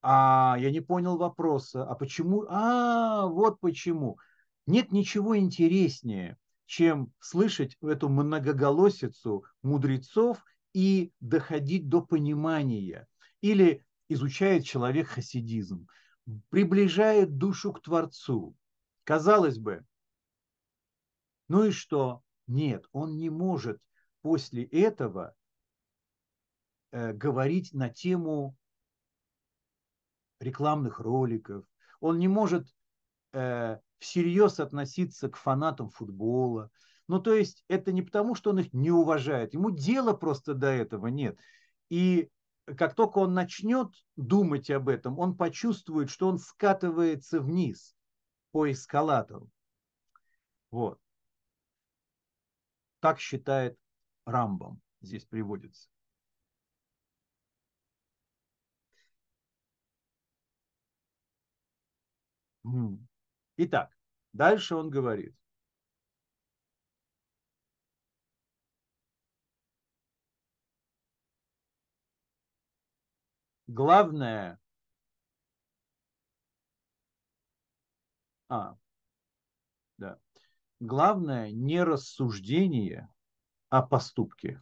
а 0.00 0.56
я 0.58 0.70
не 0.70 0.80
понял 0.80 1.18
вопроса, 1.18 1.84
а 1.84 1.94
почему, 1.94 2.46
а 2.48 3.26
вот 3.26 3.60
почему. 3.60 4.18
Нет 4.66 4.90
ничего 4.90 5.36
интереснее, 5.36 6.38
чем 6.64 7.12
слышать 7.20 7.76
эту 7.82 8.08
многоголосицу 8.08 9.44
мудрецов 9.62 10.42
и 10.72 11.12
доходить 11.20 11.90
до 11.90 12.00
понимания. 12.00 13.06
Или 13.42 13.84
изучает 14.08 14.64
человек 14.64 15.08
хасидизм, 15.08 15.88
приближает 16.48 17.36
душу 17.36 17.74
к 17.74 17.82
Творцу. 17.82 18.56
Казалось 19.04 19.58
бы, 19.58 19.84
ну 21.48 21.64
и 21.64 21.70
что? 21.70 22.22
Нет, 22.46 22.86
он 22.92 23.18
не 23.18 23.28
может 23.28 23.78
после 24.22 24.64
этого 24.64 25.34
говорить 26.92 27.72
на 27.72 27.88
тему 27.88 28.56
рекламных 30.42 31.00
роликов. 31.00 31.64
Он 32.00 32.18
не 32.18 32.28
может 32.28 32.66
э, 33.32 33.78
всерьез 33.98 34.60
относиться 34.60 35.28
к 35.28 35.36
фанатам 35.36 35.88
футбола. 35.88 36.70
Ну, 37.08 37.20
то 37.20 37.34
есть 37.34 37.64
это 37.68 37.92
не 37.92 38.02
потому, 38.02 38.34
что 38.34 38.50
он 38.50 38.58
их 38.58 38.72
не 38.72 38.90
уважает. 38.90 39.54
Ему 39.54 39.70
дела 39.70 40.12
просто 40.12 40.54
до 40.54 40.68
этого 40.68 41.06
нет. 41.06 41.38
И 41.88 42.30
как 42.76 42.94
только 42.94 43.18
он 43.18 43.34
начнет 43.34 43.88
думать 44.16 44.70
об 44.70 44.88
этом, 44.88 45.18
он 45.18 45.36
почувствует, 45.36 46.10
что 46.10 46.28
он 46.28 46.38
скатывается 46.38 47.40
вниз 47.40 47.94
по 48.50 48.70
эскалатору. 48.70 49.48
Вот. 50.70 50.98
Так 53.00 53.18
считает 53.18 53.76
Рамбом, 54.24 54.80
здесь 55.00 55.24
приводится. 55.24 55.88
Итак, 63.56 63.96
дальше 64.32 64.76
он 64.76 64.90
говорит. 64.90 65.34
Главное, 73.68 74.60
а, 78.48 78.76
да, 79.96 80.18
главное 80.80 81.50
не 81.52 81.82
рассуждение, 81.82 83.08
а 83.70 83.82
поступки. 83.82 84.60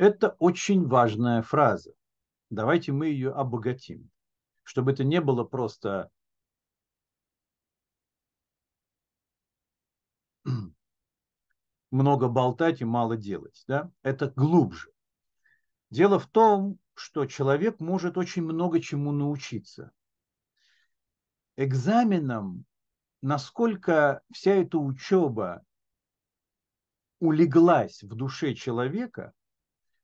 Это 0.00 0.34
очень 0.38 0.88
важная 0.88 1.42
фраза. 1.42 1.92
Давайте 2.48 2.90
мы 2.90 3.08
ее 3.08 3.32
обогатим, 3.32 4.10
чтобы 4.62 4.92
это 4.92 5.04
не 5.04 5.20
было 5.20 5.44
просто 5.44 6.10
много 11.90 12.28
болтать 12.28 12.80
и 12.80 12.86
мало 12.86 13.18
делать. 13.18 13.62
Да? 13.68 13.92
Это 14.02 14.32
глубже. 14.34 14.90
Дело 15.90 16.18
в 16.18 16.28
том, 16.28 16.78
что 16.94 17.26
человек 17.26 17.78
может 17.78 18.16
очень 18.16 18.44
много 18.44 18.80
чему 18.80 19.12
научиться. 19.12 19.92
Экзаменом, 21.56 22.64
насколько 23.20 24.22
вся 24.32 24.52
эта 24.52 24.78
учеба 24.78 25.62
улеглась 27.18 28.02
в 28.02 28.14
душе 28.14 28.54
человека, 28.54 29.34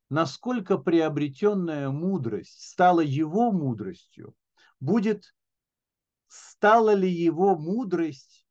насколько 0.08 0.78
приобретенная 0.78 1.90
мудрость 1.90 2.68
стала 2.68 3.00
его 3.00 3.50
мудростью, 3.52 4.34
будет, 4.80 5.34
стала 6.28 6.94
ли 6.94 7.10
его 7.10 7.56
мудрость 7.56 8.46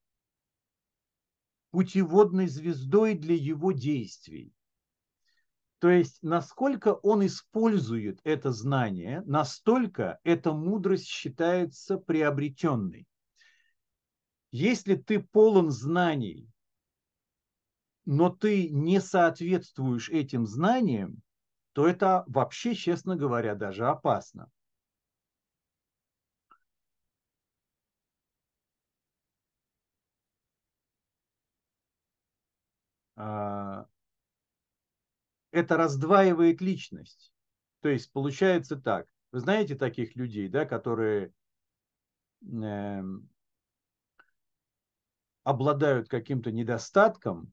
путеводной 1.71 2.47
звездой 2.47 3.15
для 3.15 3.35
его 3.35 3.71
действий. 3.71 4.53
То 5.79 5.89
есть, 5.89 6.23
насколько 6.23 6.93
он 6.93 7.25
использует 7.25 8.19
это 8.23 8.51
знание, 8.51 9.21
настолько 9.25 10.19
эта 10.23 10.53
мудрость 10.53 11.05
считается 11.05 11.97
приобретенной. 11.97 13.05
Если 14.51 14.95
ты 14.95 15.19
полон 15.19 15.69
знаний, 15.69 16.49
но 18.05 18.29
ты 18.29 18.69
не 18.69 19.01
соответствуешь 19.01 20.09
этим 20.09 20.45
знаниям, 20.45 21.21
то 21.75 21.85
это 21.85 22.23
вообще, 22.27 22.73
честно 22.73 23.17
говоря, 23.17 23.53
даже 23.53 23.85
опасно. 23.85 24.49
А, 33.17 33.87
это 35.51 35.75
раздваивает 35.75 36.61
личность. 36.61 37.33
То 37.81 37.89
есть 37.89 38.09
получается 38.13 38.77
так. 38.77 39.07
Вы 39.33 39.41
знаете 39.41 39.75
таких 39.75 40.15
людей, 40.15 40.47
да, 40.47 40.63
которые 40.63 41.33
э, 42.41 43.03
обладают 45.43 46.07
каким-то 46.07 46.53
недостатком, 46.53 47.51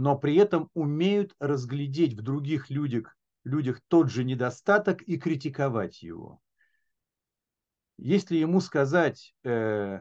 но 0.00 0.16
при 0.18 0.34
этом 0.36 0.70
умеют 0.72 1.36
разглядеть 1.38 2.14
в 2.14 2.22
других 2.22 2.70
людях, 2.70 3.14
людях 3.44 3.82
тот 3.88 4.08
же 4.10 4.24
недостаток 4.24 5.02
и 5.02 5.18
критиковать 5.18 6.02
его. 6.02 6.40
Если 7.98 8.36
ему 8.36 8.62
сказать, 8.62 9.34
э, 9.44 9.98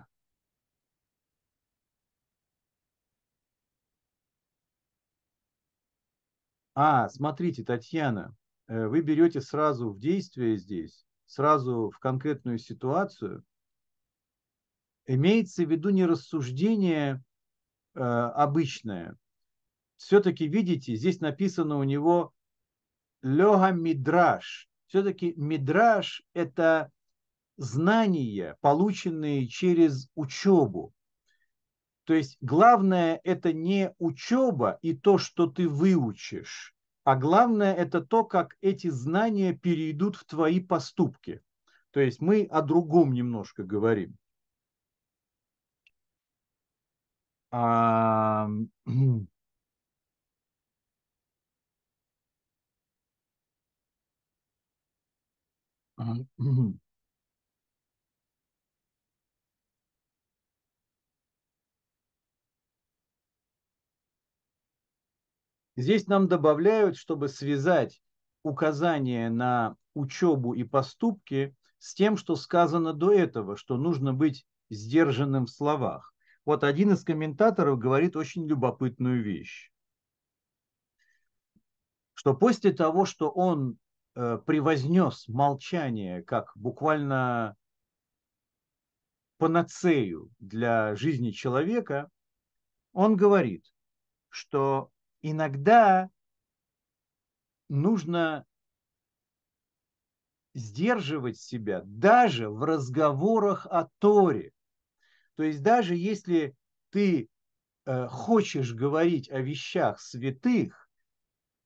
а, 6.76 7.10
смотрите, 7.10 7.66
Татьяна, 7.66 8.34
э, 8.68 8.88
вы 8.88 9.02
берете 9.02 9.42
сразу 9.42 9.92
в 9.92 10.00
действие 10.00 10.56
здесь, 10.56 11.06
сразу 11.26 11.92
в 11.94 12.00
конкретную 12.00 12.58
ситуацию, 12.58 13.44
имеется 15.08 15.66
в 15.66 15.70
виду 15.70 15.90
не 15.90 16.06
рассуждение 16.06 17.22
э, 17.96 18.00
обычное, 18.00 19.18
все-таки, 20.00 20.48
видите, 20.48 20.96
здесь 20.96 21.20
написано 21.20 21.78
у 21.78 21.84
него 21.84 22.34
лега 23.22 23.72
мидраш. 23.72 24.70
Все-таки 24.88 25.34
мидраш– 25.36 26.24
это 26.34 26.90
знания, 27.58 28.58
полученные 28.62 29.48
через 29.50 30.10
учебу. 30.16 30.94
То 32.06 32.14
есть 32.14 32.38
главное– 32.40 33.20
это 33.26 33.52
не 33.52 33.94
учеба 34.00 34.80
и 34.82 34.96
то, 34.96 35.18
что 35.18 35.48
ты 35.48 35.68
выучишь, 35.68 36.74
а 37.04 37.18
главное– 37.18 37.74
это 37.76 38.00
то, 38.00 38.24
как 38.24 38.56
эти 38.62 38.88
знания 38.88 39.54
перейдут 39.54 40.16
в 40.16 40.24
твои 40.24 40.62
поступки. 40.62 41.42
То 41.92 42.00
есть 42.00 42.22
мы 42.22 42.46
о 42.50 42.62
другом 42.62 43.12
немножко 43.12 43.64
говорим. 43.64 44.16
А, 47.52 48.48
Здесь 65.76 66.08
нам 66.08 66.28
добавляют, 66.28 66.98
чтобы 66.98 67.28
связать 67.30 68.02
указание 68.44 69.30
на 69.30 69.76
учебу 69.94 70.54
и 70.54 70.64
поступки 70.64 71.56
с 71.78 71.94
тем, 71.94 72.18
что 72.18 72.36
сказано 72.36 72.94
до 72.94 73.14
этого, 73.14 73.56
что 73.58 73.78
нужно 73.78 74.14
быть 74.14 74.46
сдержанным 74.70 75.46
в 75.46 75.50
словах. 75.50 76.14
Вот 76.46 76.64
один 76.64 76.92
из 76.94 77.04
комментаторов 77.04 77.80
говорит 77.80 78.16
очень 78.16 78.48
любопытную 78.48 79.24
вещь, 79.24 79.72
что 82.14 82.34
после 82.34 82.72
того, 82.72 83.06
что 83.06 83.30
он 83.30 83.78
превознес 84.14 85.28
молчание 85.28 86.24
как 86.24 86.52
буквально 86.56 87.56
панацею 89.38 90.30
для 90.40 90.96
жизни 90.96 91.32
человека, 91.32 92.10
он 92.92 93.16
говорит, 93.16 93.66
что 94.28 94.92
иногда 95.22 96.10
нужно 97.70 98.46
сдерживать 100.54 101.40
себя 101.40 101.82
даже 101.86 102.50
в 102.50 102.64
разговорах 102.64 103.66
о 103.66 103.88
Торе. 104.00 104.52
То 105.36 105.44
есть 105.44 105.64
даже 105.64 105.96
если 105.96 106.56
ты 106.90 107.30
э, 107.86 108.08
хочешь 108.08 108.74
говорить 108.74 109.30
о 109.30 109.40
вещах 109.40 110.02
святых, 110.02 110.89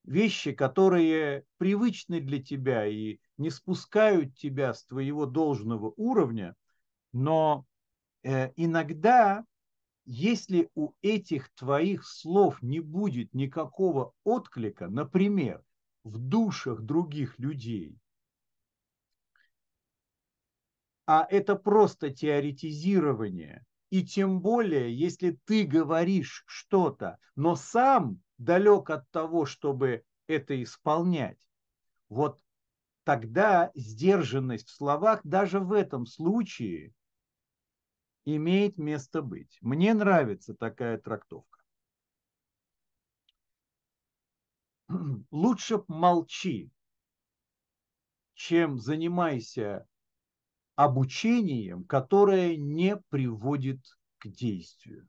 вещи, 0.04 0.52
которые 0.52 1.46
привычны 1.58 2.20
для 2.20 2.42
тебя 2.42 2.86
и 2.86 3.20
не 3.38 3.50
спускают 3.50 4.36
тебя 4.36 4.74
с 4.74 4.86
твоего 4.86 5.26
должного 5.26 5.94
уровня, 5.96 6.56
но 7.12 7.66
э, 8.24 8.52
иногда, 8.56 9.46
если 10.06 10.70
у 10.76 10.94
этих 11.02 11.54
твоих 11.54 12.06
слов 12.06 12.62
не 12.62 12.80
будет 12.80 13.34
никакого 13.34 14.14
отклика, 14.24 14.90
например, 14.90 15.64
в 16.04 16.18
душах 16.18 16.82
других 16.82 17.40
людей, 17.40 17.98
а 21.06 21.28
это 21.30 21.56
просто 21.56 22.12
теоретизирование. 22.12 23.66
И 23.90 24.04
тем 24.04 24.42
более, 24.42 24.92
если 24.94 25.38
ты 25.46 25.66
говоришь 25.66 26.44
что-то, 26.48 27.20
но 27.36 27.56
сам 27.56 28.23
далек 28.38 28.90
от 28.90 29.10
того, 29.12 29.46
чтобы 29.46 30.04
это 30.28 30.62
исполнять, 30.62 31.40
вот 32.10 32.42
тогда 33.04 33.72
сдержанность 33.76 34.70
в 34.70 34.76
словах 34.76 35.22
даже 35.24 35.60
в 35.60 35.74
этом 35.74 36.06
случае 36.06 36.94
имеет 38.26 38.78
место 38.78 39.22
быть. 39.22 39.58
Мне 39.62 39.94
нравится 39.94 40.54
такая 40.54 40.98
трактовка. 40.98 41.60
Лучше 45.32 45.84
молчи, 45.88 46.72
чем 48.34 48.80
занимайся 48.80 49.88
обучением, 50.76 51.84
которое 51.84 52.56
не 52.58 52.98
приводит 53.10 53.82
к 54.18 54.28
действию. 54.28 55.08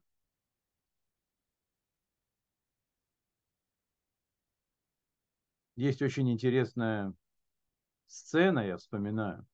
Есть 5.75 6.01
очень 6.01 6.31
интересная 6.31 7.13
сцена, 8.07 8.59
я 8.59 8.77
вспоминаю. 8.77 9.45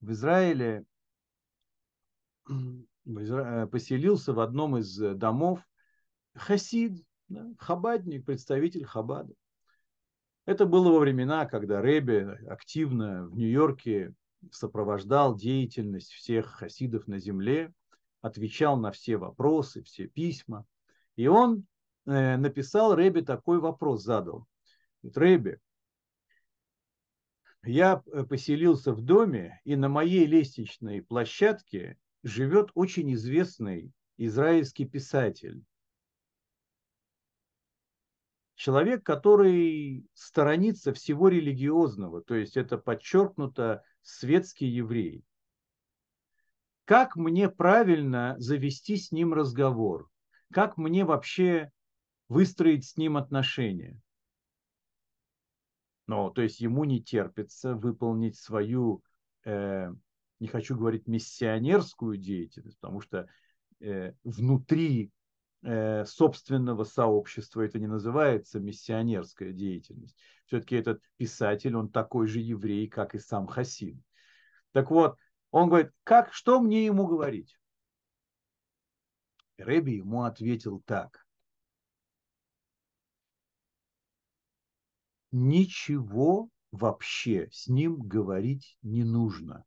В 0.00 0.12
Израиле 0.12 0.84
э, 2.48 3.66
поселился 3.66 4.32
в 4.32 4.40
одном 4.40 4.76
из 4.78 4.96
домов 5.16 5.60
хасид, 6.34 7.04
да, 7.28 7.46
хабадник, 7.58 8.24
представитель 8.26 8.84
хабада. 8.84 9.32
Это 10.46 10.66
было 10.66 10.90
во 10.90 10.98
времена, 10.98 11.46
когда 11.46 11.80
Рэбе 11.80 12.40
активно 12.48 13.28
в 13.28 13.36
Нью-Йорке 13.36 14.14
сопровождал 14.50 15.36
деятельность 15.36 16.12
всех 16.12 16.46
хасидов 16.46 17.06
на 17.06 17.18
земле, 17.18 17.72
отвечал 18.20 18.76
на 18.76 18.90
все 18.90 19.16
вопросы, 19.16 19.82
все 19.82 20.06
письма. 20.06 20.66
И 21.16 21.26
он 21.26 21.66
э, 22.06 22.36
написал 22.36 22.94
Рэбе 22.94 23.22
такой 23.22 23.60
вопрос, 23.60 24.02
задал. 24.02 24.46
Рэбе, 25.02 25.60
я 27.62 28.02
э, 28.06 28.24
поселился 28.24 28.92
в 28.92 29.02
доме, 29.02 29.60
и 29.64 29.76
на 29.76 29.88
моей 29.88 30.26
лестничной 30.26 31.02
площадке 31.02 31.98
живет 32.22 32.70
очень 32.74 33.12
известный 33.14 33.92
израильский 34.16 34.86
писатель. 34.86 35.62
Человек, 38.54 39.04
который 39.04 40.06
сторонится 40.12 40.92
всего 40.92 41.28
религиозного, 41.28 42.22
то 42.22 42.34
есть 42.34 42.56
это 42.56 42.76
подчеркнуто 42.76 43.82
светский 44.02 44.66
еврей. 44.66 45.24
Как 46.84 47.16
мне 47.16 47.48
правильно 47.48 48.34
завести 48.38 48.96
с 48.96 49.12
ним 49.12 49.32
разговор? 49.32 50.10
Как 50.52 50.76
мне 50.76 51.04
вообще 51.04 51.70
выстроить 52.28 52.86
с 52.86 52.96
ним 52.96 53.16
отношения? 53.16 53.98
Но, 56.10 56.28
то 56.28 56.42
есть 56.42 56.58
ему 56.58 56.82
не 56.82 57.00
терпится 57.00 57.76
выполнить 57.76 58.36
свою, 58.36 59.00
э, 59.44 59.92
не 60.40 60.48
хочу 60.48 60.76
говорить 60.76 61.06
миссионерскую 61.06 62.16
деятельность, 62.16 62.80
потому 62.80 63.00
что 63.00 63.28
э, 63.78 64.14
внутри 64.24 65.12
э, 65.62 66.04
собственного 66.04 66.82
сообщества 66.82 67.60
это 67.60 67.78
не 67.78 67.86
называется 67.86 68.58
миссионерская 68.58 69.52
деятельность. 69.52 70.16
Все-таки 70.46 70.74
этот 70.74 71.00
писатель, 71.16 71.76
он 71.76 71.88
такой 71.88 72.26
же 72.26 72.40
еврей, 72.40 72.88
как 72.88 73.14
и 73.14 73.20
сам 73.20 73.46
Хасид. 73.46 73.96
Так 74.72 74.90
вот, 74.90 75.16
он 75.52 75.68
говорит, 75.68 75.92
как, 76.02 76.32
что 76.32 76.60
мне 76.60 76.86
ему 76.86 77.06
говорить? 77.06 77.56
Рэби 79.58 79.92
ему 79.92 80.24
ответил 80.24 80.82
так. 80.84 81.24
Ничего 85.32 86.50
вообще 86.72 87.48
с 87.50 87.68
ним 87.68 88.00
говорить 88.00 88.76
не 88.82 89.04
нужно. 89.04 89.64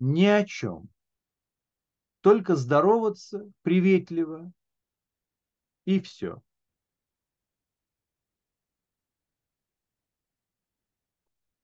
Ни 0.00 0.24
о 0.26 0.44
чем. 0.44 0.88
Только 2.20 2.56
здороваться 2.56 3.50
приветливо 3.62 4.52
и 5.84 6.00
все. 6.00 6.42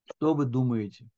Что 0.04 0.34
вы 0.34 0.44
думаете? 0.44 1.08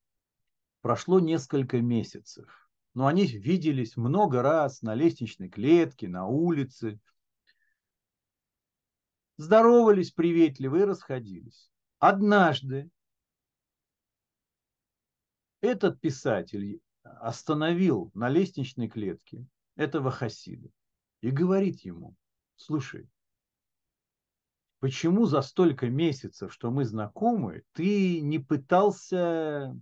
Прошло 0.80 1.18
несколько 1.20 1.80
месяцев, 1.80 2.70
но 2.95 3.07
они 3.07 3.26
виделись 3.26 3.97
много 3.97 4.43
раз 4.43 4.83
на 4.83 4.95
лестничной 4.95 5.49
клетке, 5.49 6.09
на 6.09 6.26
улице– 6.26 7.01
здоровались 9.43 10.12
приветливо 10.12 10.76
и 10.76 10.84
расходились. 10.84 11.70
Однажды 11.99 12.90
этот 15.61 16.01
писатель 16.01 16.80
остановил 17.03 18.11
на 18.14 18.28
лестничной 18.28 18.88
клетке 18.88 19.45
этого 19.76 20.11
хасида 20.11 20.70
и 21.20 21.30
говорит 21.30 21.80
ему, 21.80 22.14
слушай, 22.57 23.09
почему 24.78 25.26
за 25.26 25.43
столько 25.43 25.88
месяцев, 25.88 26.53
что 26.53 26.70
мы 26.70 26.84
знакомы, 26.84 27.64
ты 27.72 28.20
не 28.20 28.38
пытался 28.38 29.76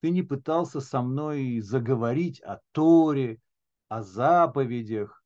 ты 0.00 0.10
не 0.10 0.22
пытался 0.22 0.80
со 0.80 1.02
мной 1.02 1.60
заговорить 1.60 2.40
о 2.40 2.60
Торе, 2.72 3.40
о 3.88 4.02
заповедях, 4.02 5.17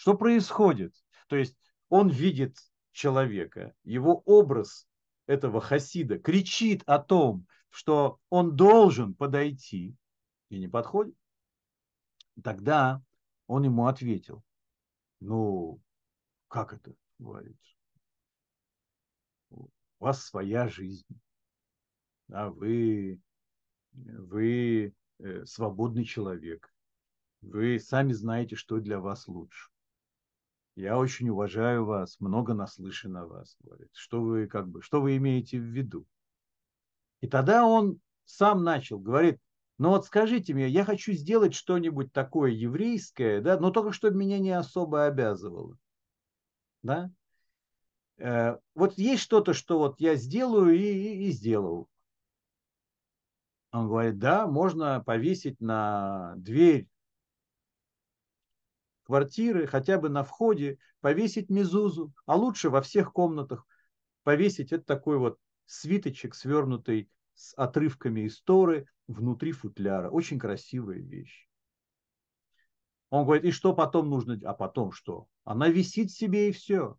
что 0.00 0.16
происходит? 0.16 0.94
То 1.28 1.36
есть 1.36 1.54
он 1.90 2.08
видит 2.08 2.56
человека, 2.92 3.74
его 3.84 4.22
образ 4.24 4.88
этого 5.26 5.60
хасида 5.60 6.18
кричит 6.18 6.82
о 6.86 6.98
том, 6.98 7.46
что 7.68 8.18
он 8.30 8.56
должен 8.56 9.12
подойти 9.12 9.94
и 10.48 10.58
не 10.58 10.68
подходит. 10.68 11.14
Тогда 12.42 13.02
он 13.46 13.64
ему 13.64 13.88
ответил, 13.88 14.42
ну, 15.20 15.82
как 16.48 16.72
это 16.72 16.94
говорит? 17.18 17.60
У 19.50 19.68
вас 19.98 20.24
своя 20.24 20.66
жизнь, 20.66 21.20
а 22.32 22.48
вы, 22.48 23.20
вы 23.92 24.94
э, 25.18 25.44
свободный 25.44 26.06
человек, 26.06 26.72
вы 27.42 27.78
сами 27.78 28.14
знаете, 28.14 28.56
что 28.56 28.80
для 28.80 28.98
вас 28.98 29.28
лучше 29.28 29.69
я 30.76 30.98
очень 30.98 31.28
уважаю 31.28 31.84
вас, 31.84 32.18
много 32.20 32.54
наслышан 32.54 33.16
о 33.16 33.26
вас, 33.26 33.56
говорит. 33.60 33.90
Что 33.92 34.22
вы, 34.22 34.46
как 34.46 34.68
бы, 34.68 34.82
что 34.82 35.00
вы 35.00 35.16
имеете 35.16 35.58
в 35.58 35.64
виду? 35.64 36.06
И 37.20 37.28
тогда 37.28 37.66
он 37.66 38.00
сам 38.24 38.62
начал, 38.62 38.98
говорит, 38.98 39.38
ну 39.78 39.90
вот 39.90 40.06
скажите 40.06 40.54
мне, 40.54 40.68
я 40.68 40.84
хочу 40.84 41.12
сделать 41.12 41.54
что-нибудь 41.54 42.12
такое 42.12 42.50
еврейское, 42.50 43.40
да, 43.40 43.58
но 43.58 43.70
только 43.70 43.92
чтобы 43.92 44.16
меня 44.16 44.38
не 44.38 44.50
особо 44.50 45.06
обязывало. 45.06 45.76
Да? 46.82 47.10
Э, 48.18 48.58
вот 48.74 48.98
есть 48.98 49.22
что-то, 49.22 49.54
что 49.54 49.78
вот 49.78 50.00
я 50.00 50.16
сделаю 50.16 50.74
и, 50.74 50.82
и, 50.82 51.28
и 51.28 51.30
сделал. 51.32 51.88
Он 53.72 53.86
говорит, 53.86 54.18
да, 54.18 54.46
можно 54.46 55.02
повесить 55.02 55.60
на 55.60 56.34
дверь 56.36 56.89
квартиры, 59.10 59.66
хотя 59.66 59.98
бы 59.98 60.08
на 60.08 60.22
входе, 60.22 60.78
повесить 61.00 61.50
мезузу, 61.50 62.12
а 62.26 62.36
лучше 62.36 62.70
во 62.70 62.80
всех 62.80 63.12
комнатах 63.12 63.66
повесить 64.22 64.70
это 64.70 64.84
такой 64.84 65.18
вот 65.18 65.36
свиточек, 65.66 66.32
свернутый 66.36 67.10
с 67.34 67.52
отрывками 67.54 68.28
истории 68.28 68.86
внутри 69.08 69.50
футляра. 69.50 70.10
Очень 70.10 70.38
красивая 70.38 70.98
вещь. 70.98 71.48
Он 73.08 73.24
говорит, 73.24 73.46
и 73.46 73.50
что 73.50 73.74
потом 73.74 74.08
нужно? 74.08 74.38
А 74.44 74.54
потом 74.54 74.92
что? 74.92 75.26
Она 75.42 75.66
висит 75.66 76.12
себе 76.12 76.48
и 76.48 76.52
все. 76.52 76.96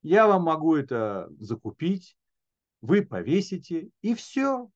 Я 0.00 0.26
вам 0.26 0.44
могу 0.44 0.76
это 0.76 1.28
закупить, 1.38 2.16
вы 2.80 3.02
повесите, 3.02 3.90
и 4.00 4.14
все. 4.14 4.70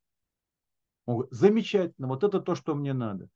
Он 1.07 1.15
говорит, 1.15 1.33
замечательно, 1.33 2.09
вот 2.09 2.25
это 2.25 2.41
то, 2.41 2.55
что 2.55 2.75
мне 2.75 2.93
надо. 2.93 3.31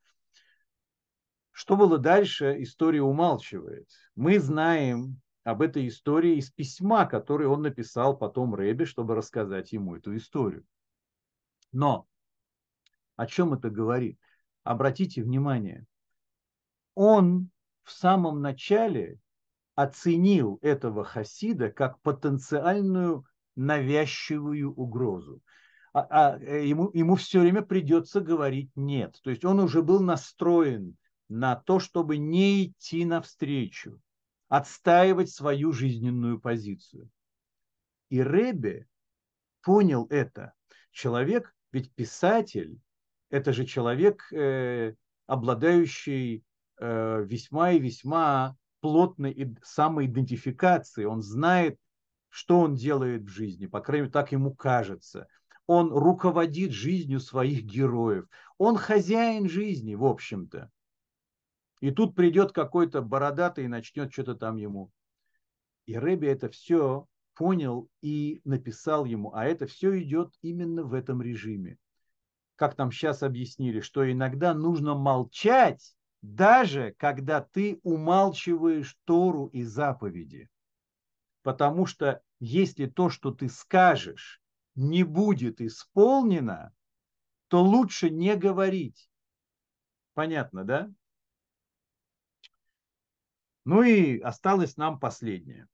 Что 1.59 1.75
было 1.75 1.97
дальше, 1.97 2.55
история 2.63 3.01
умалчивает. 3.01 3.89
Мы 4.15 4.39
знаем 4.39 5.19
об 5.43 5.61
этой 5.61 5.89
истории 5.89 6.37
из 6.37 6.49
письма, 6.49 7.05
которое 7.05 7.49
он 7.49 7.63
написал 7.63 8.15
потом 8.17 8.55
Рэбе, 8.55 8.85
чтобы 8.85 9.13
рассказать 9.13 9.73
ему 9.73 9.97
эту 9.97 10.15
историю. 10.15 10.63
Но 11.73 12.07
о 13.17 13.27
чем 13.27 13.53
это 13.53 13.69
говорит? 13.69 14.17
Обратите 14.63 15.21
внимание, 15.21 15.85
он 16.95 17.49
в 17.83 17.91
самом 17.91 18.39
начале 18.39 19.19
оценил 19.75 20.59
этого 20.61 21.03
хасида 21.03 21.71
как 21.71 21.99
потенциальную 22.03 23.25
навязчивую 23.57 24.73
угрозу. 24.73 25.41
А, 25.91 26.07
а 26.09 26.39
э, 26.39 26.65
ему, 26.67 26.89
ему 26.93 27.17
все 27.17 27.41
время 27.41 27.63
придется 27.63 28.21
говорить 28.21 28.71
нет. 28.77 29.19
То 29.23 29.29
есть 29.29 29.43
он 29.43 29.59
уже 29.59 29.81
был 29.81 29.99
настроен 29.99 30.95
на 31.29 31.55
то, 31.55 31.79
чтобы 31.79 32.17
не 32.17 32.65
идти 32.65 33.05
навстречу, 33.05 34.01
отстаивать 34.49 35.29
свою 35.29 35.71
жизненную 35.71 36.41
позицию. 36.41 37.09
И 38.09 38.21
Ребе 38.21 38.87
понял 39.61 40.07
это. 40.09 40.53
Человек, 40.91 41.53
ведь 41.71 41.93
писатель, 41.93 42.79
это 43.29 43.53
же 43.53 43.65
человек, 43.65 44.27
э, 44.33 44.95
обладающий 45.27 46.43
э, 46.77 47.23
весьма 47.23 47.71
и 47.71 47.79
весьма 47.79 48.57
плотной 48.81 49.55
самоидентификацией. 49.61 51.05
Он 51.05 51.21
знает, 51.21 51.77
что 52.29 52.59
он 52.59 52.75
делает 52.75 53.23
в 53.23 53.27
жизни, 53.27 53.67
по 53.67 53.81
крайней 53.81 54.03
мере, 54.03 54.11
так 54.11 54.31
ему 54.31 54.53
кажется. 54.53 55.27
Он 55.67 55.91
руководит 55.91 56.71
жизнью 56.71 57.19
своих 57.19 57.63
героев. 57.63 58.25
Он 58.57 58.75
хозяин 58.75 59.47
жизни, 59.47 59.93
в 59.93 60.05
общем-то. 60.05 60.71
И 61.79 61.91
тут 61.91 62.15
придет 62.15 62.51
какой-то 62.51 63.01
бородатый 63.01 63.65
и 63.65 63.69
начнет 63.69 64.11
что-то 64.11 64.35
там 64.35 64.57
ему. 64.57 64.91
И 65.85 65.97
Рэби 65.97 66.27
это 66.27 66.49
все 66.49 67.07
понял 67.35 67.89
и 68.01 68.41
написал 68.43 69.05
ему, 69.05 69.33
а 69.33 69.45
это 69.45 69.65
все 69.65 69.97
идет 70.01 70.33
именно 70.41 70.83
в 70.83 70.93
этом 70.93 71.21
режиме. 71.21 71.77
Как 72.57 72.77
нам 72.77 72.91
сейчас 72.91 73.23
объяснили, 73.23 73.79
что 73.79 74.11
иногда 74.11 74.53
нужно 74.53 74.93
молчать, 74.93 75.95
даже 76.21 76.93
когда 76.97 77.39
ты 77.39 77.79
умалчиваешь 77.83 78.97
Тору 79.05 79.47
и 79.47 79.63
заповеди. 79.63 80.49
Потому 81.43 81.85
что 81.85 82.21
если 82.41 82.87
то, 82.87 83.09
что 83.09 83.31
ты 83.31 83.47
скажешь, 83.47 84.41
не 84.75 85.03
будет 85.03 85.61
исполнено, 85.61 86.73
то 87.47 87.63
лучше 87.63 88.09
не 88.09 88.35
говорить. 88.35 89.09
Понятно, 90.13 90.65
да? 90.65 90.91
Ну 93.69 93.83
и 93.83 94.17
осталось 94.19 94.77
нам 94.77 94.99
последнее. 94.99 95.67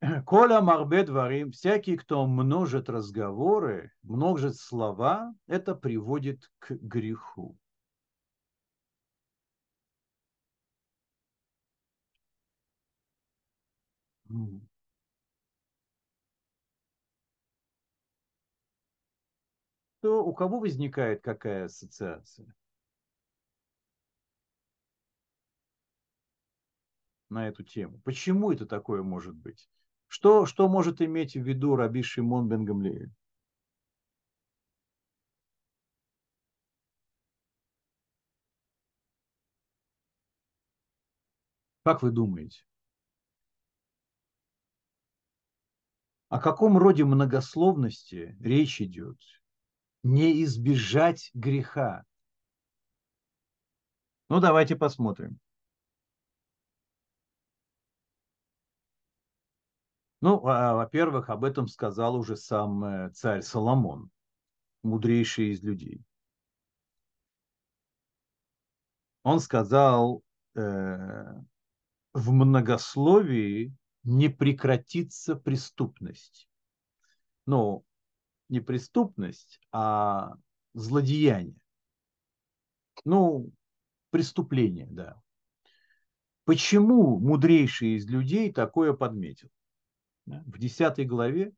Коля 0.24 0.60
Марбе 0.60 1.02
дворим, 1.02 1.50
всякий, 1.50 1.96
кто 1.96 2.24
множит 2.28 2.88
разговоры, 2.88 3.90
множит 4.04 4.54
слова, 4.54 5.34
это 5.48 5.74
приводит 5.74 6.52
к 6.60 6.70
греху. 6.70 7.58
То 20.02 20.24
у 20.24 20.34
кого 20.34 20.58
возникает 20.58 21.22
какая 21.22 21.66
ассоциация? 21.66 22.54
на 27.30 27.48
эту 27.48 27.64
тему. 27.64 27.98
Почему 28.04 28.52
это 28.52 28.66
такое 28.66 29.02
может 29.02 29.34
быть? 29.34 29.68
Что, 30.06 30.44
что 30.44 30.68
может 30.68 31.00
иметь 31.00 31.34
в 31.34 31.40
виду 31.42 31.76
Раби 31.76 32.02
Шимон 32.02 32.46
бен 32.46 32.66
Гамлиэль? 32.66 33.10
Как 41.84 42.02
вы 42.02 42.10
думаете? 42.10 42.62
О 46.28 46.38
каком 46.38 46.76
роде 46.78 47.04
многословности 47.04 48.36
речь 48.40 48.80
идет? 48.80 49.18
Не 50.02 50.42
избежать 50.44 51.30
греха. 51.34 52.04
Ну, 54.28 54.40
давайте 54.40 54.76
посмотрим. 54.76 55.38
Ну, 60.20 60.46
а, 60.46 60.74
во-первых, 60.74 61.30
об 61.30 61.44
этом 61.44 61.66
сказал 61.66 62.14
уже 62.14 62.36
сам 62.36 62.84
э, 62.84 63.10
царь 63.10 63.42
Соломон, 63.42 64.10
мудрейший 64.84 65.50
из 65.50 65.62
людей. 65.62 66.04
Он 69.24 69.40
сказал, 69.40 70.22
э, 70.54 70.60
в 72.12 72.30
многословии 72.30 73.74
не 74.04 74.28
прекратится 74.28 75.34
преступность. 75.34 76.48
Ну, 77.46 77.84
не 78.52 78.60
преступность, 78.60 79.58
а 79.72 80.34
злодеяние. 80.74 81.58
Ну, 83.04 83.50
преступление, 84.10 84.86
да. 84.90 85.20
Почему 86.44 87.18
мудрейший 87.18 87.96
из 87.96 88.06
людей 88.06 88.52
такое 88.52 88.92
подметил? 88.92 89.48
В 90.26 90.58
десятой 90.58 91.06
главе 91.06 91.52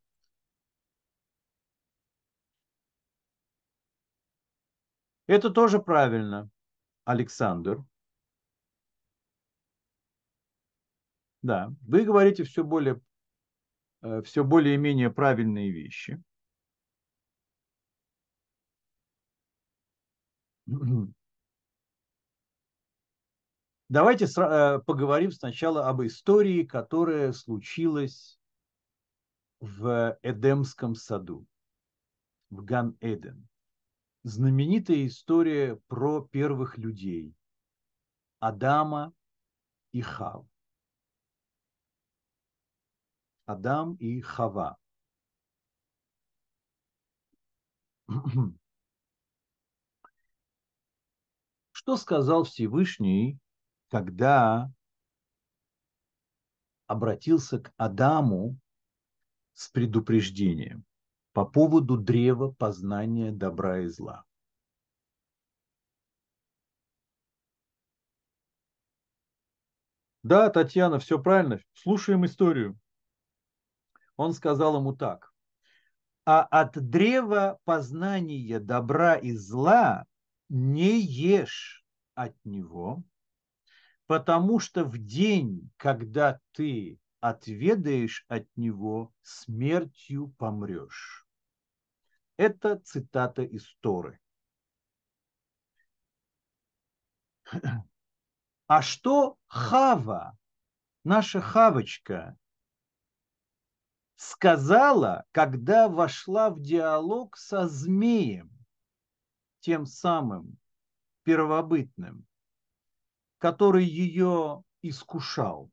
Это 5.27 5.51
тоже 5.51 5.81
правильно, 5.81 6.51
Александр. 7.05 7.83
Да, 11.43 11.73
вы 11.81 12.05
говорите 12.05 12.45
все 12.45 12.63
более, 12.63 13.01
э, 14.03 14.23
все 14.23 14.45
более-менее 14.45 15.11
правильные 15.11 15.71
вещи. 15.71 16.23
Давайте 23.89 24.25
э, 24.25 24.81
поговорим 24.81 25.31
сначала 25.31 25.89
об 25.89 26.03
истории, 26.03 26.65
которая 26.65 27.33
случилась 27.33 28.39
в 29.61 30.19
Эдемском 30.23 30.95
саду, 30.95 31.47
в 32.51 32.65
Ган-Эден. 32.65 33.47
Знаменитая 34.23 35.07
история 35.07 35.77
про 35.87 36.27
первых 36.27 36.79
людей, 36.79 37.35
Адама 38.41 39.13
и 39.93 40.01
Хав. 40.01 40.47
Адам 43.45 43.97
и 43.97 44.23
Хава. 44.23 44.79
Что 51.85 51.99
сказал 51.99 52.45
Всевышний, 52.45 53.39
когда 53.91 54.73
обратился 56.87 57.59
к 57.61 57.75
Адаму 57.77 58.59
с 59.53 59.69
предупреждением 59.69 60.87
по 61.35 61.45
поводу 61.45 61.99
древа 61.99 62.53
познания 62.53 63.33
добра 63.33 63.81
и 63.81 63.89
зла? 63.89 64.25
Да, 70.23 70.49
Татьяна, 70.49 70.99
все 70.99 71.19
правильно. 71.19 71.61
Слушаем 71.75 72.25
историю. 72.25 72.79
Он 74.17 74.33
сказал 74.33 74.79
ему 74.79 74.97
так. 74.97 75.35
А 76.25 76.45
от 76.45 76.73
древа 76.79 77.59
познания 77.65 78.59
добра 78.59 79.17
и 79.17 79.33
зла 79.33 80.07
не 80.49 81.01
ешь 81.01 81.85
от 82.15 82.35
него, 82.45 83.03
потому 84.07 84.59
что 84.59 84.85
в 84.85 84.99
день, 84.99 85.71
когда 85.77 86.41
ты 86.53 86.99
отведаешь 87.21 88.25
от 88.29 88.47
него, 88.57 89.13
смертью 89.23 90.35
помрешь. 90.39 91.27
Это 92.37 92.79
цитата 92.81 93.43
из 93.43 93.65
Торы. 93.81 94.21
А 98.67 98.81
что 98.81 99.39
Хава, 99.47 100.39
наша 101.05 101.41
Хавочка, 101.43 102.39
сказала, 104.17 105.25
когда 105.33 105.89
вошла 105.89 106.49
в 106.49 106.61
диалог 106.61 107.37
со 107.37 107.69
змеем, 107.69 108.54
тем 109.65 109.87
самым 109.87 110.59
первобытным, 111.23 112.27
который 113.39 113.87
ее 113.87 114.63
искушал? 114.83 115.71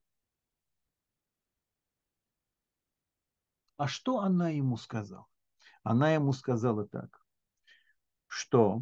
А 3.76 3.90
что 3.90 4.20
она 4.20 4.48
ему 4.48 4.78
сказала? 4.78 5.28
Она 5.84 6.14
ему 6.14 6.32
сказала 6.32 6.88
так, 6.88 7.22
что 8.28 8.82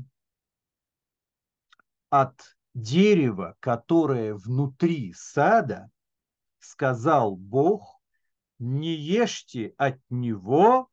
от 2.11 2.56
дерева, 2.76 3.57
которое 3.61 4.36
внутри 4.36 5.14
сада, 5.14 5.90
сказал 6.60 7.36
Бог, 7.36 7.99
не 8.60 8.94
ешьте 8.94 9.73
от 9.77 9.99
него 10.11 10.88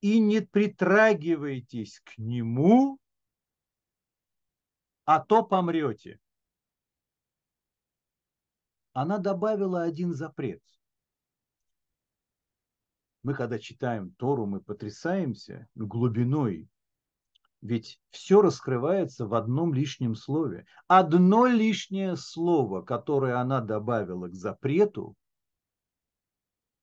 и 0.00 0.20
не 0.20 0.40
притрагивайтесь 0.40 2.00
к 2.04 2.16
нему, 2.16 3.00
а 5.04 5.20
то 5.20 5.42
помрете. 5.42 6.20
Она 8.92 9.18
добавила 9.18 9.82
один 9.82 10.12
запрет. 10.12 10.62
Мы, 13.22 13.34
когда 13.34 13.58
читаем 13.58 14.12
Тору, 14.12 14.46
мы 14.46 14.60
потрясаемся 14.60 15.68
глубиной 15.74 16.68
ведь 17.62 18.00
все 18.10 18.40
раскрывается 18.40 19.26
в 19.26 19.34
одном 19.34 19.74
лишнем 19.74 20.14
слове. 20.14 20.66
Одно 20.88 21.46
лишнее 21.46 22.16
слово, 22.16 22.82
которое 22.82 23.38
она 23.38 23.60
добавила 23.60 24.28
к 24.28 24.34
запрету 24.34 25.14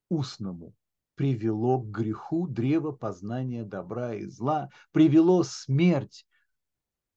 устному, 0.10 0.74
привело 1.16 1.80
к 1.80 1.90
греху 1.90 2.48
древа 2.48 2.92
познания 2.92 3.64
добра 3.64 4.14
и 4.14 4.26
зла, 4.26 4.70
привело 4.92 5.44
смерть 5.44 6.26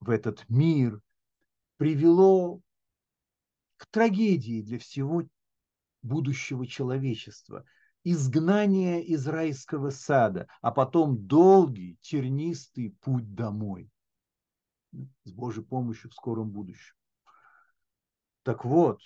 в 0.01 0.11
этот 0.11 0.49
мир, 0.49 1.01
привело 1.77 2.61
к 3.77 3.87
трагедии 3.87 4.63
для 4.63 4.79
всего 4.79 5.23
будущего 6.03 6.67
человечества– 6.67 7.65
изгнание 8.05 9.05
из 9.05 9.27
райского 9.27 9.91
сада, 9.91 10.49
а 10.63 10.71
потом 10.71 11.27
долгий, 11.27 11.99
тернистый 12.01 12.97
путь 13.01 13.35
домой. 13.35 13.91
С 15.25 15.33
Божьей 15.33 15.65
помощью 15.65 16.11
в 16.11 16.15
скором 16.15 16.51
будущем. 16.51 16.95
Так 18.43 18.65
вот, 18.65 19.01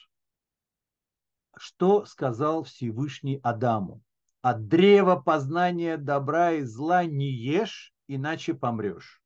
что 1.57 2.05
сказал 2.07 2.62
Всевышний 2.65 3.41
Адаму? 3.43 4.03
От 4.41 4.69
древа 4.69 5.16
познания 5.16 5.97
добра 5.97 6.53
и 6.53 6.62
зла 6.62 7.05
не 7.05 7.31
ешь, 7.31 7.95
иначе 8.07 8.55
помрешь. 8.55 9.23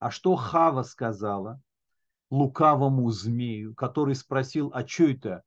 А 0.00 0.10
что 0.10 0.34
Хава 0.34 0.82
сказала 0.82 1.62
лукавому 2.30 3.10
змею, 3.10 3.74
который 3.74 4.14
спросил, 4.14 4.70
а 4.72 4.86
что 4.86 5.04
это? 5.04 5.44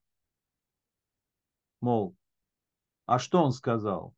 Мол, 1.82 2.16
а 3.08 3.18
что 3.18 3.44
он 3.44 3.52
сказал? 3.52 4.16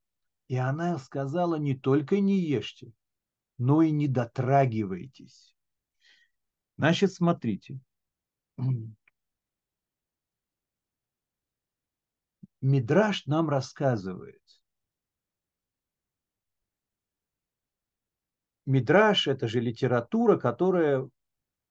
И 0.49 0.57
она 0.57 0.99
сказала, 0.99 1.55
не 1.55 1.73
только 1.73 2.19
не 2.19 2.37
ешьте, 2.37 2.91
но 3.57 3.81
и 3.81 3.91
не 3.91 4.09
дотрагивайтесь. 4.09 5.55
Значит, 6.77 7.13
смотрите. 7.13 7.79
Мидраш 12.59 13.25
нам 13.25 13.47
рассказывает. 13.49 14.41
Мидраш– 18.65 19.27
это 19.27 19.47
же 19.47 19.59
литература, 19.59 20.37
которая 20.37 21.07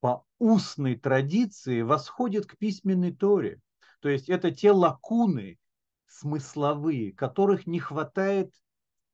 по 0.01 0.25
устной 0.39 0.97
традиции 0.97 1.83
восходит 1.83 2.47
к 2.47 2.57
письменной 2.57 3.13
Торе. 3.13 3.61
То 4.01 4.09
есть 4.09 4.29
это 4.29 4.51
те 4.51 4.71
лакуны, 4.71 5.59
смысловые, 6.07 7.13
которых 7.13 7.67
не 7.67 7.81
хватает, 7.81 8.53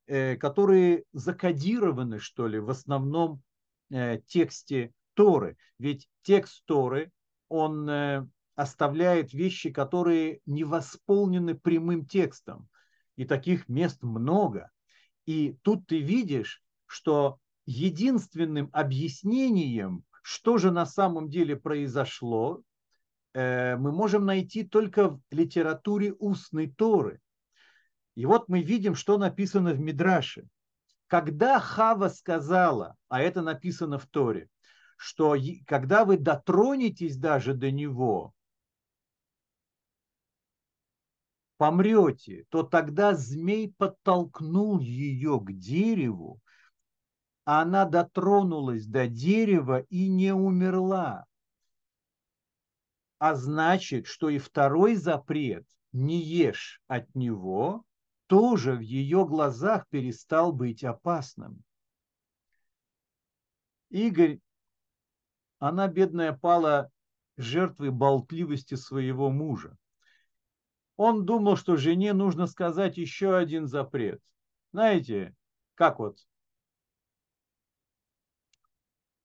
э, 0.06 0.36
которые 0.36 1.04
закодированы, 1.12 2.18
что 2.18 2.48
ли, 2.48 2.58
в 2.58 2.70
основном 2.70 3.42
э, 3.90 4.18
тексте 4.26 4.92
Торы. 5.14 5.56
Ведь 5.78 6.08
текст 6.22 6.64
Торы, 6.66 7.12
он 7.48 7.88
э, 7.88 8.26
оставляет 8.54 9.32
вещи, 9.32 9.70
которые 9.70 10.40
не 10.44 10.64
восполнены 10.64 11.54
прямым 11.54 12.04
текстом. 12.04 12.68
И 13.16 13.24
таких 13.24 13.68
мест 13.68 14.02
много. 14.02 14.70
И 15.24 15.56
тут 15.62 15.86
ты 15.86 16.00
видишь, 16.00 16.62
что 16.86 17.38
единственным 17.70 18.70
объяснением, 18.72 20.04
что 20.22 20.58
же 20.58 20.70
на 20.70 20.86
самом 20.86 21.28
деле 21.28 21.56
произошло, 21.56 22.62
Э, 23.32 23.76
мы 23.76 23.92
можем 23.92 24.26
найти 24.26 24.64
только 24.64 25.10
в 25.10 25.20
литературе 25.30 26.12
устной 26.12 26.68
Торы. 26.68 27.20
И 28.16 28.26
вот 28.26 28.48
мы 28.48 28.62
видим, 28.62 28.94
что 28.94 29.18
написано 29.18 29.72
в 29.72 29.80
Мидраше. 29.80 30.48
Когда 31.06 31.58
Хава 31.58 32.08
сказала, 32.08 32.96
а 33.08 33.20
это 33.20 33.42
написано 33.42 33.98
в 33.98 34.06
Торе, 34.06 34.48
что 34.96 35.36
когда 35.66 36.04
вы 36.04 36.18
дотронетесь 36.18 37.16
даже 37.16 37.54
до 37.54 37.70
него, 37.70 38.32
помрете, 41.56 42.44
то 42.48 42.62
тогда 42.62 43.14
змей 43.14 43.74
подтолкнул 43.76 44.78
ее 44.78 45.40
к 45.40 45.52
дереву, 45.52 46.40
она 47.44 47.84
дотронулась 47.84 48.86
до 48.86 49.06
дерева 49.08 49.80
и 49.88 50.08
не 50.08 50.32
умерла 50.32 51.26
а 53.20 53.34
значит, 53.34 54.06
что 54.06 54.30
и 54.30 54.38
второй 54.38 54.96
запрет 54.96 55.66
«не 55.92 56.22
ешь 56.22 56.80
от 56.88 57.14
него» 57.14 57.84
тоже 58.28 58.76
в 58.76 58.80
ее 58.80 59.26
глазах 59.26 59.86
перестал 59.88 60.52
быть 60.52 60.84
опасным. 60.84 61.62
Игорь, 63.90 64.38
она, 65.58 65.86
бедная, 65.86 66.32
пала 66.32 66.90
жертвой 67.36 67.90
болтливости 67.90 68.74
своего 68.74 69.30
мужа. 69.30 69.76
Он 70.96 71.26
думал, 71.26 71.56
что 71.56 71.76
жене 71.76 72.14
нужно 72.14 72.46
сказать 72.46 72.96
еще 72.96 73.36
один 73.36 73.66
запрет. 73.66 74.22
Знаете, 74.72 75.34
как 75.74 75.98
вот 75.98 76.18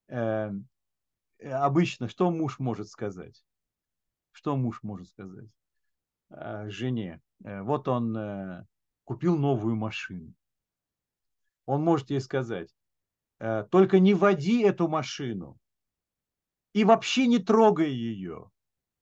э, 0.08 0.50
обычно, 1.42 2.08
что 2.08 2.30
муж 2.30 2.58
может 2.58 2.88
сказать? 2.88 3.44
Что 4.32 4.56
муж 4.56 4.82
может 4.82 5.08
сказать 5.08 5.48
э, 6.30 6.68
жене? 6.68 7.20
Э, 7.44 7.62
вот 7.62 7.88
он 7.88 8.66
купил 9.04 9.36
новую 9.36 9.76
машину. 9.76 10.34
Он 11.64 11.82
может 11.82 12.10
ей 12.10 12.20
сказать, 12.20 12.74
только 13.70 13.98
не 13.98 14.14
води 14.14 14.62
эту 14.62 14.88
машину 14.88 15.58
и 16.76 16.84
вообще 16.84 17.26
не 17.26 17.38
трогай 17.38 17.90
ее. 17.90 18.50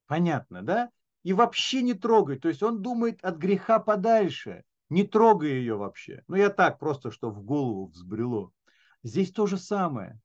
Понятно, 0.07 0.63
да? 0.63 0.91
И 1.25 1.33
вообще 1.33 1.83
не 1.83 1.95
трогай. 1.95 2.39
То 2.39 2.47
есть 2.47 2.63
он 2.63 2.83
думает 2.83 3.19
от 3.25 3.37
греха 3.37 3.81
подальше. 3.81 4.63
Не 4.91 5.03
трогай 5.03 5.55
ее 5.55 5.75
вообще. 5.75 6.23
Ну, 6.29 6.37
я 6.37 6.51
так 6.51 6.79
просто, 6.79 7.11
что 7.11 7.31
в 7.31 7.43
голову 7.43 7.87
взбрело. 7.87 8.53
Здесь 9.03 9.33
то 9.33 9.47
же 9.47 9.59
самое. 9.59 10.21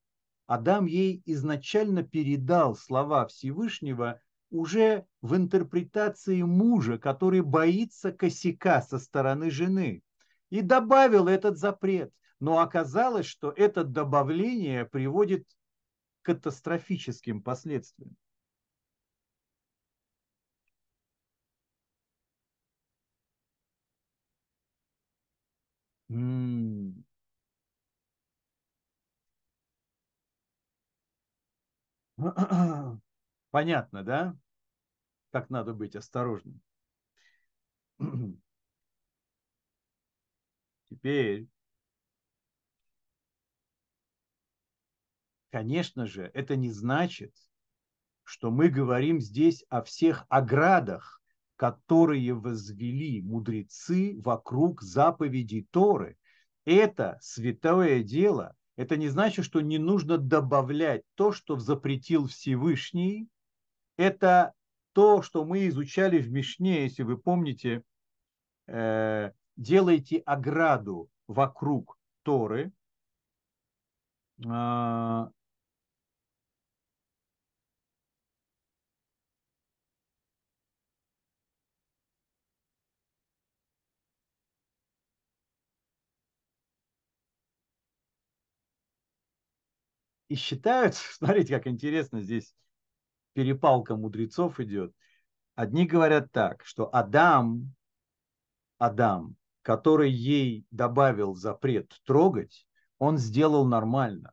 Адам 0.49 0.87
ей 0.87 1.21
изначально 1.27 2.01
передал 2.01 2.75
слова 2.75 3.27
Всевышнего 3.27 4.19
уже 4.49 5.05
в 5.21 5.35
интерпретации 5.35 6.41
мужа, 6.41 6.97
который 6.97 7.41
боится 7.41 8.11
косяка 8.11 8.81
со 8.81 8.97
стороны 8.97 9.51
жены, 9.51 10.01
и 10.49 10.61
добавил 10.61 11.27
этот 11.27 11.59
запрет. 11.59 12.11
Но 12.39 12.61
оказалось, 12.61 13.27
что 13.27 13.53
это 13.55 13.83
добавление 13.83 14.85
приводит 14.85 15.45
к 16.23 16.25
катастрофическим 16.25 17.43
последствиям. 17.43 18.17
Понятно, 33.51 34.03
да? 34.03 34.35
Как 35.31 35.49
надо 35.49 35.73
быть 35.73 35.95
осторожным. 35.95 36.61
Теперь, 40.89 41.47
конечно 45.51 46.05
же, 46.07 46.29
это 46.33 46.55
не 46.55 46.71
значит, 46.71 47.33
что 48.23 48.51
мы 48.51 48.69
говорим 48.69 49.21
здесь 49.21 49.63
о 49.69 49.81
всех 49.81 50.25
оградах, 50.29 51.21
которые 51.55 52.33
возвели 52.33 53.21
мудрецы 53.21 54.19
вокруг 54.21 54.81
заповедей 54.81 55.67
Торы. 55.71 56.17
Это 56.65 57.17
святое 57.21 58.03
дело. 58.03 58.55
Это 58.79 58.95
не 58.95 59.09
значит, 59.09 59.43
что 59.43 59.59
не 59.59 59.77
нужно 59.77 60.17
добавлять 60.17 61.03
то, 61.15 61.33
что 61.33 61.59
запретил 61.59 62.27
Всевышний. 62.27 63.27
Это 63.97 64.53
то, 64.93 65.21
что 65.21 65.43
мы 65.43 65.67
изучали 65.67 66.19
в 66.19 66.31
Мишне, 66.31 66.83
если 66.83 67.03
вы 67.03 67.17
помните, 67.17 67.83
э, 68.67 69.31
делайте 69.57 70.19
ограду 70.19 71.09
вокруг 71.27 71.99
Торы, 72.23 72.71
а, 74.47 75.29
и 90.29 90.35
считают, 90.35 90.95
смотрите, 90.95 91.55
как 91.55 91.67
интересно 91.67 92.21
здесь 92.21 92.55
перепалка 93.33 93.95
мудрецов 93.95 94.59
идет. 94.59 94.93
Одни 95.55 95.85
говорят 95.85 96.31
так, 96.31 96.63
что 96.63 96.89
Адам, 96.93 97.75
Адам, 98.77 99.35
который 99.61 100.09
ей 100.09 100.65
добавил 100.71 101.35
запрет 101.35 101.93
трогать, 102.05 102.65
он 102.97 103.17
сделал 103.17 103.65
нормально. 103.65 104.31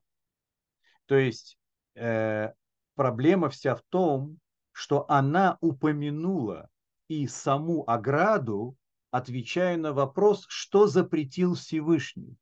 То 1.06 1.16
есть 1.16 1.58
э, 1.94 2.52
проблема 2.94 3.48
вся 3.48 3.74
в 3.74 3.82
том, 3.88 4.38
что 4.72 5.04
она 5.08 5.58
упомянула 5.60 6.68
и 7.08 7.26
саму 7.26 7.88
ограду, 7.88 8.76
отвечая 9.10 9.76
на 9.76 9.92
вопрос, 9.92 10.44
что 10.48 10.86
запретил 10.86 11.54
Всевышний. 11.54 12.36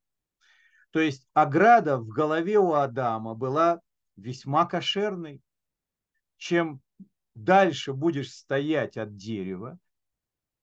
То 0.95 1.01
есть 1.01 1.27
ограда 1.35 1.99
в 1.99 2.07
голове 2.07 2.57
у 2.57 2.75
Адама 2.75 3.35
была 3.35 3.81
весьма 4.15 4.65
кошерной. 4.65 5.43
Чем 6.37 6.83
дальше 7.35 7.93
будешь 7.93 8.33
стоять 8.33 8.97
от 8.97 9.17
дерева, 9.17 9.81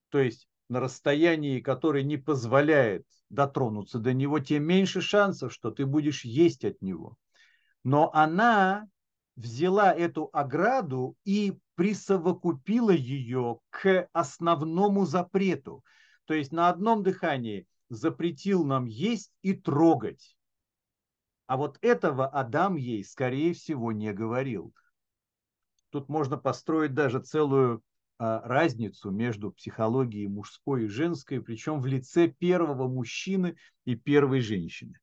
то 0.07 0.19
есть 0.19 0.47
на 0.69 0.79
расстоянии, 0.79 1.59
которое 1.59 2.03
не 2.03 2.15
позволяет 2.15 3.05
дотронуться 3.29 3.99
до 3.99 4.13
него, 4.13 4.39
тем 4.39 4.63
меньше 4.63 5.01
шансов, 5.01 5.51
что 5.51 5.69
ты 5.69 5.85
будешь 5.85 6.23
есть 6.23 6.63
от 6.63 6.81
него. 6.81 7.17
Но 7.83 8.09
она 8.13 8.87
взяла 9.35 9.93
эту 9.93 10.29
ограду 10.31 11.17
и 11.25 11.59
присовокупила 11.75 12.91
ее 12.91 13.59
к 13.69 14.07
основному 14.13 15.05
запрету. 15.05 15.83
То 16.23 16.33
есть 16.33 16.53
на 16.53 16.69
одном 16.69 17.03
дыхании 17.03 17.67
запретил 17.91 18.63
нам 18.63 18.85
есть 18.85 19.33
и 19.41 19.53
трогать. 19.53 20.37
А 21.45 21.57
вот 21.57 21.77
этого 21.81 22.25
Адам 22.25 22.77
ей, 22.77 23.03
скорее 23.03 23.53
всего, 23.53 23.91
не 23.91 24.13
говорил. 24.13 24.73
Тут 25.89 26.07
можно 26.07 26.37
построить 26.37 26.93
даже 26.93 27.19
целую 27.19 27.83
а, 28.17 28.39
разницу 28.47 29.11
между 29.11 29.51
психологией 29.51 30.27
мужской 30.27 30.85
и 30.85 30.87
женской, 30.87 31.41
причем 31.41 31.81
в 31.81 31.85
лице 31.85 32.29
первого 32.29 32.87
мужчины 32.87 33.57
и 33.83 33.95
первой 33.95 34.39
женщины. 34.39 34.97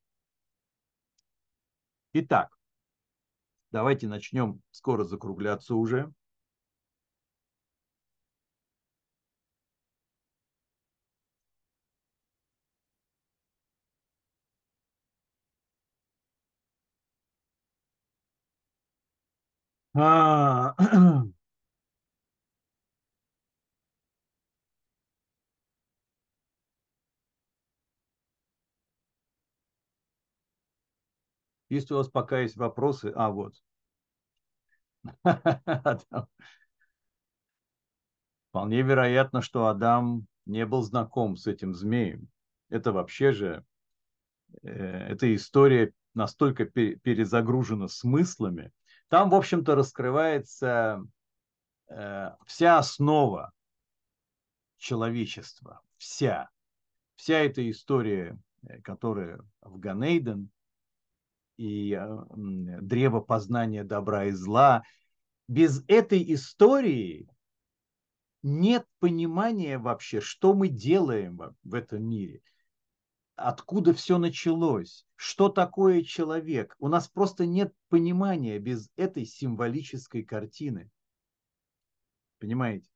Итак, 2.15 2.57
давайте 3.71 4.09
начнем 4.09 4.63
скоро 4.71 5.05
закругляться 5.05 5.75
уже. 5.75 6.11
А, 19.99 20.75
Если 31.71 31.95
у 31.95 31.97
вас 31.97 32.11
пока 32.11 32.41
есть 32.41 32.57
вопросы, 32.59 33.11
а 33.17 33.31
вот. 33.31 33.55
Вполне 38.51 38.83
вероятно, 38.83 39.41
что 39.43 39.67
Адам 39.69 40.27
не 40.47 40.67
был 40.67 40.83
знаком 40.83 41.37
с 41.37 41.47
этим 41.47 41.75
змеем. 41.75 42.29
Это 42.69 42.93
вообще 42.93 43.33
же, 43.33 43.65
э, 44.63 44.69
эта 45.11 45.35
история 45.35 45.93
настолько 46.15 46.65
перезагружена 46.65 47.89
смыслами, 47.89 48.73
там, 49.09 49.31
в 49.31 49.35
общем-то, 49.35 49.75
раскрывается 49.75 51.05
э, 51.89 52.31
вся 52.47 52.79
основа 52.79 53.53
человечества, 54.77 55.81
вся. 55.97 56.51
Вся 57.17 57.39
эта 57.39 57.69
история, 57.71 58.39
э, 58.67 58.81
которая 58.83 59.41
в 59.61 59.79
Ганейден 59.79 60.51
и 61.57 61.93
э, 61.95 62.19
древо 62.35 63.21
познания 63.21 63.85
добра 63.85 64.27
и 64.27 64.31
зла, 64.31 64.83
без 65.49 65.83
этой 65.89 66.35
истории 66.35 67.29
нет 68.43 68.87
понимания 69.01 69.79
вообще, 69.79 70.21
что 70.21 70.53
мы 70.53 70.69
делаем 70.69 71.41
в 71.65 71.75
этом 71.75 72.05
мире– 72.05 72.43
откуда 73.39 73.95
все 73.95 74.19
началось, 74.19 75.07
что 75.17 75.49
такое 75.49 76.03
человек. 76.03 76.75
У 76.79 76.89
нас 76.89 77.09
просто 77.09 77.47
нет 77.47 77.73
понимания 77.89 78.59
без 78.59 78.91
этой 78.97 79.25
символической 79.25 80.25
картины. 80.25 80.91
Понимаете? 82.41 82.89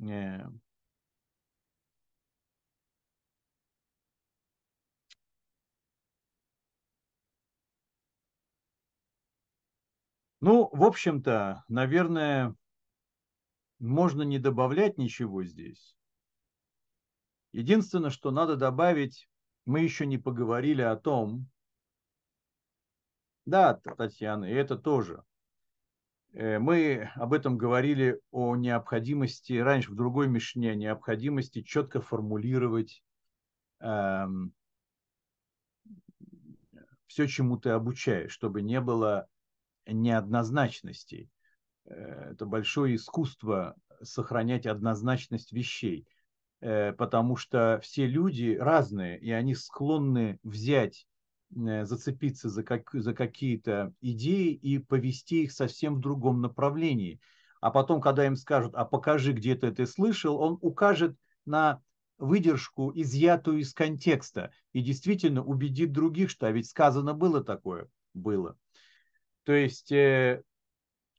Э. 0.00 0.46
Ну, 10.40 10.68
в 10.72 10.84
общем-то, 10.84 11.64
наверное, 11.68 12.54
можно 13.80 14.22
не 14.22 14.38
добавлять 14.38 14.96
ничего 14.98 15.42
здесь. 15.42 15.95
Единственное, 17.56 18.10
что 18.10 18.32
надо 18.32 18.56
добавить, 18.56 19.30
мы 19.64 19.80
еще 19.80 20.04
не 20.04 20.18
поговорили 20.18 20.82
о 20.82 20.94
том, 20.94 21.48
да, 23.46 23.72
Татьяна, 23.72 24.44
и 24.44 24.52
это 24.52 24.76
тоже. 24.76 25.22
Э, 26.34 26.58
мы 26.58 27.10
об 27.14 27.32
этом 27.32 27.56
говорили 27.56 28.20
о 28.30 28.56
необходимости, 28.56 29.54
раньше 29.54 29.92
в 29.92 29.94
другой 29.94 30.28
Мишне, 30.28 30.76
необходимости 30.76 31.62
четко 31.62 32.02
формулировать 32.02 33.02
эм, 33.80 34.52
все, 37.06 37.26
чему 37.26 37.56
ты 37.56 37.70
обучаешь, 37.70 38.32
чтобы 38.32 38.60
не 38.60 38.82
было 38.82 39.28
неоднозначностей. 39.86 41.30
Э, 41.86 42.32
это 42.32 42.44
большое 42.44 42.96
искусство 42.96 43.76
сохранять 44.02 44.66
однозначность 44.66 45.52
вещей. 45.52 46.06
Э, 46.60 46.92
потому 46.92 47.36
что 47.36 47.80
все 47.82 48.06
люди 48.06 48.56
разные, 48.58 49.18
и 49.18 49.30
они 49.30 49.54
склонны 49.54 50.38
взять, 50.42 51.06
э, 51.54 51.84
зацепиться 51.84 52.48
за, 52.48 52.62
как, 52.62 52.90
за 52.92 53.14
какие-то 53.14 53.92
идеи 54.00 54.52
и 54.54 54.78
повести 54.78 55.44
их 55.44 55.52
совсем 55.52 55.96
в 55.96 56.00
другом 56.00 56.40
направлении. 56.40 57.20
А 57.60 57.70
потом, 57.70 58.00
когда 58.00 58.26
им 58.26 58.36
скажут, 58.36 58.74
а 58.74 58.84
покажи, 58.84 59.32
где 59.32 59.54
ты 59.54 59.68
это 59.68 59.86
слышал, 59.86 60.38
он 60.38 60.58
укажет 60.62 61.16
на 61.44 61.82
выдержку, 62.18 62.90
изъятую 62.94 63.58
из 63.58 63.74
контекста, 63.74 64.50
и 64.72 64.80
действительно 64.80 65.44
убедит 65.44 65.92
других, 65.92 66.30
что 66.30 66.46
а 66.46 66.52
ведь 66.52 66.68
сказано 66.68 67.12
было 67.12 67.44
такое. 67.44 67.88
Было. 68.14 68.56
То 69.44 69.52
есть, 69.52 69.92
э, 69.92 70.42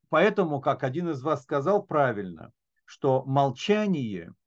поэтому, 0.10 0.62
как 0.62 0.84
один 0.84 1.10
из 1.10 1.22
вас 1.22 1.44
сказал 1.44 1.84
правильно, 1.84 2.52
что 2.86 3.24
молчание– 3.24 4.34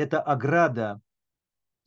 это 0.00 0.20
ограда 0.20 1.00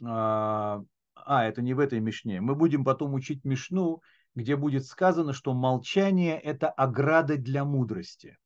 а, 0.05 0.83
а, 1.15 1.45
это 1.45 1.61
не 1.61 1.73
в 1.73 1.79
этой 1.79 1.99
Мишне. 1.99 2.41
Мы 2.41 2.55
будем 2.55 2.83
потом 2.83 3.13
учить 3.13 3.43
Мишну, 3.43 4.01
где 4.35 4.55
будет 4.55 4.85
сказано, 4.85 5.33
что 5.33 5.53
молчание– 5.53 6.39
это 6.43 6.69
ограда 6.69 7.37
для 7.37 7.65
мудрости. 7.65 8.37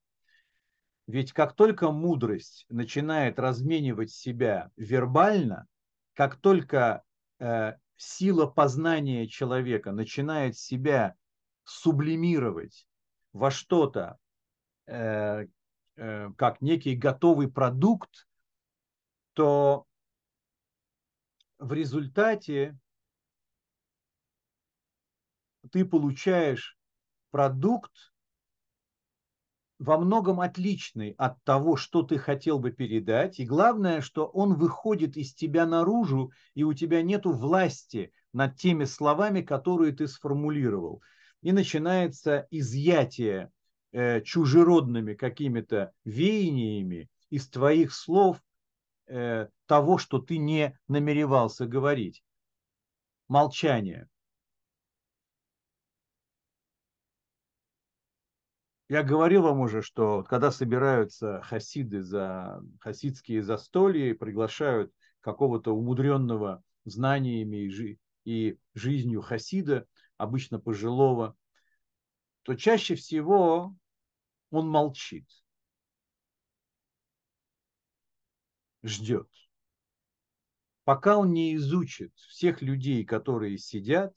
Ведь 1.07 1.31
как 1.31 1.53
только 1.53 1.91
мудрость 1.91 2.65
начинает 2.69 3.39
разменивать 3.39 4.11
себя 4.11 4.71
вербально, 4.75 5.65
как 6.13 6.35
только 6.35 7.03
э, 7.39 7.75
сила 7.95 8.45
познания 8.45 9.27
человека 9.27 9.93
начинает 9.93 10.57
себя 10.57 11.15
сублимировать 11.63 12.87
во 13.31 13.51
что-то, 13.51 14.17
э, 14.85 15.47
э, 15.95 16.29
как 16.35 16.61
некий 16.61 16.95
готовый 16.95 17.49
продукт, 17.49 18.26
то 19.37 19.85
в 21.59 21.71
результате 21.71 22.75
ты 25.71 25.85
получаешь 25.85 26.75
продукт 27.29 27.91
во 29.77 29.99
многом 29.99 30.41
отличный 30.41 31.11
от 31.19 31.43
того, 31.43 31.75
что 31.75 32.01
ты 32.01 32.17
хотел 32.17 32.57
бы 32.57 32.71
передать. 32.71 33.39
И 33.39 33.45
главное, 33.45 34.01
что 34.01 34.25
он 34.25 34.55
выходит 34.55 35.17
из 35.17 35.35
тебя 35.35 35.67
наружу, 35.67 36.31
и 36.55 36.63
у 36.63 36.73
тебя 36.73 37.03
нет 37.03 37.27
власти 37.27 38.11
над 38.33 38.55
теми 38.55 38.85
словами, 38.85 39.43
которые 39.43 39.93
ты 39.93 40.07
сформулировал. 40.07 41.03
И 41.43 41.51
начинается 41.51 42.47
изъятие 42.49 43.51
э, 43.91 44.21
чужеродными 44.21 45.13
какими-то 45.13 45.93
веяниями 46.05 47.11
из 47.29 47.47
твоих 47.47 47.93
слов 47.93 48.41
того, 49.07 49.97
что 49.97 50.19
ты 50.19 50.37
не 50.37 50.77
намеревался 50.87 51.65
говорить. 51.65 52.23
Молчание. 53.27 54.07
Я 58.89 59.03
говорил 59.03 59.41
вам 59.41 59.59
уже, 59.59 59.81
что 59.81 60.23
когда 60.23 60.49
собираются 60.49 61.41
хасиды 61.41 62.03
за 62.03 62.61
хасидские 62.79 63.43
застолья 63.43 64.11
и 64.11 64.13
приглашают 64.13 64.93
какого-то 65.19 65.75
умудренного 65.75 66.63
знаниями 66.85 67.65
и, 67.65 67.69
жи- 67.69 67.97
и 68.23 68.57
жизнью 68.75 69.21
хасида, 69.21 69.85
обычно 70.15 70.59
пожилого, 70.59 71.35
то 72.43 72.55
чаще 72.55 72.95
всего 72.95 73.75
он 74.51 74.69
молчит, 74.69 75.27
ждет. 78.87 79.29
Пока 80.83 81.17
он 81.17 81.33
не 81.33 81.55
изучит 81.55 82.13
всех 82.15 82.61
людей, 82.61 83.03
которые 83.05 83.57
сидят, 83.57 84.15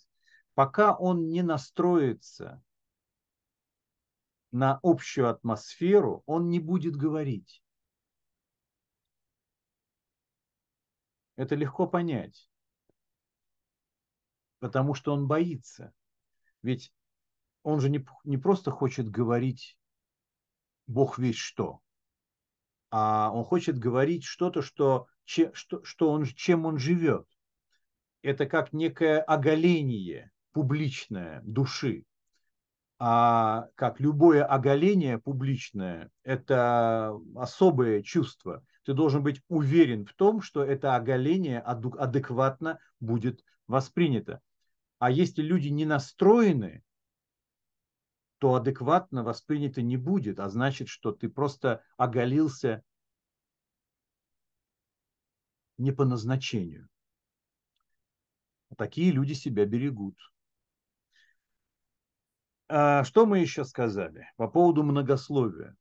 пока 0.55 0.95
он 0.95 1.29
не 1.29 1.43
настроится 1.43 2.63
на 4.53 4.79
общую 4.83 5.29
атмосферу, 5.29 6.23
он 6.27 6.49
не 6.49 6.61
будет 6.61 6.97
говорить. 6.97 7.63
Это 11.37 11.55
легко 11.55 11.87
понять, 11.87 12.49
потому 14.59 14.95
что 14.95 15.13
он 15.13 15.27
боится. 15.27 15.93
Ведь 16.63 16.93
он 17.63 17.81
же 17.81 17.89
не, 17.89 18.07
не 18.25 18.37
просто 18.37 18.71
хочет 18.71 19.09
говорить 19.09 19.79
Бог 20.87 21.19
весь 21.19 21.37
что, 21.37 21.81
а 22.91 23.31
он 23.33 23.45
хочет 23.45 23.79
говорить 23.79 24.25
что-то, 24.25 24.63
что, 24.63 25.07
че, 25.25 25.51
что, 25.55 25.83
что 25.85 26.11
он, 26.11 26.25
чем 26.25 26.67
он 26.67 26.79
живет. 26.79 27.27
Это 28.23 28.47
как 28.47 28.73
некое 28.73 29.21
оголение 29.21 30.31
публичное 30.53 31.41
души 31.45 32.05
а 33.03 33.69
как 33.77 33.99
любое 33.99 34.45
оголение 34.45 35.19
публичное, 35.19 36.11
это 36.23 37.19
особое 37.35 38.03
чувство. 38.03 38.63
Ты 38.85 38.93
должен 38.93 39.23
быть 39.23 39.41
уверен 39.49 40.05
в 40.05 40.13
том, 40.13 40.43
что 40.43 40.63
это 40.63 40.95
оголение 40.95 41.61
адекватно 41.61 42.79
будет 43.01 43.43
воспринято. 43.67 44.41
А 44.99 45.11
если 45.11 45.41
люди 45.41 45.69
не 45.69 45.87
настроены, 45.87 46.83
то 48.41 48.55
адекватно 48.55 49.23
воспринято 49.23 49.83
не 49.83 49.99
будет, 49.99 50.41
а 50.41 50.49
значит, 50.49 50.89
что 50.89 51.13
ты 51.13 51.29
просто 51.29 51.85
оголился 51.99 52.83
не 55.77 55.93
по 55.93 56.07
назначению. 56.07 56.89
Такие 58.79 59.13
люди 59.13 59.35
себя 59.35 59.67
берегут. 59.67 60.17
А 62.69 63.05
что 63.05 63.27
мы 63.27 63.41
еще 63.41 63.67
сказали 63.67 64.33
по 64.37 64.49
поводу 64.49 64.85
многословия? 64.85 65.77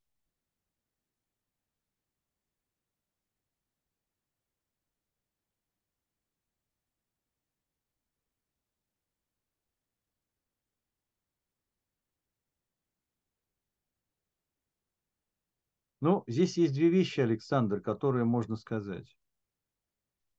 Ну, 16.02 16.24
здесь 16.28 16.58
есть 16.58 16.74
две 16.74 16.90
вещи, 16.90 17.20
Александр, 17.20 17.82
которые 17.82 18.24
можно 18.24 18.56
сказать. 18.56 19.18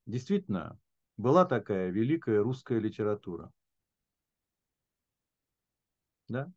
Действительно, 0.07 0.78
была 1.19 1.45
такая 1.45 1.91
великая 1.91 2.43
русская 2.43 2.78
литература. 2.78 3.53
Да? 6.28 6.51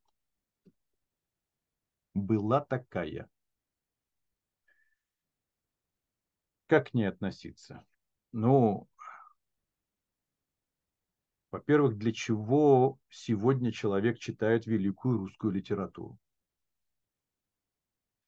Была 2.14 2.62
такая. 2.62 3.30
Как 6.68 6.92
к 6.92 6.94
ней 6.94 7.06
относиться? 7.06 7.86
Ну, 8.32 8.88
во-первых, 11.52 11.98
для 11.98 12.12
чего 12.14 13.00
сегодня 13.10 13.72
человек 13.72 14.18
читает 14.18 14.66
великую 14.66 15.20
русскую 15.20 15.54
литературу? 15.54 16.18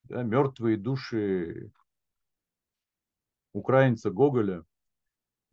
Да, 0.08 0.22
мертвые 0.22 0.78
души 0.78 1.72
украинца 3.54 4.12
Гоголя 4.12 4.64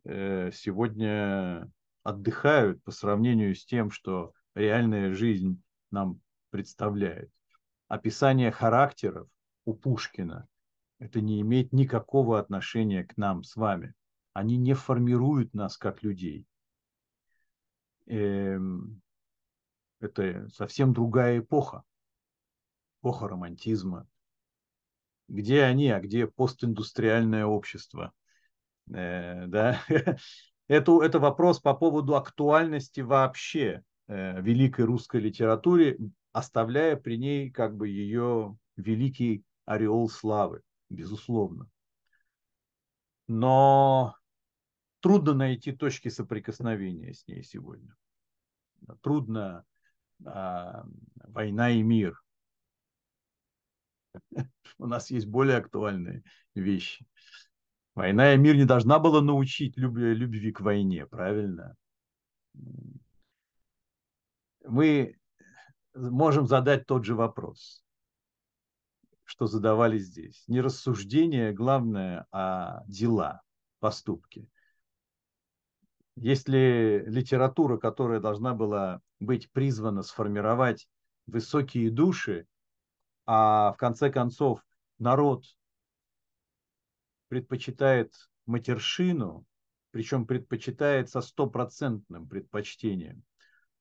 э, 0.03 0.51
сегодня 0.51 1.71
отдыхают 2.03 2.83
по 2.83 2.91
сравнению 2.91 3.55
с 3.55 3.65
тем, 3.65 3.89
что 3.89 4.33
реальная 4.53 5.13
жизнь 5.13 5.59
нам 5.89 6.21
представляет. 6.51 7.31
Описание 7.87 8.51
характеров 8.51 9.27
у 9.65 9.73
Пушкина 9.73 10.47
это 10.99 11.19
не 11.19 11.41
имеет 11.41 11.73
никакого 11.73 12.37
отношения 12.37 13.03
к 13.03 13.17
нам 13.17 13.43
с 13.43 13.55
вами. 13.55 13.95
Они 14.33 14.57
не 14.57 14.75
формируют 14.75 15.55
нас 15.55 15.77
как 15.77 16.03
людей. 16.03 16.45
Эм, 18.05 19.01
это 19.99 20.47
совсем 20.49 20.93
другая 20.93 21.39
эпоха. 21.39 21.83
Эпоха 22.99 23.27
романтизма. 23.27 24.07
Где 25.27 25.63
они, 25.63 25.89
а 25.89 25.99
где 25.99 26.27
постиндустриальное 26.27 27.45
общество? 27.45 28.11
Э, 28.93 29.47
да? 29.47 29.79
это, 30.67 31.03
это 31.03 31.19
вопрос 31.19 31.59
по 31.59 31.73
поводу 31.73 32.15
актуальности 32.15 33.01
вообще 33.01 33.83
Э, 34.07 34.41
великой 34.41 34.85
русской 34.85 35.21
литературе, 35.21 35.97
оставляя 36.33 36.97
при 36.97 37.17
ней 37.17 37.49
как 37.49 37.75
бы 37.75 37.87
ее 37.87 38.57
великий 38.75 39.43
ореол 39.65 40.09
славы, 40.09 40.61
безусловно. 40.89 41.69
Но 43.27 44.15
трудно 44.99 45.33
найти 45.33 45.71
точки 45.71 46.09
соприкосновения 46.09 47.13
с 47.13 47.25
ней 47.27 47.43
сегодня. 47.43 47.95
Трудно 49.01 49.63
а, 50.25 50.85
война 51.23 51.69
и 51.69 51.81
мир. 51.81 52.21
У 54.77 54.85
нас 54.85 55.11
есть 55.11 55.27
более 55.27 55.57
актуальные 55.57 56.23
вещи. 56.55 57.05
Война 57.95 58.33
и 58.33 58.37
мир 58.37 58.55
не 58.55 58.65
должна 58.65 58.99
была 58.99 59.21
научить 59.21 59.77
любви, 59.77 60.13
любви 60.13 60.51
к 60.51 60.61
войне, 60.61 61.05
правильно? 61.05 61.75
мы 64.65 65.17
можем 65.93 66.47
задать 66.47 66.85
тот 66.85 67.05
же 67.05 67.15
вопрос, 67.15 67.83
что 69.23 69.47
задавали 69.47 69.97
здесь. 69.97 70.43
Не 70.47 70.61
рассуждение, 70.61 71.53
главное, 71.53 72.25
а 72.31 72.83
дела, 72.87 73.41
поступки. 73.79 74.47
Если 76.15 77.03
литература, 77.07 77.77
которая 77.77 78.19
должна 78.19 78.53
была 78.53 79.01
быть 79.19 79.51
призвана 79.51 80.03
сформировать 80.03 80.87
высокие 81.25 81.89
души, 81.89 82.45
а 83.25 83.73
в 83.73 83.77
конце 83.77 84.09
концов 84.09 84.63
народ 84.99 85.45
предпочитает 87.27 88.13
матершину, 88.45 89.45
причем 89.91 90.25
предпочитает 90.25 91.09
со 91.09 91.21
стопроцентным 91.21 92.27
предпочтением, 92.27 93.23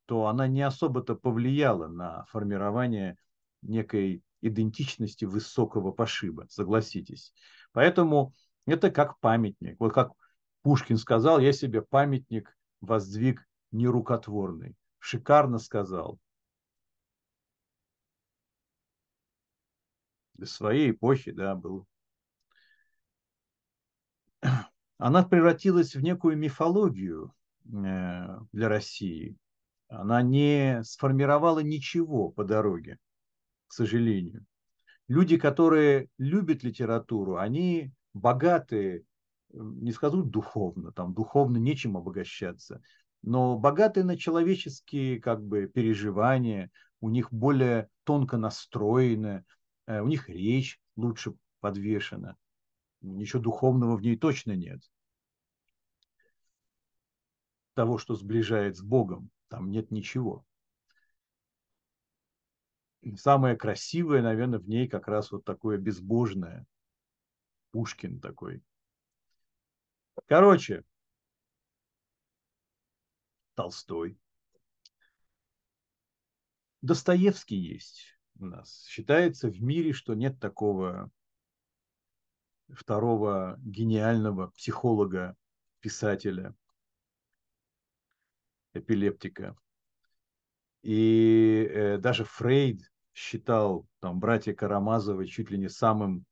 то 0.07 0.27
она 0.27 0.47
не 0.47 0.63
особо-то 0.63 1.15
повлияла 1.15 1.89
на 1.89 2.25
формирование 2.27 3.17
некой 3.63 4.23
идентичности 4.41 5.25
высокого 5.25 5.93
пошиба, 5.93 6.47
согласитесь. 6.49 7.33
Поэтому 7.73 8.35
это 8.67 8.91
как 8.91 9.19
памятник. 9.21 9.77
Вот 9.79 9.93
как 9.93 10.13
Пушкин 10.63 10.97
сказал, 10.97 11.39
я 11.39 11.53
себе 11.53 11.83
памятник 11.83 12.57
воздвиг 12.81 13.47
нерукотворный. 13.71 14.77
Шикарно 14.99 15.59
сказал. 15.59 16.19
Своей 20.45 20.91
эпохи, 20.91 21.31
да, 21.33 21.55
был. 21.55 21.87
Она 24.99 25.23
превратилась 25.23 25.95
в 25.95 26.03
некую 26.03 26.37
мифологию 26.37 27.35
э, 27.65 28.39
для 28.53 28.69
России. 28.69 29.37
Она 29.89 30.23
не 30.23 30.83
сформировала 30.85 31.61
ничего 31.61 32.31
по 32.31 32.45
дороге 32.45 32.99
к 33.73 33.75
сожалению. 33.75 34.45
Люди, 35.09 35.39
которые 35.39 36.11
любят 36.19 36.63
литературу, 36.63 37.39
они 37.39 37.91
богатые, 38.13 39.05
не 39.51 39.93
скажу 39.93 40.25
духовно, 40.25 40.93
там 40.93 41.15
духовно 41.15 41.57
нечем 41.57 41.97
обогащаться, 41.97 42.83
но 43.23 43.59
богатые 43.59 44.05
на 44.05 44.19
человеческие 44.19 45.23
как 45.23 45.43
бы 45.43 45.69
переживания, 45.69 46.71
у 47.01 47.09
них 47.09 47.33
более 47.33 47.89
тонко 48.05 48.37
настроены, 48.37 49.47
у 49.87 50.07
них 50.07 50.29
речь 50.29 50.81
лучше 50.97 51.35
подвешена. 51.61 52.37
Ничего 53.01 53.43
духовного 53.43 53.97
в 53.97 54.03
ней 54.03 54.17
точно 54.17 54.53
нет. 54.53 54.81
Того, 57.75 57.99
что 57.99 58.15
сближает 58.15 58.77
с 58.77 58.83
Богом, 58.83 59.31
там 59.49 59.71
нет 59.71 59.91
ничего 59.91 60.45
самое 63.17 63.57
красивое, 63.57 64.23
наверное, 64.23 64.59
в 64.59 64.69
ней 64.69 64.89
как 64.89 65.09
раз 65.09 65.31
вот 65.33 65.45
такое 65.45 65.79
безбожное. 65.79 66.67
Пушкин 67.71 68.21
такой. 68.21 68.63
Короче, 70.27 70.85
Толстой. 73.55 74.19
Достоевский 76.81 77.57
есть 77.57 78.19
у 78.43 78.47
нас. 78.47 78.87
Считается 78.89 79.49
в 79.49 79.63
мире, 79.63 79.93
что 79.93 80.15
нет 80.15 80.39
такого 80.41 81.11
второго 82.69 83.57
гениального 83.61 84.49
психолога, 84.49 85.37
писателя, 85.81 86.55
эпилептика. 88.75 89.57
И 90.83 91.69
э, 91.71 91.99
даже 91.99 92.25
Фрейд 92.25 92.81
считал 93.15 93.87
там 94.01 94.19
братья 94.19 94.53
Карамазовы 94.53 95.27
чуть 95.27 95.51
ли 95.51 95.59
не 95.59 95.69
самым 95.69 96.25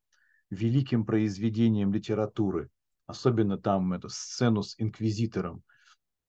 великим 0.51 1.05
произведением 1.05 1.93
литературы. 1.93 2.71
Особенно 3.07 3.59
там 3.59 3.93
эту 3.93 4.09
сцену 4.09 4.63
с 4.63 4.75
инквизитором. 4.79 5.63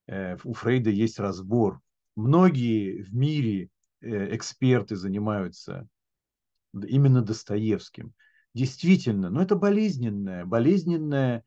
Э, 0.07 0.37
у 0.43 0.53
Фрейда 0.53 0.89
есть 0.89 1.19
разбор. 1.19 1.79
Многие 2.15 3.01
в 3.01 3.15
мире 3.15 3.69
эксперты 4.01 4.95
занимаются 4.95 5.87
именно 6.73 7.21
Достоевским. 7.21 8.13
Действительно, 8.53 9.29
но 9.29 9.41
это 9.41 9.55
болезненная, 9.55 10.45
болезненная 10.45 11.45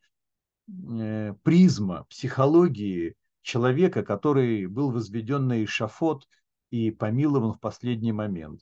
э, 0.69 1.35
призма 1.43 2.05
психологии 2.05 3.15
человека, 3.43 4.03
который 4.03 4.67
был 4.67 4.91
возведен 4.91 5.47
на 5.47 5.63
эшафот 5.65 6.27
и 6.71 6.91
помилован 6.91 7.53
в 7.53 7.61
последний 7.61 8.13
момент. 8.13 8.61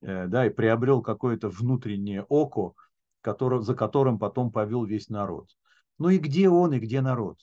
Э, 0.00 0.26
да, 0.26 0.46
и 0.46 0.50
приобрел 0.50 1.02
какое-то 1.02 1.48
внутреннее 1.48 2.22
око, 2.22 2.74
который, 3.20 3.62
за 3.62 3.74
которым 3.74 4.18
потом 4.18 4.50
повел 4.50 4.84
весь 4.84 5.08
народ. 5.08 5.50
Ну 5.98 6.08
и 6.08 6.18
где 6.18 6.48
он, 6.48 6.72
и 6.72 6.78
где 6.78 7.02
народ? 7.02 7.38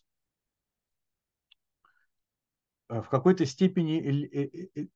Э, 2.90 3.02
в 3.02 3.10
какой-то 3.10 3.46
степени 3.46 4.00
э, 4.80 4.88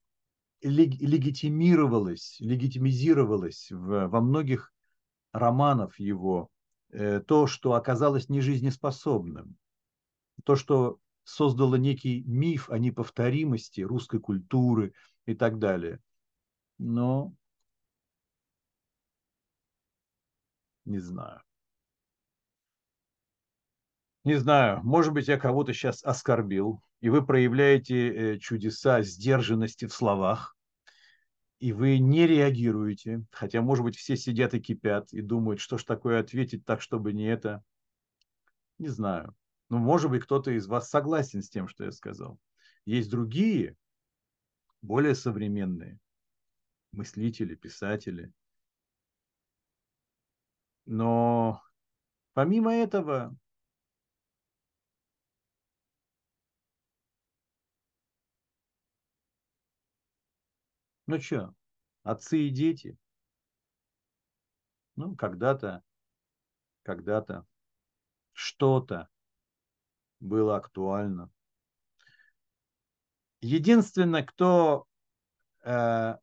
легитимировалось, 0.69 2.37
легитимизировалось 2.39 3.71
в, 3.71 4.07
во 4.07 4.21
многих 4.21 4.73
романах 5.31 5.99
его 5.99 6.49
то, 7.27 7.45
что 7.45 7.73
оказалось 7.73 8.29
нежизнеспособным, 8.29 9.57
то, 10.45 10.55
что 10.55 10.99
создало 11.25 11.75
некий 11.75 12.23
миф 12.25 12.69
о 12.69 12.77
неповторимости 12.77 13.81
русской 13.81 14.21
культуры 14.21 14.93
и 15.25 15.33
так 15.33 15.59
далее. 15.59 15.99
Но 16.77 17.33
Не 20.85 20.99
знаю. 20.99 21.41
Не 24.23 24.35
знаю, 24.35 24.81
может 24.83 25.13
быть, 25.13 25.27
я 25.27 25.37
кого-то 25.37 25.73
сейчас 25.73 26.03
оскорбил, 26.03 26.81
и 26.99 27.09
вы 27.09 27.25
проявляете 27.25 28.09
э, 28.35 28.39
чудеса 28.39 29.01
сдержанности 29.01 29.85
в 29.85 29.93
словах, 29.93 30.54
и 31.65 31.73
вы 31.73 31.97
не 31.97 32.27
реагируете, 32.27 33.23
хотя, 33.31 33.63
может 33.63 33.83
быть, 33.83 33.97
все 33.97 34.15
сидят 34.15 34.53
и 34.53 34.59
кипят, 34.59 35.11
и 35.11 35.21
думают, 35.21 35.59
что 35.59 35.79
ж 35.79 35.83
такое 35.83 36.19
ответить 36.19 36.63
так, 36.63 36.79
чтобы 36.79 37.11
не 37.11 37.25
это. 37.25 37.63
Не 38.77 38.89
знаю. 38.89 39.35
Но, 39.69 39.79
может 39.79 40.11
быть, 40.11 40.21
кто-то 40.21 40.51
из 40.51 40.67
вас 40.67 40.91
согласен 40.91 41.41
с 41.41 41.49
тем, 41.49 41.67
что 41.67 41.83
я 41.83 41.91
сказал. 41.91 42.37
Есть 42.85 43.09
другие, 43.09 43.75
более 44.83 45.15
современные 45.15 45.97
мыслители, 46.91 47.55
писатели– 47.55 48.31
но 50.85 51.63
помимо 52.33 52.71
этого, 52.71 53.35
ну 61.07 61.19
что, 61.19 61.53
отцы 62.03 62.39
и 62.39 62.49
дети, 62.49 62.97
ну, 64.95 65.15
когда-то, 65.15 65.83
когда-то 66.83 67.45
что-то 68.31 69.09
было 70.19 70.57
актуально. 70.57 71.29
Единственное, 73.41 74.23
кто, 74.23 74.85
э, 75.63 76.15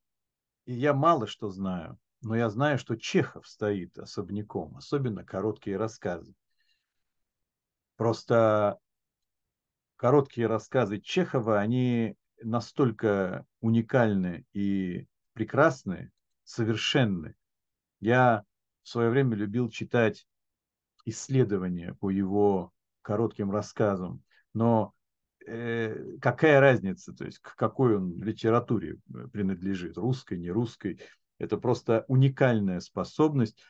я 0.67 0.95
мало 0.95 1.27
что 1.27 1.51
знаю, 1.51 1.99
но 2.23 2.37
я 2.37 2.49
знаю, 2.51 2.79
что 2.79 2.97
Чехов 2.97 3.47
стоит 3.47 3.99
особняком, 3.99 4.77
особенно 4.77 5.25
короткие 5.25 5.77
рассказы. 5.77 6.35
Просто 7.97 8.79
короткие 9.97 10.47
рассказы 10.47 11.01
Чехова, 11.01 11.61
они 11.61 12.17
настолько 12.45 13.45
уникальны 13.61 14.45
и 14.53 15.07
прекрасны, 15.33 16.11
совершенны. 16.45 17.35
Я 18.01 18.45
в 18.83 18.89
свое 18.89 19.11
время 19.11 19.37
любил 19.37 19.71
читать 19.71 20.27
исследования 21.05 21.95
по 22.01 22.11
его 22.11 22.73
коротким 23.03 23.51
рассказам, 23.51 24.23
но 24.55 24.93
э, 25.47 26.17
какая 26.21 26.61
разница, 26.61 27.13
то 27.13 27.25
есть 27.25 27.39
к 27.39 27.57
какой 27.57 27.97
он 27.97 28.23
литературе 28.23 28.99
принадлежит, 29.33 29.97
русской, 29.97 30.39
не 30.39 30.51
русской, 30.51 31.01
это 31.39 31.57
просто 31.57 32.05
уникальная 32.09 32.81
способность 32.81 33.61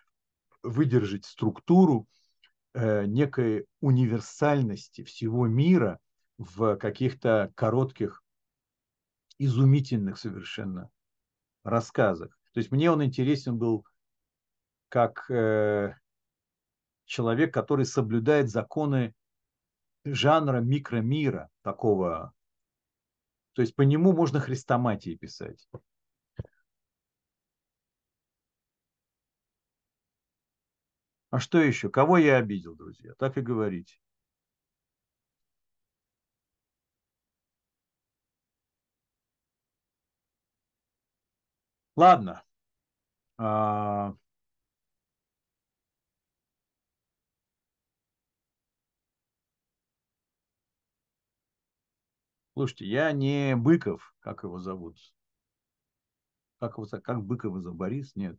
выдержать 0.63 1.25
структуру 1.25 2.07
э, 2.75 3.07
некой 3.07 3.67
универсальности 3.81 5.03
всего 5.05 5.47
мира 5.47 5.99
в 6.39 6.77
каких-то 6.77 7.53
коротких, 7.55 8.22
изумительных 9.45 10.19
совершенно 10.19 10.91
рассказах. 11.65 12.39
То 12.53 12.59
есть 12.59 12.71
мне 12.71 12.91
он 12.91 13.05
интересен 13.05 13.59
был 13.59 13.87
как 14.89 15.31
э, 15.31 15.95
человек, 17.07 17.55
который 17.55 17.87
соблюдает 17.87 18.51
законы 18.51 19.15
жанра 20.05 20.61
микромира 20.61 21.49
такого. 21.63 22.33
То 23.55 23.63
есть 23.63 23.75
по 23.75 23.83
нему 23.83 24.13
можно 24.13 24.41
хрестоматии 24.41 25.15
писать. 25.17 25.67
А 31.31 31.39
что 31.39 31.59
еще? 31.59 31.89
Кого 31.89 32.19
я 32.19 32.37
обидел, 32.37 32.75
друзья? 32.75 33.15
Так 33.19 33.39
и 33.39 33.41
говорите. 33.41 33.97
Ладно. 41.97 42.43
А... 43.39 44.15
Слушайте, 52.55 52.87
я 52.87 53.13
не 53.13 53.57
Быков, 53.57 54.15
как 54.21 54.43
его 54.45 54.59
зовут? 54.59 54.97
Как, 56.59 56.79
его, 56.79 56.87
как 56.87 57.25
Быкова 57.25 57.61
за 57.61 57.73
Борис? 57.73 58.15
Нет. 58.15 58.39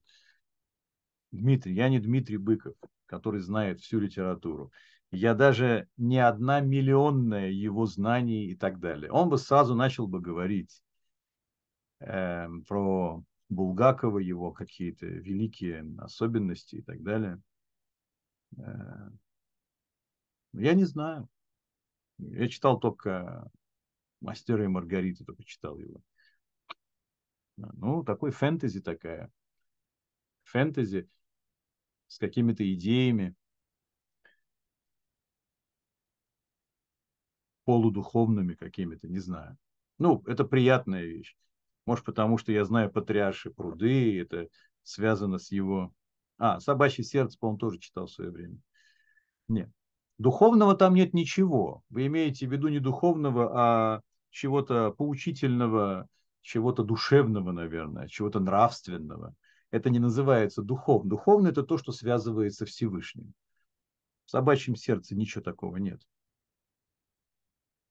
Дмитрий, 1.32 1.74
я 1.74 1.90
не 1.90 2.00
Дмитрий 2.00 2.38
Быков, 2.38 2.76
который 3.08 3.42
знает 3.42 3.80
всю 3.80 4.00
литературу. 4.00 4.72
Я 5.12 5.34
даже 5.34 5.88
не 5.98 6.20
одна 6.20 6.60
миллионная 6.60 7.50
его 7.50 7.86
знаний 7.86 8.46
и 8.48 8.56
так 8.56 8.80
далее. 8.80 9.12
Он 9.12 9.30
бы 9.30 9.38
сразу 9.38 9.76
начал 9.76 10.08
бы 10.08 10.22
говорить 10.22 10.84
э, 12.00 12.48
про 12.68 13.24
Булгакова, 13.54 14.20
его 14.20 14.52
какие-то 14.52 15.06
великие 15.06 15.86
особенности 15.98 16.78
и 16.78 16.82
так 16.82 17.02
далее. 17.02 17.42
Э, 18.58 19.10
я 20.54 20.74
не 20.74 20.86
знаю. 20.86 21.28
Я 22.18 22.48
читал 22.48 22.80
только 22.80 23.50
«Мастера 24.22 24.64
и 24.64 24.68
Маргарита», 24.68 25.26
только 25.26 25.44
читал 25.44 25.78
его. 25.78 26.02
Ну, 27.58 28.04
такой 28.04 28.32
фэнтези 28.32 28.82
такая. 28.82 29.32
Фэнтези 30.44 31.10
с 32.08 32.18
какими-то 32.18 32.72
идеями, 32.74 33.36
полудуховными 37.66 38.54
какими-то, 38.54 39.08
не 39.08 39.20
знаю. 39.20 39.58
Ну, 39.98 40.24
это 40.28 40.44
приятная 40.44 41.04
вещь. 41.04 41.36
Может, 41.86 42.06
потому 42.06 42.38
что 42.38 42.52
я 42.52 42.64
знаю 42.66 42.92
«Патриарши 42.92 43.52
пруды», 43.52 44.20
это 44.22 44.48
связано 44.84 45.38
с 45.38 45.52
его... 45.52 45.94
А, 46.38 46.60
«Собачье 46.60 47.04
сердце», 47.04 47.38
по-моему, 47.38 47.60
тоже 47.60 47.80
читал 47.80 48.08
в 48.08 48.12
свое 48.12 48.32
время. 48.32 48.58
Нет. 49.48 49.70
Духовного 50.18 50.76
там 50.76 50.94
нет 50.94 51.14
ничего. 51.14 51.84
Вы 51.90 52.08
имеете 52.08 52.48
в 52.48 52.52
виду 52.52 52.68
не 52.70 52.80
духовного, 52.80 53.52
а 53.54 54.02
чего-то 54.30 54.92
поучительного, 54.92 56.08
чего-то 56.42 56.84
душевного, 56.84 57.52
наверное, 57.52 58.08
чего-то 58.08 58.40
нравственного. 58.40 59.36
Это 59.72 59.90
не 59.90 60.00
называется 60.00 60.62
духовным. 60.62 61.10
Духовное– 61.10 61.52
это 61.52 61.64
то, 61.64 61.78
что 61.78 61.92
связывается 61.92 62.66
Всевышним. 62.66 63.34
В 64.26 64.32
собачьем 64.32 64.76
сердце 64.76 65.16
ничего 65.16 65.44
такого 65.44 65.78
нет. 65.78 66.02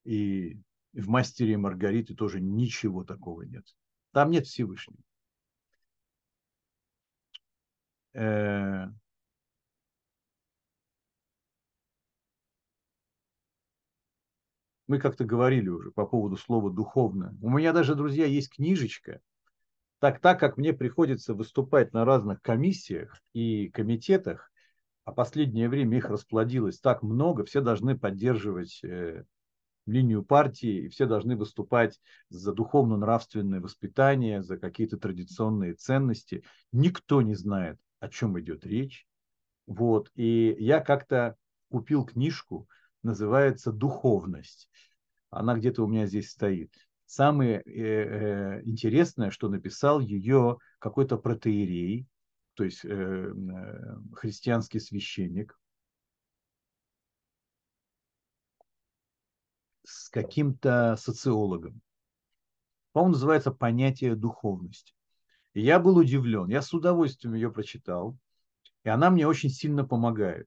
И 0.05 0.60
в 0.93 1.09
«Мастере 1.09 1.55
и 1.55 1.56
Маргариты» 1.56 2.14
тоже 2.14 2.40
ничего 2.40 3.05
такого 3.05 3.43
нет. 3.43 3.64
Там 4.12 4.30
нет 4.30 4.47
Всевышнего. 4.47 5.02
Э, 8.14 8.89
мы 14.86 14.98
как-то 14.98 15.24
говорили 15.24 15.68
уже 15.68 15.90
по 15.90 16.06
поводу 16.06 16.36
слова 16.36 16.70
духовное. 16.70 17.34
У 17.40 17.48
меня 17.48 17.72
даже, 17.72 17.94
друзья, 17.94 18.26
есть 18.26 18.51
книжечка. 18.51 19.20
Так, 19.98 20.20
так 20.20 20.39
как 20.39 20.56
мне 20.56 20.72
приходится 20.72 21.32
выступать 21.32 21.93
на 21.93 22.05
разных 22.05 22.43
комиссиях 22.43 23.18
и 23.32 23.68
комитетах, 23.68 24.51
а 25.05 25.12
последнее 25.12 25.68
время 25.68 25.98
их 25.98 26.10
расплодилось 26.10 26.78
так 26.80 27.02
много, 27.02 27.44
все 27.44 27.60
должны 27.60 27.98
поддерживать 27.98 28.82
э, 28.84 29.24
линию 29.86 30.24
партии, 30.24 30.84
и 30.84 30.88
все 30.88 31.06
должны 31.06 31.36
выступать 31.36 32.00
за 32.28 32.52
духовно-нравственное 32.52 33.60
воспитание, 33.60 34.42
за 34.42 34.56
какие-то 34.59 34.96
традиционные 34.96 35.74
ценности. 35.74 36.44
Никто 36.72 37.22
не 37.22 37.34
знает, 37.34 37.78
о 38.00 38.09
чем 38.09 38.38
идет 38.40 38.64
речь. 38.64 39.06
Вот. 39.66 40.10
И 40.14 40.56
я 40.59 40.80
как-то 40.80 41.36
купил 41.70 42.04
книжку, 42.04 42.68
называется 43.02 43.72
«Духовность». 43.72 44.68
Она 45.30 45.56
где-то 45.56 45.82
у 45.84 45.88
меня 45.88 46.06
здесь 46.06 46.30
стоит. 46.30 46.74
Самое 47.06 47.60
э, 47.60 47.62
э, 47.64 48.62
интересное, 48.64 49.30
что 49.30 49.48
написал 49.48 50.00
ее 50.00 50.59
какой-то 50.78 51.16
протеерей, 51.16 52.06
то 52.54 52.64
есть 52.64 52.84
э, 52.84 52.88
э, 52.88 53.96
христианский 54.14 54.78
священник, 54.78 55.59
с 59.84 60.01
каким-то 60.12 60.97
социологом. 60.97 61.80
По-моему, 62.93 63.14
называется 63.14 63.51
«Понятие 63.51 64.14
духовности». 64.14 64.94
И 65.55 65.62
я 65.62 65.80
был 65.80 65.97
удивлен. 65.97 66.48
Я 66.48 66.62
с 66.62 66.72
удовольствием 66.72 67.34
ее 67.34 67.51
прочитал. 67.51 68.16
И 68.84 68.89
она 68.89 69.10
мне 69.10 69.26
очень 69.26 69.48
сильно 69.48 69.84
помогает. 69.84 70.47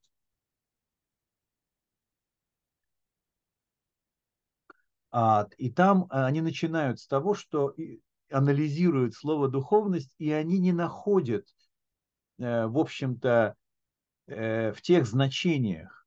А, 5.12 5.48
и 5.58 5.72
там 5.72 6.08
а, 6.10 6.28
они 6.28 6.42
начинают 6.42 7.00
с 7.00 7.08
того, 7.08 7.34
что 7.34 7.74
анализируют 8.30 9.16
слово 9.16 9.48
духовность, 9.48 10.14
и 10.18 10.32
они 10.32 10.60
не 10.60 10.74
находят, 10.74 11.48
э, 12.38 12.66
в 12.66 12.78
общем-то, 12.78 13.56
э, 14.28 14.74
в 14.74 14.82
тех 14.82 15.06
значениях, 15.06 16.05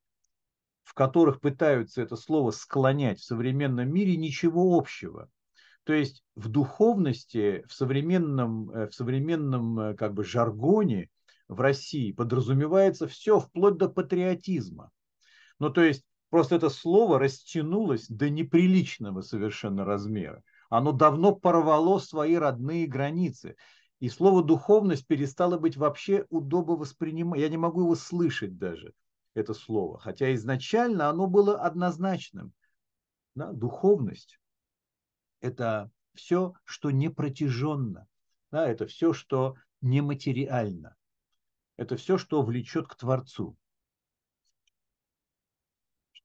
которых 0.98 1.40
пытаются 1.40 2.02
это 2.02 2.16
слово 2.16 2.50
склонять 2.50 3.20
в 3.20 3.24
современном 3.24 3.88
мире, 3.88 4.16
ничего 4.16 4.76
общего. 4.76 5.30
То 5.84 5.92
есть 5.92 6.24
в 6.34 6.48
духовности, 6.48 7.64
в 7.68 7.72
современном, 7.72 8.68
э, 8.72 8.88
в 8.88 8.94
современном 8.94 9.96
как 9.96 10.12
бы 10.12 10.24
жаргоне 10.24 11.08
в 11.46 11.60
России 11.60 12.10
подразумевается 12.10 13.06
все 13.06 13.38
вплоть 13.38 13.76
до 13.76 13.88
патриотизма. 13.88 14.90
Ну, 15.60 15.70
то 15.70 15.82
есть 15.84 16.04
Просто 16.30 16.56
это 16.56 16.68
слово 16.68 17.18
растянулось 17.18 18.06
до 18.06 18.28
неприличного 18.28 19.22
совершенно 19.22 19.86
размера. 19.86 20.42
Оно 20.68 20.92
давно 20.92 21.34
порвало 21.34 21.98
свои 22.00 22.34
родные 22.34 22.86
границы. 22.86 23.56
И 23.98 24.10
слово 24.10 24.44
духовность 24.44 25.06
перестало 25.06 25.58
быть 25.58 25.78
вообще 25.78 26.26
удобно 26.28 26.74
воспринимать. 26.74 27.40
Я 27.40 27.48
не 27.48 27.56
могу 27.56 27.80
его 27.80 27.94
слышать 27.94 28.58
даже, 28.58 28.92
это 29.39 29.55
слово. 29.55 29.98
Хотя 29.98 30.35
изначально 30.35 31.09
оно 31.09 31.27
было 31.27 31.60
однозначным. 31.60 32.52
Да? 33.35 33.52
Духовность– 33.52 34.40
это 35.40 35.90
все, 36.15 36.55
что 36.65 36.90
не 36.90 37.09
протяженно. 37.09 38.06
Да? 38.51 38.69
Это 38.69 38.86
все, 38.86 39.12
что 39.12 39.56
нематериально. 39.81 40.97
Это 41.77 41.97
все, 41.97 42.19
что 42.19 42.43
влечет 42.43 42.89
к 42.89 42.97
Творцу 42.97 43.56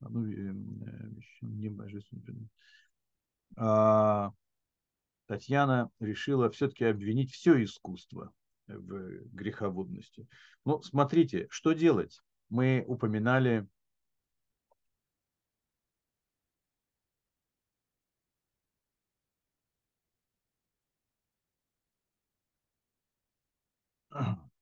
ну, 0.09 0.25
не 1.41 1.69
божественный. 1.69 2.49
А, 3.55 4.31
Татьяна 5.27 5.89
решила 5.99 6.49
все-таки 6.49 6.85
обвинить 6.85 7.31
все 7.31 7.63
искусство 7.63 8.33
в 8.67 9.25
греховодности. 9.33 10.27
Ну, 10.65 10.81
смотрите, 10.81 11.47
что 11.49 11.73
делать? 11.73 12.21
Мы 12.49 12.83
упоминали 12.87 13.67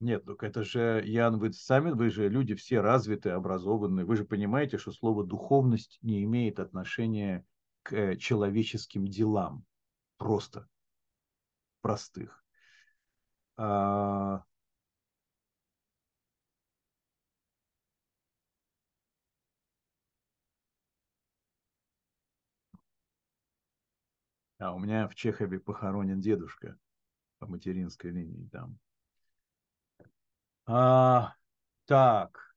Нет, 0.00 0.24
только 0.24 0.46
это 0.46 0.64
же, 0.64 1.02
Ян, 1.04 1.38
вы 1.38 1.52
сами, 1.52 1.90
вы 1.90 2.08
же 2.08 2.28
люди 2.28 2.54
все 2.54 2.80
развитые, 2.80 3.34
образованные. 3.34 4.06
Вы 4.06 4.16
же 4.16 4.24
понимаете, 4.24 4.78
что 4.78 4.92
слово 4.92 5.24
духовность 5.26 5.98
не 6.00 6.24
имеет 6.24 6.58
отношения 6.58 7.44
к 7.82 7.92
э, 7.92 8.16
человеческим 8.16 9.06
делам. 9.06 9.64
Просто. 10.16 10.66
Простых. 11.82 12.39
А... 13.62 14.42
а 24.58 24.72
у 24.74 24.78
меня 24.78 25.08
в 25.08 25.14
Чехове 25.14 25.58
похоронен 25.58 26.20
дедушка 26.20 26.78
по 27.38 27.46
материнской 27.46 28.10
линии 28.10 28.48
там. 28.52 28.78
А, 30.66 31.34
так. 31.86 32.49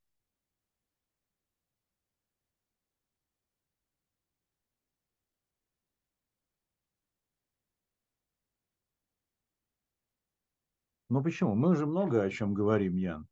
Ну 11.14 11.22
почему? 11.22 11.54
Мы 11.54 11.70
уже 11.70 11.86
много 11.86 12.24
о 12.24 12.30
чем 12.32 12.56
говорим, 12.56 12.96
Ян. 12.96 13.28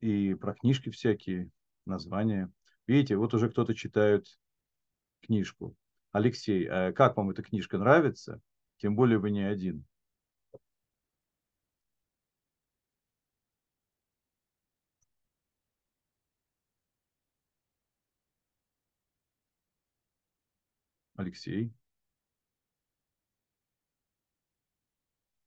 И 0.00 0.34
про 0.34 0.52
книжки 0.52 0.90
всякие, 0.90 1.52
названия. 1.86 2.50
Видите, 2.88 3.16
вот 3.16 3.34
уже 3.34 3.48
кто-то 3.48 3.72
читает 3.72 4.26
книжку. 5.20 5.76
Алексей, 6.10 6.66
а 6.68 6.92
как 6.92 7.16
вам 7.16 7.30
эта 7.30 7.44
книжка 7.44 7.78
нравится? 7.78 8.40
Тем 8.78 8.96
более 8.96 9.18
вы 9.20 9.30
не 9.30 9.42
один. 9.42 9.84
Алексей. 21.14 21.72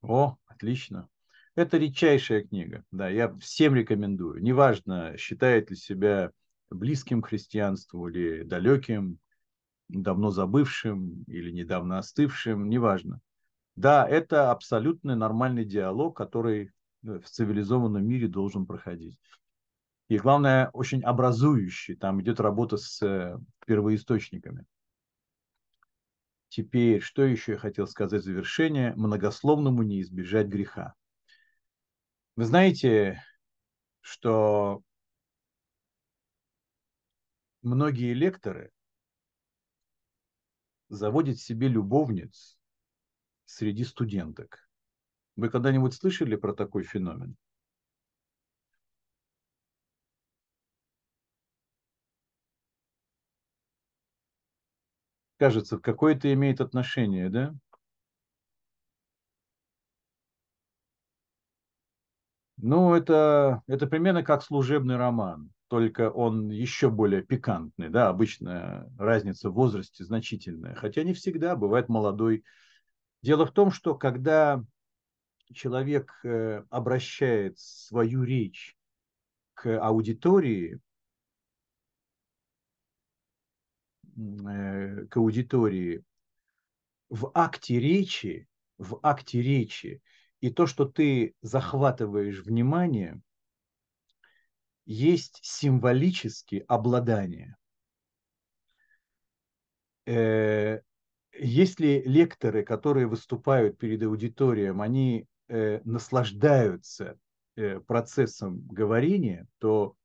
О, 0.02 0.38
отлично. 0.45 1.10
Это 1.56 1.77
редчайшая 1.77 2.44
книга. 2.44 2.84
Да, 2.91 3.07
я 3.07 3.34
всем 3.38 3.76
рекомендую. 3.76 4.41
Неважно, 4.41 5.15
считает 5.18 5.69
ли 5.69 5.77
себя 5.77 6.32
близким 6.69 7.22
к 7.22 7.30
христианству 7.30 8.10
или 8.10 8.44
далеким, 8.44 9.19
давно 9.88 10.32
забывшим 10.32 11.23
или 11.27 11.52
недавно 11.52 11.98
остывшим, 11.99 12.69
неважно. 12.69 13.22
Да, 13.77 14.07
это 14.07 14.52
абсолютно 14.52 15.15
нормальный 15.15 15.64
диалог, 15.64 16.18
который 16.18 16.72
в 17.03 17.23
цивилизованном 17.23 18.06
мире 18.06 18.27
должен 18.27 18.65
проходить. 18.65 19.18
И 20.10 20.18
главное, 20.18 20.69
очень 20.73 21.03
образующий. 21.03 21.95
Там 21.95 22.22
идет 22.22 22.40
работа 22.40 22.77
с 22.77 23.02
э, 23.02 23.38
первоисточниками. 23.65 24.65
Теперь, 26.49 27.02
что 27.02 27.23
еще 27.23 27.53
я 27.53 27.57
хотел 27.57 27.88
сказать 27.88 28.22
в 28.22 28.26
завершение? 28.26 28.94
Многословному 28.95 29.84
не 29.84 30.02
избежать 30.02 30.48
греха. 30.48 30.94
Вы 32.38 32.45
знаете, 32.45 33.22
что 34.02 34.84
многие 37.64 38.14
лекторы 38.14 38.72
заводят 40.90 41.38
себе 41.38 41.68
любовниц 41.68 42.57
среди 43.45 43.84
студенток. 43.84 44.70
Вы 45.36 45.49
когда-нибудь 45.49 45.94
слышали 45.95 46.36
про 46.36 46.53
такой 46.53 46.84
феномен? 46.84 47.38
Кажется, 55.38 55.78
какое-то 55.80 56.34
имеет 56.34 56.60
отношение, 56.60 57.30
да? 57.30 57.56
Ну, 62.57 62.94
это, 62.94 63.61
это 63.68 63.86
примерно 63.86 64.23
как 64.23 64.41
служебный 64.41 64.95
роман, 64.95 65.52
только 65.68 66.10
он 66.10 66.49
еще 66.49 66.90
более 66.90 67.22
пикантный, 67.22 67.90
да, 67.90 68.07
обычно 68.10 68.90
разница 68.98 69.49
в 69.49 69.53
возрасте 69.53 70.06
значительная, 70.06 70.73
хотя 70.76 71.03
не 71.03 71.14
всегда, 71.14 71.56
бывает 71.56 71.90
молодой. 71.90 72.44
Дело 73.22 73.45
в 73.45 73.52
том, 73.52 73.72
что 73.72 73.95
когда 73.95 74.64
человек 75.53 76.14
э, 76.23 76.64
обращает 76.69 77.60
свою 77.60 78.23
речь 78.23 78.77
к 79.53 79.77
аудитории, 79.77 80.80
э, 84.18 85.06
к 85.07 85.18
аудитории 85.18 86.03
в 87.10 87.32
акте 87.34 87.80
речи, 87.80 88.48
в 88.77 88.99
акте 89.03 89.41
речи, 89.41 90.02
и 90.45 90.51
то, 90.51 90.67
что 90.67 90.85
ты 90.85 91.34
захватываешь 91.41 92.43
внимание, 92.43 93.19
есть 94.85 95.39
символически 95.41 96.63
обладание. 96.67 97.57
Э, 100.05 100.81
если 101.34 102.03
лекторы, 102.05 102.63
которые 102.63 103.07
выступают 103.07 103.80
перед 103.80 104.03
аудиторией, 104.03 104.72
они 104.72 105.26
э, 105.47 105.81
наслаждаются 105.84 107.17
э, 107.55 107.80
процессом 107.80 108.61
говорения, 108.67 109.47
то 109.57 109.95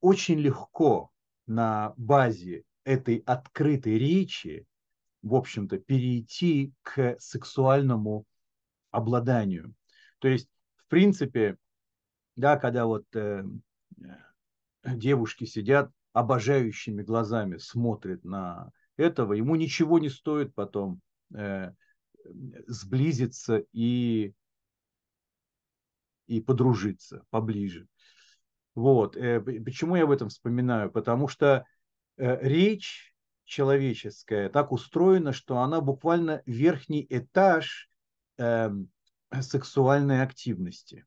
очень 0.00 0.38
легко 0.40 1.12
на 1.46 1.92
базе 1.98 2.64
этой 2.84 3.18
открытой 3.26 3.98
речи, 3.98 4.66
в 5.20 5.34
общем-то, 5.34 5.76
перейти 5.78 6.72
к 6.82 7.16
сексуальному 7.20 8.26
обладанию. 8.92 9.74
То 10.20 10.28
есть, 10.28 10.48
в 10.76 10.86
принципе, 10.86 11.56
да, 12.36 12.56
когда 12.56 12.86
вот 12.86 13.04
э, 13.16 13.44
девушки 14.84 15.44
сидят 15.44 15.90
обожающими 16.12 17.02
глазами, 17.02 17.56
смотрят 17.56 18.24
на 18.24 18.70
этого, 18.96 19.32
ему 19.32 19.56
ничего 19.56 19.98
не 19.98 20.08
стоит 20.08 20.54
потом 20.54 21.00
э, 21.34 21.72
сблизиться 22.66 23.64
и, 23.72 24.32
и 26.26 26.40
подружиться 26.40 27.24
поближе. 27.30 27.88
Вот. 28.74 29.16
Э, 29.16 29.40
почему 29.40 29.96
я 29.96 30.04
об 30.04 30.10
этом 30.10 30.28
вспоминаю? 30.28 30.90
Потому 30.90 31.28
что 31.28 31.64
э, 32.16 32.38
речь 32.46 33.14
человеческая 33.44 34.48
так 34.48 34.72
устроена, 34.72 35.32
что 35.32 35.58
она 35.58 35.80
буквально 35.80 36.42
верхний 36.46 37.06
этаж 37.08 37.90
э, 38.38 38.70
сексуальной 39.40 40.22
активности. 40.22 41.06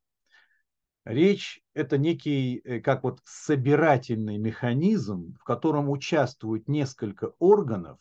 Речь– 1.06 1.62
это 1.76 1.98
некий, 1.98 2.62
э, 2.64 2.80
как 2.80 3.04
вот 3.04 3.20
собирательный 3.24 4.38
механизм, 4.38 5.36
в 5.40 5.44
котором 5.44 5.90
участвуют 5.90 6.68
несколько 6.68 7.34
органов, 7.38 8.00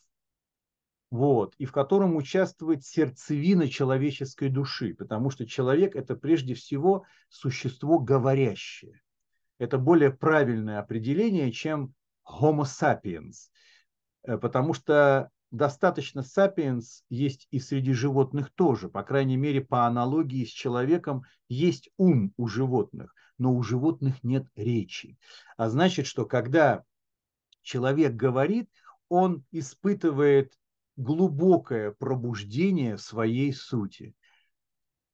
вот, 1.10 1.55
и 1.59 1.66
в 1.66 1.72
котором 1.72 2.16
участвует 2.16 2.84
сердцевина 2.84 3.68
человеческой 3.68 4.48
души, 4.48 4.94
потому 4.94 5.30
что 5.30 5.46
человек– 5.46 5.94
это 5.96 6.16
прежде 6.16 6.55
всего 6.55 7.05
существо 7.28 7.98
говорящее. 7.98 9.02
Это 9.59 9.78
более 9.78 10.10
правильное 10.10 10.80
определение, 10.80 11.52
чем 11.52 11.94
Homo 12.26 12.64
sapiens, 12.64 13.51
э, 14.22 14.38
потому 14.38 14.72
что 14.72 15.30
достаточно 15.55 16.22
сапиенс 16.22 17.05
есть 17.09 17.47
и 17.51 17.60
среди 17.60 17.93
животных 17.93 18.51
тоже, 18.55 18.89
по 18.89 19.02
крайней 19.05 19.36
мере, 19.36 19.60
по 19.60 19.86
аналогии 19.86 20.44
с 20.44 20.48
человеком 20.48 21.22
есть 21.48 21.90
ум 21.97 22.32
у 22.36 22.48
животных, 22.48 23.14
но 23.39 23.55
у 23.55 23.62
животных 23.62 24.24
нет 24.24 24.47
речи. 24.56 25.16
А 25.56 25.70
значит, 25.70 26.06
что 26.06 26.26
когда 26.26 26.82
человек 27.62 28.14
говорит, 28.14 28.68
он 29.09 29.44
испытывает 29.52 30.59
глубокое 30.97 31.93
пробуждение 31.93 32.98
своей 32.98 33.52
сути. 33.52 34.14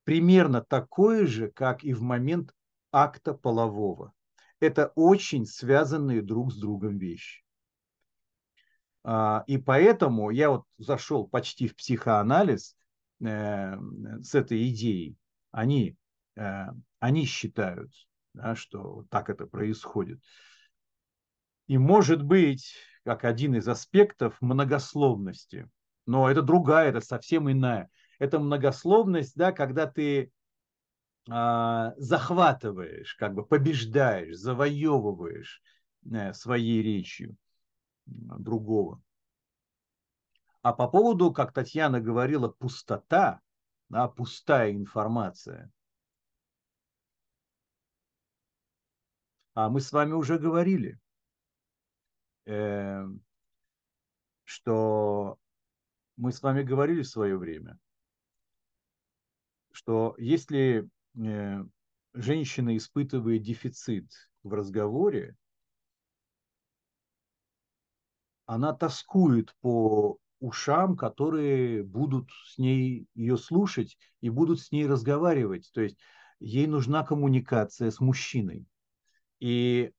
Примерно 0.05 0.63
такое 0.63 1.27
же, 1.27 1.51
как 1.51 1.85
и 1.85 1.93
в 1.93 2.01
момент 2.01 2.55
акта 2.93 3.35
полового. 3.35 4.13
Это 4.59 4.93
очень 4.95 5.45
связанные 5.45 6.23
друг 6.23 6.53
с 6.53 6.57
другом 6.57 6.99
вещи. 6.99 7.45
А, 9.03 9.45
и 9.47 9.59
поэтому 9.59 10.31
я 10.31 10.51
вот 10.51 10.65
зашел 10.79 11.27
почти 11.27 11.69
в 11.69 11.77
психоанализ 11.77 12.77
э, 13.25 13.77
с 14.23 14.35
этой 14.35 14.69
идеей. 14.69 15.17
Они, 15.51 15.97
э, 16.37 16.67
они 16.99 17.25
считают, 17.25 17.93
да, 18.35 18.55
что 18.55 19.05
так 19.11 19.31
это 19.31 19.47
происходит. 19.47 20.21
И 21.67 21.79
может 21.79 22.23
быть, 22.23 22.75
как 23.05 23.25
один 23.25 23.55
из 23.55 23.69
аспектов 23.69 24.37
многословности, 24.41 25.71
но 26.07 26.31
это 26.31 26.43
другая, 26.43 26.91
это 26.91 27.01
совсем 27.01 27.51
иная. 27.51 27.89
Это 28.19 28.39
многословность, 28.39 29.35
да, 29.37 29.53
когда 29.53 29.87
ты 29.87 30.33
а, 31.29 31.95
захватываешь, 31.97 33.15
как 33.15 33.35
бы 33.35 33.47
побеждаешь, 33.47 34.37
завоевываешь 34.37 35.63
э, 36.11 36.33
своей 36.33 36.83
речью 36.83 37.37
другого. 38.11 39.03
А 40.63 40.73
по 40.73 40.89
поводу, 40.89 41.33
как 41.33 41.53
Татьяна 41.53 42.01
говорила, 42.01 42.49
пустота, 42.49 43.41
да, 43.89 44.09
пустая 44.09 44.73
информация. 44.73 45.71
А 49.55 49.69
мы 49.69 49.81
с 49.81 49.91
вами 49.93 50.13
уже 50.13 50.39
говорили, 50.39 50.99
э, 52.47 53.05
что 54.45 55.39
мы 56.17 56.33
с 56.33 56.43
вами 56.43 56.63
говорили 56.63 57.03
в 57.03 57.09
свое 57.09 57.37
время, 57.37 57.79
что 59.73 60.15
если 60.19 60.89
э, 61.17 61.65
женщина 62.13 62.77
испытывает 62.77 63.43
дефицит 63.43 64.11
в 64.43 64.53
разговоре, 64.53 65.37
она 68.51 68.73
тоскует 68.73 69.55
по 69.61 70.19
ушам, 70.41 70.97
которые 70.97 71.85
будут 71.85 72.29
с 72.47 72.59
ней 72.59 73.07
ее 73.15 73.37
слушать 73.39 73.97
и 74.21 74.29
будут 74.29 74.61
с 74.61 74.73
ней 74.73 74.89
разговаривать. 74.89 75.71
То 75.73 75.83
есть 75.83 75.97
ей 76.41 76.67
нужна 76.67 77.05
коммуникация 77.05 77.93
с 77.93 78.01
мужчиной. 78.01 78.67
И 79.39 79.93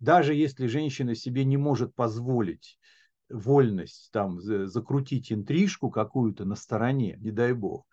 даже 0.00 0.34
если 0.34 0.66
женщина 0.66 1.14
себе 1.14 1.46
не 1.46 1.56
может 1.56 1.94
позволить 1.94 2.78
вольность 3.30 4.10
там 4.12 4.38
закрутить 4.42 5.32
интрижку 5.32 5.90
какую-то 5.90 6.44
на 6.44 6.56
стороне, 6.56 7.16
не 7.20 7.30
дай 7.30 7.54
бог, 7.54 7.86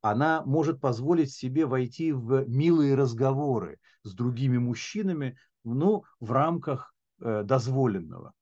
она 0.00 0.42
может 0.46 0.80
позволить 0.80 1.30
себе 1.30 1.66
войти 1.66 2.10
в 2.10 2.48
милые 2.48 2.94
разговоры 2.94 3.80
с 4.02 4.14
другими 4.14 4.56
мужчинами, 4.56 5.36
ну, 5.62 6.04
в 6.20 6.32
рамках 6.32 6.94
э, 7.20 7.42
дозволенного. 7.42 8.32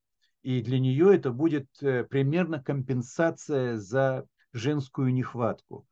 И 0.45 0.61
для 0.61 0.79
нее 0.79 1.16
это 1.16 1.33
будет 1.33 1.66
э, 1.81 2.05
примерно 2.05 2.62
компенсация 2.62 3.79
за 3.79 4.27
женскую 4.53 5.12
нехватку. 5.12 5.87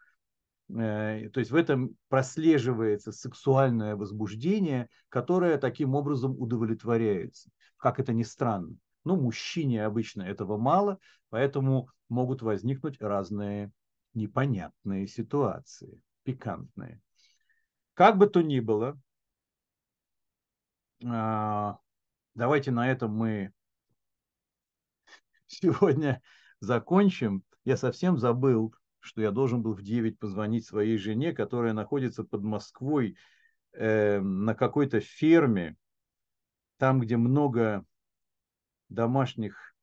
Э, 0.68 1.30
то 1.30 1.40
есть 1.40 1.50
в 1.50 1.56
этом 1.56 1.96
прослеживается 2.10 3.12
сексуальное 3.12 3.96
возбуждение, 3.96 4.90
которое 5.08 5.56
таким 5.56 5.94
образом 5.94 6.38
удовлетворяется. 6.38 7.48
Как 7.78 7.98
это 7.98 8.12
ни 8.12 8.24
странно. 8.24 8.76
Но 9.04 9.16
мужчине 9.16 9.86
обычно 9.86 10.20
этого 10.20 10.58
мало, 10.58 10.98
поэтому 11.30 11.88
могут 12.10 12.42
возникнуть 12.42 13.00
разные 13.00 13.72
непонятные 14.12 15.06
ситуации, 15.06 15.98
пикантные. 16.24 17.00
Как 17.94 18.18
бы 18.18 18.26
то 18.26 18.42
ни 18.42 18.60
было, 18.60 19.00
а, 21.06 21.78
давайте 22.34 22.70
на 22.70 22.90
этом 22.90 23.16
мы 23.16 23.50
сегодня 25.52 26.22
закончим. 26.60 27.44
Я 27.64 27.76
совсем 27.76 28.18
забыл, 28.18 28.74
что 29.00 29.20
я 29.22 29.30
должен 29.30 29.62
был 29.62 29.74
в 29.74 29.82
9 29.82 30.18
позвонить 30.18 30.66
своей 30.66 30.96
жене, 30.98 31.32
которая 31.32 31.72
находится 31.72 32.24
под 32.24 32.42
Москвой 32.42 33.16
э, 33.72 34.20
на 34.20 34.54
какой-то 34.54 35.00
ферме, 35.00 35.76
там, 36.78 37.00
где 37.00 37.16
много 37.16 37.84
домашних 38.88 39.74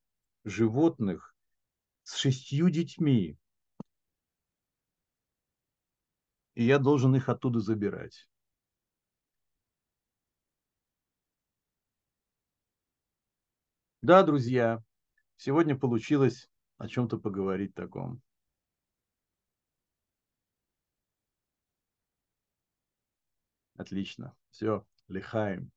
животных 0.44 1.34
с 2.04 2.18
шестью 2.18 2.70
детьми. 2.70 3.38
И 6.56 6.64
я 6.66 6.80
должен 6.80 7.16
их 7.16 7.30
оттуда 7.30 7.60
забирать. 7.60 8.28
Да, 14.02 14.24
друзья, 14.24 14.82
сегодня 15.40 15.78
получилось 15.78 16.50
о 16.78 16.88
чем-то 16.88 17.18
поговорить 17.18 17.74
таком. 17.74 18.22
Отлично. 23.78 24.36
Все, 24.50 24.86
лихаем. 25.08 25.72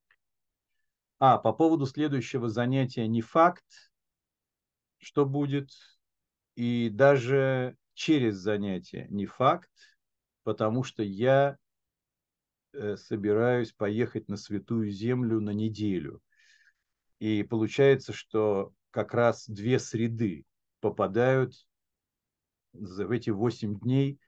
А, 1.20 1.38
по 1.38 1.52
поводу 1.52 1.86
следующего 1.86 2.48
занятия 2.48 3.06
не 3.06 3.22
факт, 3.22 3.92
что 4.98 5.24
будет, 5.24 5.70
и 6.56 6.90
даже 6.90 7.76
через 7.94 8.34
занятие 8.34 9.06
не 9.10 9.26
факт, 9.26 9.70
потому 10.42 10.82
что 10.82 11.04
я 11.04 11.56
э, 12.72 12.96
собираюсь 12.96 13.72
поехать 13.72 14.26
на 14.26 14.36
Святую 14.36 14.90
Землю 14.90 15.40
на 15.40 15.50
неделю. 15.50 16.20
И 17.20 17.44
получается, 17.44 18.12
что 18.12 18.74
как 18.92 19.14
раз 19.14 19.48
две 19.48 19.80
среды 19.80 20.44
попадают 20.80 21.54
в 22.72 23.10
эти 23.10 23.30
восемь 23.30 23.78
дней, 23.80 24.20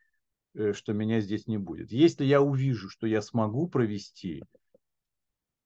э, 0.55 0.73
что 0.73 0.93
меня 0.93 1.21
здесь 1.21 1.47
не 1.47 1.59
будет. 1.59 1.93
Если 1.93 2.25
я 2.25 2.41
увижу, 2.41 2.89
что 2.89 3.07
я 3.07 3.23
смогу 3.23 3.69
провести 3.69 4.43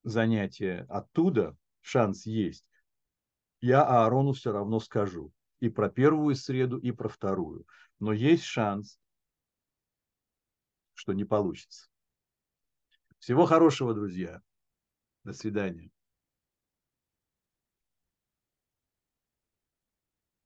занятие 0.02 0.84
оттуда, 0.88 1.56
шанс 1.80 2.26
есть, 2.26 2.68
я 3.60 3.82
Аарону 3.82 4.32
все 4.32 4.52
равно 4.52 4.80
скажу. 4.80 5.32
И 5.60 5.68
про 5.68 5.88
первую 5.88 6.36
среду, 6.36 6.78
и 6.78 6.92
про 6.92 7.08
вторую. 7.08 7.66
Но 7.98 8.12
есть 8.12 8.44
шанс, 8.44 9.00
что 10.94 11.12
не 11.12 11.24
получится. 11.24 11.88
Всего 13.18 13.44
хорошего, 13.46 13.94
друзья. 13.94 14.40
До 15.24 15.32
свидания. 15.32 15.90